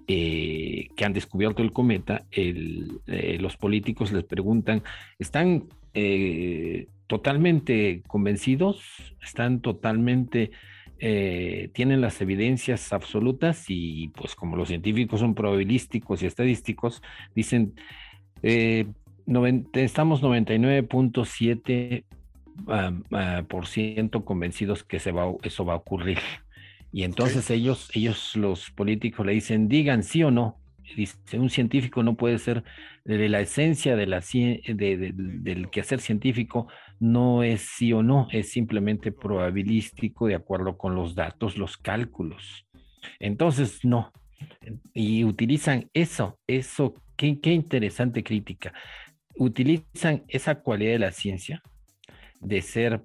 eh, 0.08 0.88
que 0.96 1.04
han 1.04 1.12
descubierto 1.12 1.62
el 1.62 1.72
cometa, 1.72 2.24
eh, 2.30 3.38
los 3.40 3.56
políticos 3.56 4.12
les 4.12 4.24
preguntan, 4.24 4.82
¿están 5.18 5.64
totalmente 7.06 8.02
convencidos? 8.06 8.82
¿Están 9.22 9.60
totalmente... 9.60 10.50
tienen 10.98 12.00
las 12.00 12.20
evidencias 12.20 12.92
absolutas 12.92 13.66
y 13.68 14.08
pues 14.08 14.34
como 14.34 14.56
los 14.56 14.68
científicos 14.68 15.20
son 15.20 15.34
probabilísticos 15.34 16.22
y 16.22 16.26
estadísticos, 16.26 17.02
dicen, 17.34 17.74
eh, 18.48 18.86
estamos 19.72 20.22
99.7% 20.22 22.04
ah, 22.68 22.92
ah, 23.10 23.42
por 23.48 23.66
ciento 23.66 24.24
convencidos 24.24 24.84
que 24.84 25.00
se 25.00 25.10
va, 25.10 25.32
eso 25.42 25.64
va 25.64 25.72
a 25.72 25.78
ocurrir. 25.78 26.18
Y 26.92 27.02
entonces 27.02 27.50
ellos, 27.50 27.90
ellos, 27.92 28.36
los 28.36 28.70
políticos, 28.70 29.26
le 29.26 29.32
dicen, 29.32 29.68
digan 29.68 30.04
sí 30.04 30.22
o 30.22 30.30
no. 30.30 30.60
Dice, 30.96 31.16
un 31.38 31.50
científico 31.50 32.04
no 32.04 32.14
puede 32.14 32.38
ser, 32.38 32.62
de 33.04 33.28
la 33.28 33.40
esencia 33.40 33.96
de 33.96 34.06
la, 34.06 34.20
de, 34.20 35.12
del 35.12 35.68
quehacer 35.68 36.00
científico 36.00 36.68
no 37.00 37.42
es 37.42 37.62
sí 37.62 37.92
o 37.92 38.04
no, 38.04 38.28
es 38.30 38.50
simplemente 38.50 39.10
probabilístico 39.10 40.28
de 40.28 40.36
acuerdo 40.36 40.78
con 40.78 40.94
los 40.94 41.16
datos, 41.16 41.58
los 41.58 41.76
cálculos. 41.76 42.64
Entonces, 43.18 43.80
no. 43.84 44.12
Y 44.94 45.24
utilizan 45.24 45.90
eso, 45.92 46.38
eso 46.46 46.94
qué, 47.16 47.52
interesante 47.52 48.22
crítica. 48.22 48.72
Utilizan 49.36 50.24
esa 50.28 50.56
cualidad 50.56 50.92
de 50.92 50.98
la 50.98 51.12
ciencia 51.12 51.62
de 52.40 52.62
ser 52.62 53.02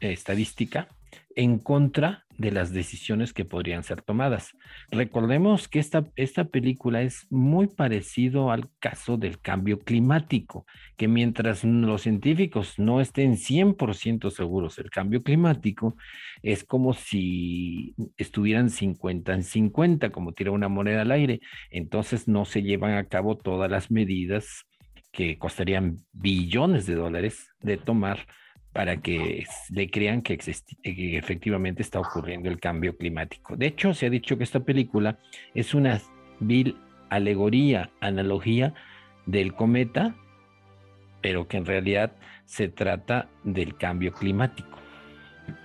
estadística 0.00 0.88
en 1.34 1.58
contra 1.58 2.24
de 2.40 2.50
las 2.50 2.72
decisiones 2.72 3.34
que 3.34 3.44
podrían 3.44 3.84
ser 3.84 4.00
tomadas. 4.00 4.52
Recordemos 4.90 5.68
que 5.68 5.78
esta, 5.78 6.10
esta 6.16 6.44
película 6.44 7.02
es 7.02 7.26
muy 7.28 7.66
parecido 7.66 8.50
al 8.50 8.70
caso 8.78 9.18
del 9.18 9.40
cambio 9.42 9.80
climático, 9.80 10.64
que 10.96 11.06
mientras 11.06 11.64
los 11.64 12.00
científicos 12.00 12.78
no 12.78 13.02
estén 13.02 13.36
100% 13.36 14.30
seguros 14.30 14.76
del 14.76 14.88
cambio 14.88 15.22
climático, 15.22 15.96
es 16.42 16.64
como 16.64 16.94
si 16.94 17.94
estuvieran 18.16 18.70
50 18.70 19.34
en 19.34 19.42
50, 19.42 20.10
como 20.10 20.32
tira 20.32 20.50
una 20.50 20.68
moneda 20.68 21.02
al 21.02 21.10
aire. 21.10 21.40
Entonces 21.70 22.26
no 22.26 22.46
se 22.46 22.62
llevan 22.62 22.94
a 22.94 23.04
cabo 23.04 23.36
todas 23.36 23.70
las 23.70 23.90
medidas 23.90 24.64
que 25.12 25.36
costarían 25.36 25.98
billones 26.12 26.86
de 26.86 26.94
dólares 26.94 27.50
de 27.60 27.76
tomar 27.76 28.26
para 28.72 28.98
que 28.98 29.46
le 29.70 29.90
crean 29.90 30.22
que, 30.22 30.38
efectivamente 30.84 31.82
está 31.82 32.00
ocurriendo 32.00 32.48
el 32.48 32.60
cambio 32.60 32.96
climático. 32.96 33.56
De 33.56 33.66
hecho, 33.66 33.94
se 33.94 34.06
ha 34.06 34.10
dicho 34.10 34.38
que 34.38 34.44
esta 34.44 34.60
película 34.60 35.18
es 35.54 35.74
una 35.74 36.00
vil 36.38 36.76
alegoría, 37.08 37.90
analogía 38.00 38.74
del 39.26 39.54
cometa, 39.54 40.14
pero 41.20 41.48
que 41.48 41.56
en 41.56 41.66
realidad 41.66 42.12
se 42.44 42.68
trata 42.68 43.28
del 43.44 43.76
cambio 43.76 44.12
climático. 44.12 44.78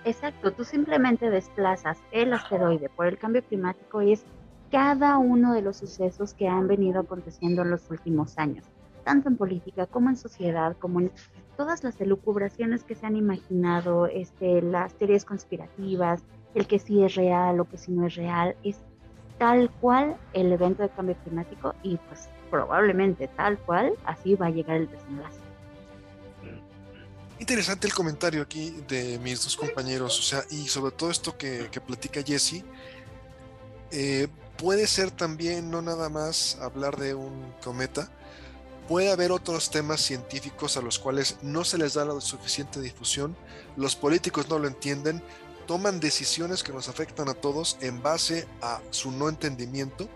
Exacto, 0.04 0.52
tú 0.52 0.64
simplemente 0.64 1.30
desplazas 1.30 1.98
el 2.10 2.32
asteroide 2.32 2.88
por 2.88 3.06
el 3.06 3.18
cambio 3.18 3.44
climático 3.44 4.02
y 4.02 4.12
es 4.12 4.26
cada 4.70 5.16
uno 5.18 5.54
de 5.54 5.62
los 5.62 5.76
sucesos 5.76 6.34
que 6.34 6.48
han 6.48 6.66
venido 6.66 7.00
aconteciendo 7.00 7.62
en 7.62 7.70
los 7.70 7.88
últimos 7.88 8.36
años, 8.36 8.64
tanto 9.06 9.28
en 9.28 9.36
política 9.36 9.86
como 9.86 10.10
en 10.10 10.16
sociedad, 10.16 10.76
como 10.80 10.98
en 10.98 11.12
todas 11.56 11.84
las 11.84 12.00
elucubraciones 12.00 12.82
que 12.82 12.96
se 12.96 13.06
han 13.06 13.14
imaginado, 13.14 14.08
este, 14.08 14.60
las 14.60 14.94
teorías 14.94 15.24
conspirativas, 15.24 16.24
el 16.56 16.66
que 16.66 16.80
sí 16.80 17.04
es 17.04 17.14
real 17.14 17.60
o 17.60 17.66
que 17.66 17.78
sí 17.78 17.92
no 17.92 18.08
es 18.08 18.16
real, 18.16 18.56
es 18.64 18.78
tal 19.38 19.70
cual 19.80 20.16
el 20.32 20.52
evento 20.52 20.82
de 20.82 20.88
cambio 20.88 21.16
climático 21.22 21.72
y 21.84 21.98
pues 21.98 22.28
probablemente 22.50 23.28
tal 23.28 23.58
cual 23.58 23.92
así 24.06 24.34
va 24.34 24.46
a 24.46 24.50
llegar 24.50 24.78
el 24.78 24.90
desenlace. 24.90 25.38
Interesante 27.38 27.86
el 27.86 27.94
comentario 27.94 28.42
aquí 28.42 28.74
de 28.88 29.20
mis 29.20 29.44
dos 29.44 29.56
compañeros, 29.56 30.18
o 30.18 30.22
sea, 30.22 30.42
y 30.50 30.66
sobre 30.66 30.90
todo 30.90 31.12
esto 31.12 31.38
que, 31.38 31.68
platica 31.86 32.22
Jesse, 32.24 32.64
eh, 33.92 34.26
puede 34.58 34.88
ser 34.88 35.12
también 35.12 35.70
no 35.70 35.80
nada 35.80 36.08
más 36.08 36.58
hablar 36.60 36.96
de 36.96 37.14
un 37.14 37.52
cometa, 37.62 38.10
Puede 38.88 39.10
haber 39.10 39.32
otros 39.32 39.70
temas 39.70 40.00
científicos 40.00 40.76
a 40.76 40.82
los 40.82 40.98
cuales 40.98 41.36
no 41.42 41.64
se 41.64 41.78
les 41.78 41.94
da 41.94 42.04
la 42.04 42.20
suficiente 42.20 42.80
difusión, 42.80 43.36
los 43.76 43.96
políticos 43.96 44.48
no 44.48 44.58
lo 44.58 44.68
entienden, 44.68 45.22
toman 45.66 45.98
decisiones 45.98 46.62
que 46.62 46.72
nos 46.72 46.88
afectan 46.88 47.28
a 47.28 47.34
todos 47.34 47.76
en 47.80 48.00
base 48.02 48.46
a 48.62 48.80
su 48.90 49.10
no 49.10 49.28
entendimiento 49.28 50.08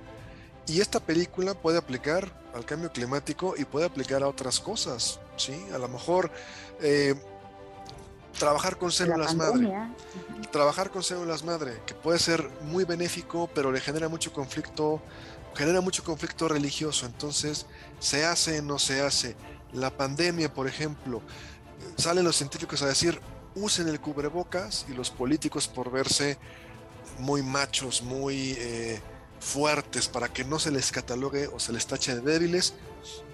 y 0.67 0.81
esta 0.81 1.01
película 1.01 1.55
puede 1.55 1.79
aplicar 1.79 2.33
al 2.55 2.65
cambio 2.65 2.93
climático 2.93 3.55
y 3.57 3.65
puede 3.65 3.87
aplicar 3.87 4.23
a 4.23 4.29
otras 4.29 4.61
cosas, 4.61 5.19
¿sí? 5.37 5.67
A 5.75 5.79
lo 5.79 5.89
mejor 5.89 6.31
eh, 6.81 7.17
trabajar 8.39 8.77
con 8.79 8.93
células 8.93 9.35
madre. 9.35 9.69
Trabajar 10.53 10.91
con 10.91 11.03
células 11.03 11.45
madre, 11.45 11.81
que 11.87 11.95
puede 11.95 12.19
ser 12.19 12.49
muy 12.63 12.85
benéfico, 12.85 13.51
pero 13.55 13.73
le 13.73 13.81
genera 13.81 14.09
mucho 14.09 14.33
conflicto, 14.33 15.01
genera 15.55 15.81
mucho 15.81 16.05
conflicto 16.05 16.49
religioso. 16.49 17.07
Entonces, 17.07 17.67
se 17.99 18.25
hace, 18.25 18.63
no 18.63 18.79
se 18.79 19.03
hace. 19.03 19.37
La 19.73 19.91
pandemia, 19.97 20.53
por 20.53 20.67
ejemplo, 20.67 21.23
salen 21.97 22.25
los 22.25 22.37
científicos 22.37 22.83
a 22.83 22.87
decir, 22.87 23.21
usen 23.55 23.89
el 23.89 24.01
cubrebocas 24.01 24.87
y 24.89 24.93
los 24.93 25.11
políticos 25.11 25.69
por 25.69 25.91
verse 25.91 26.39
muy 27.19 27.43
machos, 27.43 28.03
muy 28.03 28.57
eh, 28.59 29.01
fuertes, 29.39 30.09
para 30.09 30.29
que 30.29 30.45
no 30.45 30.59
se 30.59 30.71
les 30.71 30.91
catalogue 30.91 31.49
o 31.49 31.59
se 31.59 31.73
les 31.73 31.87
tache 31.87 32.15
de 32.15 32.21
débiles, 32.21 32.75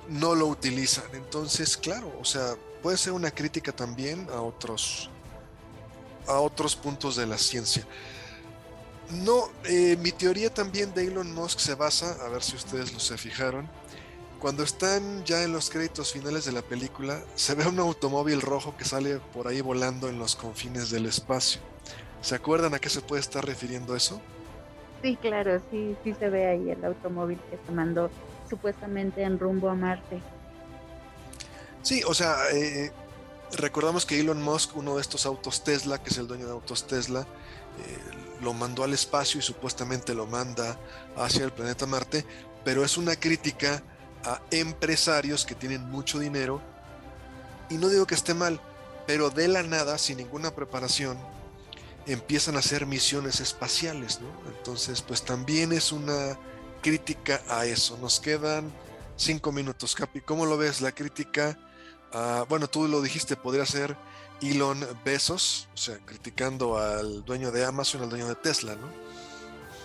no 0.08 0.34
lo 0.34 0.46
utilizan. 0.46 1.04
Entonces, 1.14 1.76
claro, 1.76 2.12
o 2.20 2.24
sea, 2.24 2.54
puede 2.82 2.96
ser 2.96 3.12
una 3.12 3.30
crítica 3.30 3.72
también 3.72 4.28
a 4.32 4.40
otros, 4.40 5.10
a 6.26 6.38
otros 6.38 6.76
puntos 6.76 7.16
de 7.16 7.26
la 7.26 7.38
ciencia. 7.38 7.86
No, 9.10 9.48
eh, 9.64 9.96
mi 10.00 10.12
teoría 10.12 10.52
también 10.52 10.92
de 10.94 11.06
Elon 11.06 11.32
Musk 11.32 11.60
se 11.60 11.74
basa, 11.74 12.16
a 12.24 12.28
ver 12.28 12.42
si 12.42 12.56
ustedes 12.56 12.92
lo 12.92 12.98
se 12.98 13.16
fijaron, 13.16 13.68
cuando 14.40 14.62
están 14.62 15.24
ya 15.24 15.42
en 15.42 15.52
los 15.52 15.70
créditos 15.70 16.12
finales 16.12 16.44
de 16.44 16.52
la 16.52 16.62
película, 16.62 17.22
se 17.36 17.54
ve 17.54 17.66
un 17.66 17.78
automóvil 17.78 18.42
rojo 18.42 18.76
que 18.76 18.84
sale 18.84 19.18
por 19.32 19.48
ahí 19.48 19.60
volando 19.60 20.08
en 20.08 20.18
los 20.18 20.36
confines 20.36 20.90
del 20.90 21.06
espacio. 21.06 21.60
¿Se 22.20 22.34
acuerdan 22.34 22.74
a 22.74 22.78
qué 22.78 22.88
se 22.88 23.00
puede 23.00 23.20
estar 23.20 23.46
refiriendo 23.46 23.94
eso? 23.96 24.20
Sí, 25.02 25.16
claro, 25.16 25.60
sí, 25.70 25.96
sí 26.02 26.14
se 26.18 26.28
ve 26.28 26.46
ahí 26.48 26.70
el 26.70 26.84
automóvil 26.84 27.38
que 27.50 27.58
se 27.64 27.72
mandó 27.72 28.10
supuestamente 28.48 29.22
en 29.22 29.38
rumbo 29.38 29.68
a 29.68 29.74
Marte. 29.74 30.20
Sí, 31.82 32.02
o 32.06 32.14
sea, 32.14 32.36
eh, 32.52 32.90
recordamos 33.52 34.04
que 34.04 34.18
Elon 34.18 34.42
Musk, 34.42 34.76
uno 34.76 34.96
de 34.96 35.00
estos 35.00 35.24
autos 35.24 35.62
Tesla, 35.62 36.02
que 36.02 36.10
es 36.10 36.18
el 36.18 36.26
dueño 36.26 36.46
de 36.46 36.52
autos 36.52 36.86
Tesla, 36.86 37.20
eh, 37.20 38.25
lo 38.42 38.52
mandó 38.52 38.84
al 38.84 38.92
espacio 38.92 39.40
y 39.40 39.42
supuestamente 39.42 40.14
lo 40.14 40.26
manda 40.26 40.78
hacia 41.16 41.44
el 41.44 41.52
planeta 41.52 41.86
Marte, 41.86 42.24
pero 42.64 42.84
es 42.84 42.96
una 42.96 43.16
crítica 43.16 43.82
a 44.24 44.40
empresarios 44.50 45.44
que 45.44 45.54
tienen 45.54 45.88
mucho 45.90 46.18
dinero, 46.18 46.60
y 47.70 47.74
no 47.76 47.88
digo 47.88 48.06
que 48.06 48.14
esté 48.14 48.34
mal, 48.34 48.60
pero 49.06 49.30
de 49.30 49.48
la 49.48 49.62
nada, 49.62 49.98
sin 49.98 50.18
ninguna 50.18 50.54
preparación, 50.54 51.16
empiezan 52.06 52.56
a 52.56 52.60
hacer 52.60 52.86
misiones 52.86 53.40
espaciales, 53.40 54.20
¿no? 54.20 54.28
Entonces, 54.56 55.02
pues 55.02 55.22
también 55.22 55.72
es 55.72 55.90
una 55.90 56.38
crítica 56.82 57.42
a 57.48 57.66
eso. 57.66 57.98
Nos 58.00 58.20
quedan 58.20 58.72
cinco 59.16 59.50
minutos, 59.50 59.94
Capi. 59.94 60.20
¿Cómo 60.20 60.46
lo 60.46 60.56
ves? 60.56 60.80
La 60.80 60.92
crítica, 60.92 61.58
bueno, 62.48 62.68
tú 62.68 62.86
lo 62.86 63.02
dijiste, 63.02 63.36
podría 63.36 63.66
ser 63.66 63.96
Elon 64.42 64.80
Besos, 65.04 65.68
o 65.74 65.76
sea, 65.76 65.98
criticando 66.04 66.78
al 66.78 67.24
dueño 67.24 67.50
de 67.50 67.64
Amazon, 67.64 68.02
al 68.02 68.10
dueño 68.10 68.28
de 68.28 68.34
Tesla, 68.36 68.76
¿no? 68.76 68.88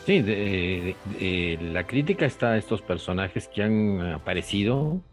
Sí, 0.06 0.20
la 1.62 1.86
crítica 1.86 2.26
está 2.26 2.54
a 2.54 2.58
estos 2.58 2.82
personajes 2.82 3.48
que 3.48 3.62
han 3.62 4.02
aparecido, 4.02 5.04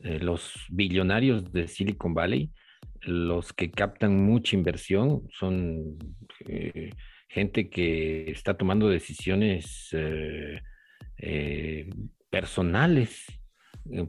eh, 0.00 0.20
los 0.20 0.54
billonarios 0.68 1.52
de 1.52 1.66
Silicon 1.66 2.14
Valley, 2.14 2.52
los 3.00 3.52
que 3.52 3.70
captan 3.72 4.24
mucha 4.24 4.54
inversión, 4.54 5.28
son 5.32 5.98
eh, 6.46 6.90
gente 7.28 7.68
que 7.68 8.30
está 8.30 8.56
tomando 8.56 8.88
decisiones 8.88 9.90
eh, 9.92 11.90
personales, 12.30 13.26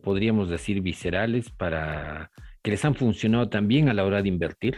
podríamos 0.03 0.49
decir 0.49 0.81
viscerales, 0.81 1.49
para 1.49 2.29
que 2.61 2.71
les 2.71 2.83
han 2.85 2.95
funcionado 2.95 3.49
también 3.49 3.89
a 3.89 3.93
la 3.93 4.05
hora 4.05 4.21
de 4.21 4.29
invertir 4.29 4.77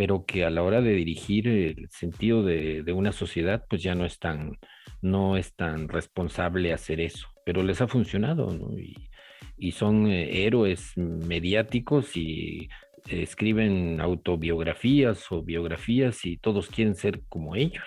pero 0.00 0.24
que 0.24 0.46
a 0.46 0.50
la 0.50 0.62
hora 0.62 0.80
de 0.80 0.94
dirigir 0.94 1.46
el 1.46 1.90
sentido 1.90 2.42
de, 2.42 2.90
una 2.92 3.12
sociedad, 3.12 3.66
pues 3.68 3.82
ya 3.82 3.94
no 3.94 4.06
es 4.06 4.18
tan, 4.18 4.58
no 5.02 5.36
es 5.36 5.54
tan 5.54 5.88
responsable 5.88 6.72
hacer 6.72 7.00
eso, 7.00 7.28
pero 7.44 7.62
les 7.62 7.82
ha 7.82 7.86
funcionado, 7.86 8.50
¿no? 8.50 8.78
Y, 8.78 9.10
y 9.58 9.72
son 9.72 10.06
eh, 10.06 10.46
héroes 10.46 10.96
mediáticos 10.96 12.16
y 12.16 12.70
escriben 13.08 14.00
autobiografías 14.00 15.30
o 15.30 15.42
biografías 15.42 16.24
y 16.24 16.38
todos 16.38 16.68
quieren 16.68 16.94
ser 16.94 17.20
como 17.28 17.54
ellos. 17.54 17.84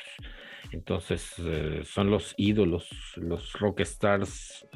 Entonces 0.71 1.33
eh, 1.39 1.81
son 1.83 2.11
los 2.11 2.35
ídolos, 2.37 2.89
los 3.15 3.53
rock 3.53 3.81
stars 3.81 4.67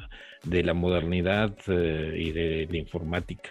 de 0.42 0.62
la 0.64 0.74
modernidad 0.74 1.56
eh, 1.68 2.14
y 2.16 2.32
de 2.32 2.68
la 2.70 2.78
informática. 2.78 3.50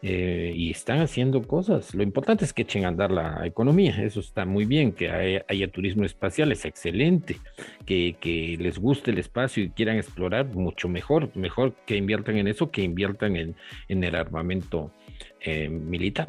Eh, 0.00 0.52
y 0.54 0.70
están 0.70 1.00
haciendo 1.00 1.42
cosas. 1.42 1.92
Lo 1.92 2.04
importante 2.04 2.44
es 2.44 2.52
que 2.52 2.62
echen 2.62 2.84
a 2.84 2.88
andar 2.88 3.10
la 3.10 3.44
economía, 3.44 4.00
eso 4.00 4.20
está 4.20 4.44
muy 4.44 4.64
bien, 4.64 4.92
que 4.92 5.10
haya, 5.10 5.72
turismo 5.72 6.04
espacial 6.04 6.52
es 6.52 6.64
excelente, 6.64 7.40
que, 7.84 8.56
les 8.60 8.78
guste 8.78 9.10
el 9.10 9.18
espacio 9.18 9.64
y 9.64 9.70
quieran 9.70 9.96
explorar, 9.96 10.46
mucho 10.46 10.88
mejor, 10.88 11.34
mejor 11.36 11.74
que 11.84 11.96
inviertan 11.96 12.36
en 12.36 12.46
eso 12.46 12.70
que 12.70 12.82
inviertan 12.82 13.34
en, 13.36 13.56
el 13.88 14.14
armamento 14.14 14.92
eh, 15.40 15.68
militar. 15.68 16.28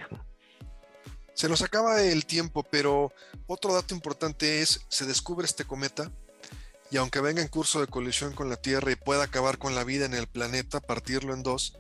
Se 1.36 1.48
nos 1.48 1.62
acaba 1.62 2.02
el 2.02 2.26
tiempo, 2.26 2.66
pero 2.72 3.14
otro 3.46 3.72
dato 3.76 3.94
importante 3.94 4.62
es, 4.62 4.84
se 4.90 5.06
descubre 5.06 5.46
este 5.46 5.64
cometa, 5.64 6.12
y 6.90 6.98
aunque 6.98 7.22
venga 7.22 7.44
en 7.44 7.48
curso 7.48 7.82
de 7.82 7.88
colisión 7.88 8.34
con 8.34 8.50
la 8.50 8.58
Tierra 8.58 8.92
y 8.92 8.96
pueda 8.96 9.26
acabar 9.26 9.60
con 9.60 9.76
la 9.76 9.84
vida 9.84 10.06
en 10.06 10.16
el 10.16 10.26
planeta, 10.26 10.80
partirlo 10.80 11.36
en 11.36 11.44
dos, 11.44 11.78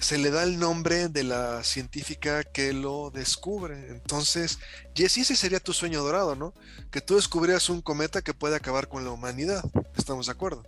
se 0.00 0.18
le 0.18 0.30
da 0.30 0.42
el 0.42 0.58
nombre 0.58 1.08
de 1.08 1.24
la 1.24 1.64
científica 1.64 2.44
que 2.44 2.72
lo 2.72 3.10
descubre. 3.10 3.88
Entonces, 3.88 4.58
Jesse, 4.94 5.18
ese 5.18 5.36
sería 5.36 5.60
tu 5.60 5.72
sueño 5.72 6.02
dorado, 6.02 6.36
¿no? 6.36 6.52
Que 6.90 7.00
tú 7.00 7.16
descubrieras 7.16 7.70
un 7.70 7.80
cometa 7.80 8.22
que 8.22 8.34
puede 8.34 8.56
acabar 8.56 8.88
con 8.88 9.04
la 9.04 9.10
humanidad. 9.10 9.64
¿Estamos 9.96 10.26
de 10.26 10.32
acuerdo? 10.32 10.62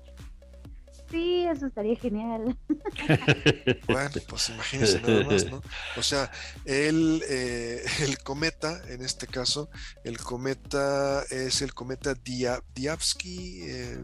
Sí, 1.10 1.46
eso 1.46 1.66
estaría 1.66 1.96
genial. 1.96 2.56
Bueno, 3.86 4.10
pues 4.28 4.50
imagínense 4.50 5.00
nada 5.00 5.24
más, 5.24 5.46
¿no? 5.46 5.62
O 5.96 6.02
sea, 6.02 6.30
el, 6.66 7.22
eh, 7.28 7.82
el 8.00 8.18
cometa, 8.18 8.82
en 8.88 9.02
este 9.02 9.26
caso, 9.26 9.70
el 10.04 10.18
cometa 10.18 11.22
es 11.30 11.62
el 11.62 11.72
cometa 11.72 12.14
Diavsky. 12.14 13.62
Eh, 13.62 13.98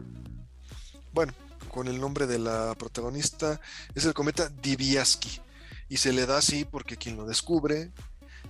bueno, 1.13 1.33
con 1.75 1.87
el 1.89 1.99
nombre 1.99 2.25
de 2.25 2.39
la 2.39 2.73
protagonista, 2.75 3.59
es 3.95 4.05
el 4.05 4.13
cometa 4.13 4.47
Diviaski. 4.47 5.41
Y 5.89 5.97
se 5.97 6.13
le 6.13 6.25
da 6.25 6.37
así 6.37 6.63
porque 6.63 6.95
quien 6.95 7.17
lo 7.17 7.25
descubre 7.25 7.91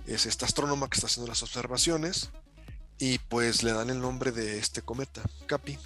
es 0.06 0.26
esta 0.26 0.46
astrónoma 0.46 0.88
que 0.88 0.94
está 0.94 1.08
haciendo 1.08 1.28
las 1.28 1.42
observaciones 1.42 2.30
y 3.00 3.18
pues 3.18 3.64
le 3.64 3.72
dan 3.72 3.90
el 3.90 4.00
nombre 4.00 4.30
de 4.30 4.60
este 4.60 4.80
cometa, 4.80 5.22
Capi. 5.46 5.76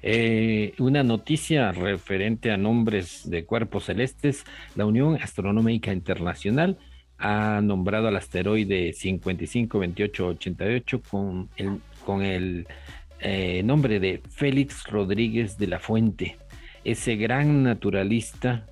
Eh, 0.00 0.72
una 0.78 1.02
noticia 1.02 1.70
referente 1.70 2.50
a 2.50 2.56
nombres 2.56 3.28
de 3.28 3.44
cuerpos 3.44 3.84
celestes, 3.84 4.44
la 4.74 4.86
Unión 4.86 5.18
Astronómica 5.20 5.92
Internacional 5.92 6.78
ha 7.18 7.60
nombrado 7.62 8.08
al 8.08 8.16
asteroide 8.16 8.94
552888 8.94 11.02
con 11.02 11.50
el, 11.56 11.82
con 12.06 12.22
el 12.22 12.66
eh, 13.20 13.62
nombre 13.64 14.00
de 14.00 14.22
Félix 14.30 14.86
Rodríguez 14.86 15.58
de 15.58 15.66
la 15.66 15.78
Fuente 15.78 16.38
ese 16.84 17.16
gran 17.16 17.62
naturalista, 17.62 18.66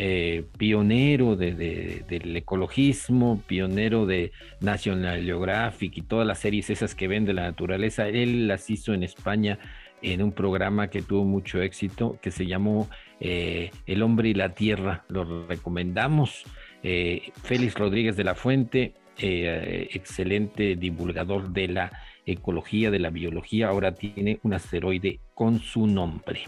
eh, 0.00 0.44
pionero 0.56 1.34
del 1.34 2.36
ecologismo, 2.36 3.42
pionero 3.46 4.06
de 4.06 4.30
National 4.60 5.24
Geographic 5.24 5.96
y 5.98 6.02
todas 6.02 6.26
las 6.26 6.38
series 6.38 6.70
esas 6.70 6.94
que 6.94 7.08
ven 7.08 7.24
de 7.24 7.34
la 7.34 7.42
naturaleza, 7.42 8.08
él 8.08 8.46
las 8.46 8.70
hizo 8.70 8.94
en 8.94 9.02
España 9.02 9.58
en 10.00 10.22
un 10.22 10.30
programa 10.30 10.88
que 10.88 11.02
tuvo 11.02 11.24
mucho 11.24 11.60
éxito 11.60 12.16
que 12.22 12.30
se 12.30 12.46
llamó 12.46 12.88
eh, 13.18 13.72
El 13.86 14.04
hombre 14.04 14.28
y 14.28 14.34
la 14.34 14.50
tierra. 14.50 15.04
Lo 15.08 15.48
recomendamos. 15.48 16.44
Eh, 16.84 17.32
Félix 17.42 17.74
Rodríguez 17.74 18.16
de 18.16 18.22
la 18.22 18.36
Fuente, 18.36 18.94
excelente 19.20 20.76
divulgador 20.76 21.50
de 21.50 21.66
la 21.66 21.90
ecología, 22.24 22.92
de 22.92 23.00
la 23.00 23.10
biología, 23.10 23.66
ahora 23.66 23.92
tiene 23.94 24.38
un 24.44 24.54
asteroide 24.54 25.18
con 25.34 25.58
su 25.58 25.88
nombre. 25.88 26.44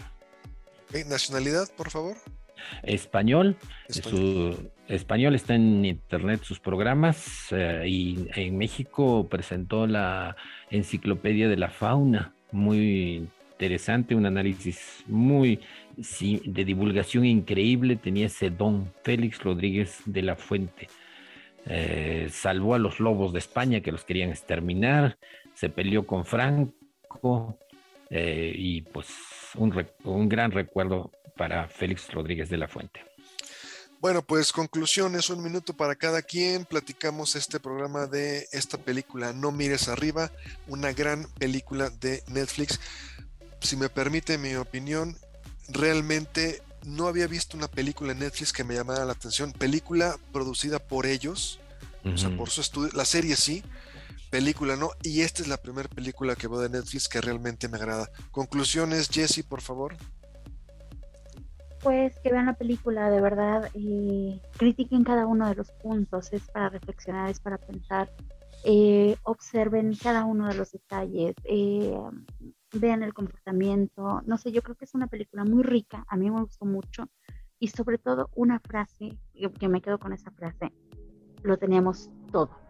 Nacionalidad, 1.07 1.67
por 1.75 1.89
favor. 1.89 2.17
Español. 2.83 3.57
Español. 3.87 4.55
Su, 4.57 4.71
español 4.87 5.35
está 5.35 5.55
en 5.55 5.85
internet 5.85 6.41
sus 6.43 6.59
programas 6.59 7.47
eh, 7.51 7.85
y 7.87 8.27
en 8.35 8.57
México 8.57 9.27
presentó 9.29 9.87
la 9.87 10.35
enciclopedia 10.69 11.47
de 11.47 11.57
la 11.57 11.69
fauna, 11.69 12.33
muy 12.51 13.27
interesante, 13.53 14.15
un 14.15 14.25
análisis 14.25 15.03
muy 15.07 15.59
de 15.97 16.65
divulgación 16.65 17.25
increíble. 17.25 17.95
Tenía 17.95 18.25
ese 18.27 18.49
don 18.49 18.91
Félix 19.03 19.43
Rodríguez 19.43 20.01
de 20.05 20.21
la 20.23 20.35
Fuente. 20.35 20.87
Eh, 21.65 22.27
salvó 22.31 22.73
a 22.73 22.79
los 22.79 22.99
lobos 22.99 23.33
de 23.33 23.39
España 23.39 23.81
que 23.81 23.91
los 23.91 24.03
querían 24.03 24.29
exterminar, 24.29 25.17
se 25.53 25.69
peleó 25.69 26.07
con 26.07 26.25
Franco 26.25 27.57
eh, 28.13 28.51
y 28.53 28.81
pues 28.81 29.07
un, 29.55 30.27
gran 30.27 30.51
recuerdo 30.51 31.11
para 31.37 31.69
Félix 31.69 32.11
Rodríguez 32.11 32.49
de 32.49 32.57
la 32.57 32.67
Fuente. 32.67 32.99
Bueno, 34.01 34.21
pues 34.21 34.51
conclusiones, 34.51 35.29
un 35.29 35.41
minuto 35.41 35.73
para 35.77 35.95
cada 35.95 36.21
quien. 36.21 36.65
Platicamos 36.65 37.35
este 37.35 37.59
programa 37.59 38.07
de 38.07 38.47
esta 38.51 38.77
película 38.77 39.31
No 39.31 39.51
mires 39.51 39.87
arriba, 39.87 40.29
una 40.67 40.91
gran 40.91 41.25
película 41.39 41.89
de 41.89 42.21
Netflix. 42.27 42.81
Si 43.61 43.77
me 43.77 43.89
permite 43.89 44.37
mi 44.37 44.55
opinión, 44.55 45.15
realmente 45.69 46.61
no 46.83 47.07
había 47.07 47.27
visto 47.27 47.55
una 47.55 47.69
película 47.69 48.11
en 48.11 48.19
Netflix 48.19 48.51
que 48.51 48.65
me 48.65 48.73
llamara 48.73 49.05
la 49.05 49.13
atención. 49.13 49.53
Película 49.53 50.17
producida 50.33 50.79
por 50.79 51.05
ellos, 51.05 51.59
o 52.03 52.17
sea, 52.17 52.35
por 52.35 52.49
su 52.49 52.59
estudio. 52.59 52.89
La 52.93 53.05
serie 53.05 53.37
sí, 53.37 53.63
película 54.31 54.75
no. 54.75 54.89
Y 55.03 55.21
esta 55.21 55.43
es 55.43 55.47
la 55.47 55.57
primera 55.57 55.87
película 55.87 56.35
que 56.35 56.47
veo 56.47 56.59
de 56.59 56.69
Netflix 56.69 57.07
que 57.07 57.21
realmente 57.21 57.67
me 57.67 57.77
agrada. 57.77 58.09
Conclusiones, 58.31 59.09
Jesse, 59.09 59.43
por 59.43 59.61
favor. 59.61 59.95
Pues 61.83 62.17
que 62.19 62.31
vean 62.31 62.45
la 62.45 62.53
película, 62.53 63.09
de 63.09 63.21
verdad, 63.21 63.69
y 63.73 64.39
critiquen 64.57 65.03
cada 65.03 65.25
uno 65.25 65.47
de 65.49 65.55
los 65.55 65.71
puntos, 65.71 66.31
es 66.31 66.43
para 66.51 66.69
reflexionar, 66.69 67.29
es 67.29 67.39
para 67.39 67.57
pensar, 67.57 68.11
eh, 68.63 69.15
observen 69.23 69.95
cada 69.95 70.25
uno 70.25 70.47
de 70.47 70.53
los 70.53 70.71
detalles, 70.71 71.33
eh, 71.43 71.97
vean 72.73 73.01
el 73.01 73.15
comportamiento, 73.15 74.21
no 74.27 74.37
sé, 74.37 74.51
yo 74.51 74.61
creo 74.61 74.75
que 74.75 74.85
es 74.85 74.93
una 74.93 75.07
película 75.07 75.43
muy 75.43 75.63
rica, 75.63 76.05
a 76.07 76.17
mí 76.17 76.29
me 76.29 76.41
gustó 76.41 76.65
mucho, 76.65 77.09
y 77.57 77.69
sobre 77.69 77.97
todo 77.97 78.29
una 78.35 78.59
frase, 78.59 79.17
que 79.59 79.67
me 79.67 79.81
quedo 79.81 79.97
con 79.97 80.13
esa 80.13 80.29
frase, 80.29 80.71
lo 81.41 81.57
teníamos 81.57 82.11
todo. 82.31 82.60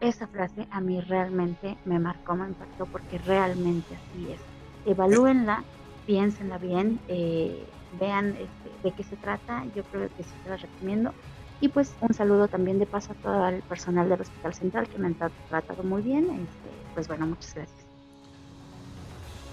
Esa 0.00 0.26
frase 0.26 0.66
a 0.70 0.80
mí 0.80 1.00
realmente 1.00 1.78
me 1.84 1.98
marcó, 1.98 2.34
me 2.34 2.48
impactó, 2.48 2.86
porque 2.86 3.18
realmente 3.18 3.94
así 3.94 4.32
es. 4.32 4.40
Evalúenla, 4.84 5.64
piénsenla 6.06 6.58
bien, 6.58 7.00
eh, 7.06 7.68
vean 7.90 8.34
este, 8.36 8.78
de 8.82 8.92
qué 8.94 9.04
se 9.04 9.16
trata, 9.18 9.64
yo 9.74 9.84
creo 9.84 10.08
que 10.16 10.24
sí 10.24 10.38
se 10.42 10.48
las 10.48 10.62
recomiendo. 10.62 11.14
Y 11.60 11.68
pues 11.68 11.96
un 12.00 12.14
saludo 12.14 12.48
también 12.48 12.78
de 12.78 12.86
paso 12.86 13.12
a 13.12 13.16
todo 13.16 13.48
el 13.48 13.62
personal 13.62 14.08
del 14.08 14.20
Hospital 14.22 14.54
Central 14.54 14.88
que 14.88 14.98
me 14.98 15.08
han 15.08 15.16
tratado 15.48 15.84
muy 15.84 16.00
bien. 16.02 16.30
Este, 16.30 16.70
pues 16.94 17.06
bueno, 17.06 17.26
muchas 17.26 17.54
gracias. 17.54 17.79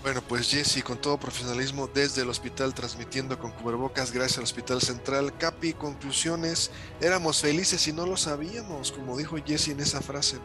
Bueno, 0.04 0.22
pues 0.28 0.50
Jesse, 0.50 0.84
con 0.84 0.98
todo 0.98 1.18
profesionalismo 1.18 1.90
desde 1.94 2.22
el 2.22 2.30
hospital 2.30 2.74
transmitiendo 2.74 3.38
con 3.38 3.52
cubrebocas, 3.52 4.12
gracias 4.12 4.38
al 4.38 4.44
Hospital 4.46 4.82
Central. 4.82 5.34
Capi, 5.38 5.74
conclusiones, 5.74 6.72
éramos 7.02 7.42
felices 7.42 7.88
y 7.88 7.94
no 7.94 8.06
lo 8.06 8.16
sabíamos, 8.16 8.92
como 8.92 9.18
dijo 9.18 9.36
Jesse 9.46 9.70
en 9.70 9.80
esa 9.80 10.02
frase. 10.02 10.38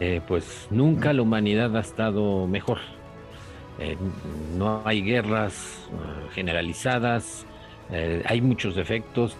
Eh, 0.00 0.20
pues 0.26 0.66
nunca 0.70 1.12
la 1.12 1.22
humanidad 1.22 1.76
ha 1.76 1.80
estado 1.80 2.46
mejor. 2.46 2.78
Eh, 3.78 3.96
no 4.56 4.82
hay 4.84 5.02
guerras 5.02 5.54
eh, 5.54 6.28
generalizadas, 6.34 7.44
hay 8.26 8.42
muchos 8.42 8.76
defectos 8.76 9.34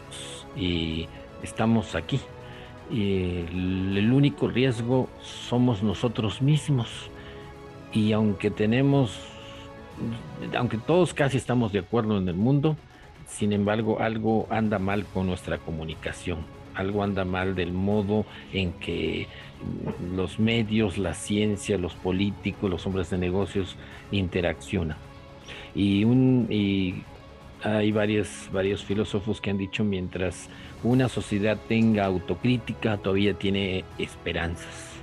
y 0.57 1.07
estamos 1.43 1.95
aquí. 1.95 2.19
Y 2.91 3.41
el 3.41 4.11
único 4.11 4.49
riesgo 4.49 5.11
somos 5.51 5.83
nosotros 5.83 6.41
mismos. 6.41 7.11
Y 7.93 8.13
aunque 8.13 8.51
tenemos, 8.51 9.19
aunque 10.57 10.79
todos 10.79 11.15
casi 11.15 11.37
estamos 11.37 11.73
de 11.73 11.81
acuerdo 11.81 12.19
en 12.19 12.29
el 12.29 12.35
mundo, 12.37 12.77
sin 13.27 13.53
embargo 13.53 14.01
algo 14.01 14.47
anda 14.51 14.79
mal 14.79 15.05
con 15.07 15.27
nuestra 15.27 15.59
comunicación, 15.59 16.39
algo 16.75 17.03
anda 17.03 17.25
mal 17.25 17.55
del 17.55 17.73
modo 17.73 18.25
en 18.53 18.73
que 18.75 19.27
los 20.15 20.39
medios, 20.39 20.99
la 20.99 21.15
ciencia, 21.15 21.79
los 21.79 21.95
políticos, 21.95 22.71
los 22.71 22.87
hombres 22.87 23.11
de 23.11 23.19
negocios 23.19 23.77
interaccionan. 24.13 24.97
Y, 25.75 26.05
un, 26.05 26.47
y 26.51 27.03
hay 27.63 27.91
varios, 27.91 28.49
varios 28.53 28.85
filósofos 28.85 29.41
que 29.41 29.51
han 29.51 29.59
dicho 29.59 29.83
mientras 29.83 30.49
una 30.83 31.09
sociedad 31.09 31.59
tenga 31.69 32.05
autocrítica, 32.05 32.99
todavía 32.99 33.35
tiene 33.35 33.85
esperanzas. 33.99 34.98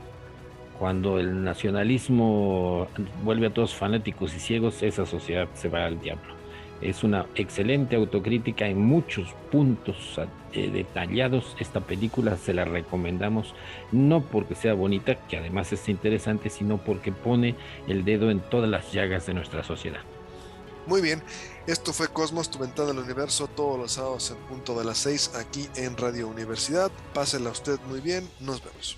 Cuando 0.79 1.19
el 1.19 1.43
nacionalismo 1.43 2.87
vuelve 3.23 3.47
a 3.47 3.53
todos 3.53 3.73
fanáticos 3.73 4.35
y 4.35 4.39
ciegos, 4.39 4.83
esa 4.83 5.05
sociedad 5.05 5.47
se 5.53 5.69
va 5.69 5.85
al 5.85 6.01
diablo. 6.01 6.35
Es 6.81 7.03
una 7.03 7.25
excelente 7.35 7.95
autocrítica 7.95 8.67
en 8.67 8.81
muchos 8.81 9.33
puntos 9.51 10.19
eh, 10.51 10.69
detallados. 10.69 11.55
Esta 11.59 11.79
película 11.79 12.35
se 12.35 12.53
la 12.53 12.65
recomendamos 12.65 13.55
no 13.93 14.21
porque 14.21 14.55
sea 14.55 14.73
bonita, 14.73 15.15
que 15.27 15.37
además 15.37 15.71
es 15.71 15.87
interesante, 15.87 16.49
sino 16.49 16.77
porque 16.77 17.13
pone 17.13 17.55
el 17.87 18.03
dedo 18.03 18.29
en 18.29 18.41
todas 18.41 18.69
las 18.69 18.91
llagas 18.91 19.25
de 19.25 19.33
nuestra 19.33 19.63
sociedad. 19.63 20.01
Muy 20.87 21.01
bien, 21.01 21.23
esto 21.65 21.93
fue 21.93 22.09
Cosmos, 22.09 22.51
tu 22.51 22.59
ventana 22.59 22.91
al 22.91 22.99
universo, 22.99 23.47
todos 23.47 23.79
los 23.79 23.93
sábados 23.93 24.29
en 24.29 24.37
punto 24.47 24.77
de 24.77 24.85
las 24.85 24.99
6 24.99 25.31
aquí 25.35 25.67
en 25.77 25.97
Radio 25.97 26.27
Universidad. 26.27 26.91
Pásela 27.13 27.49
usted 27.49 27.79
muy 27.87 28.01
bien, 28.01 28.29
nos 28.39 28.63
vemos. 28.63 28.97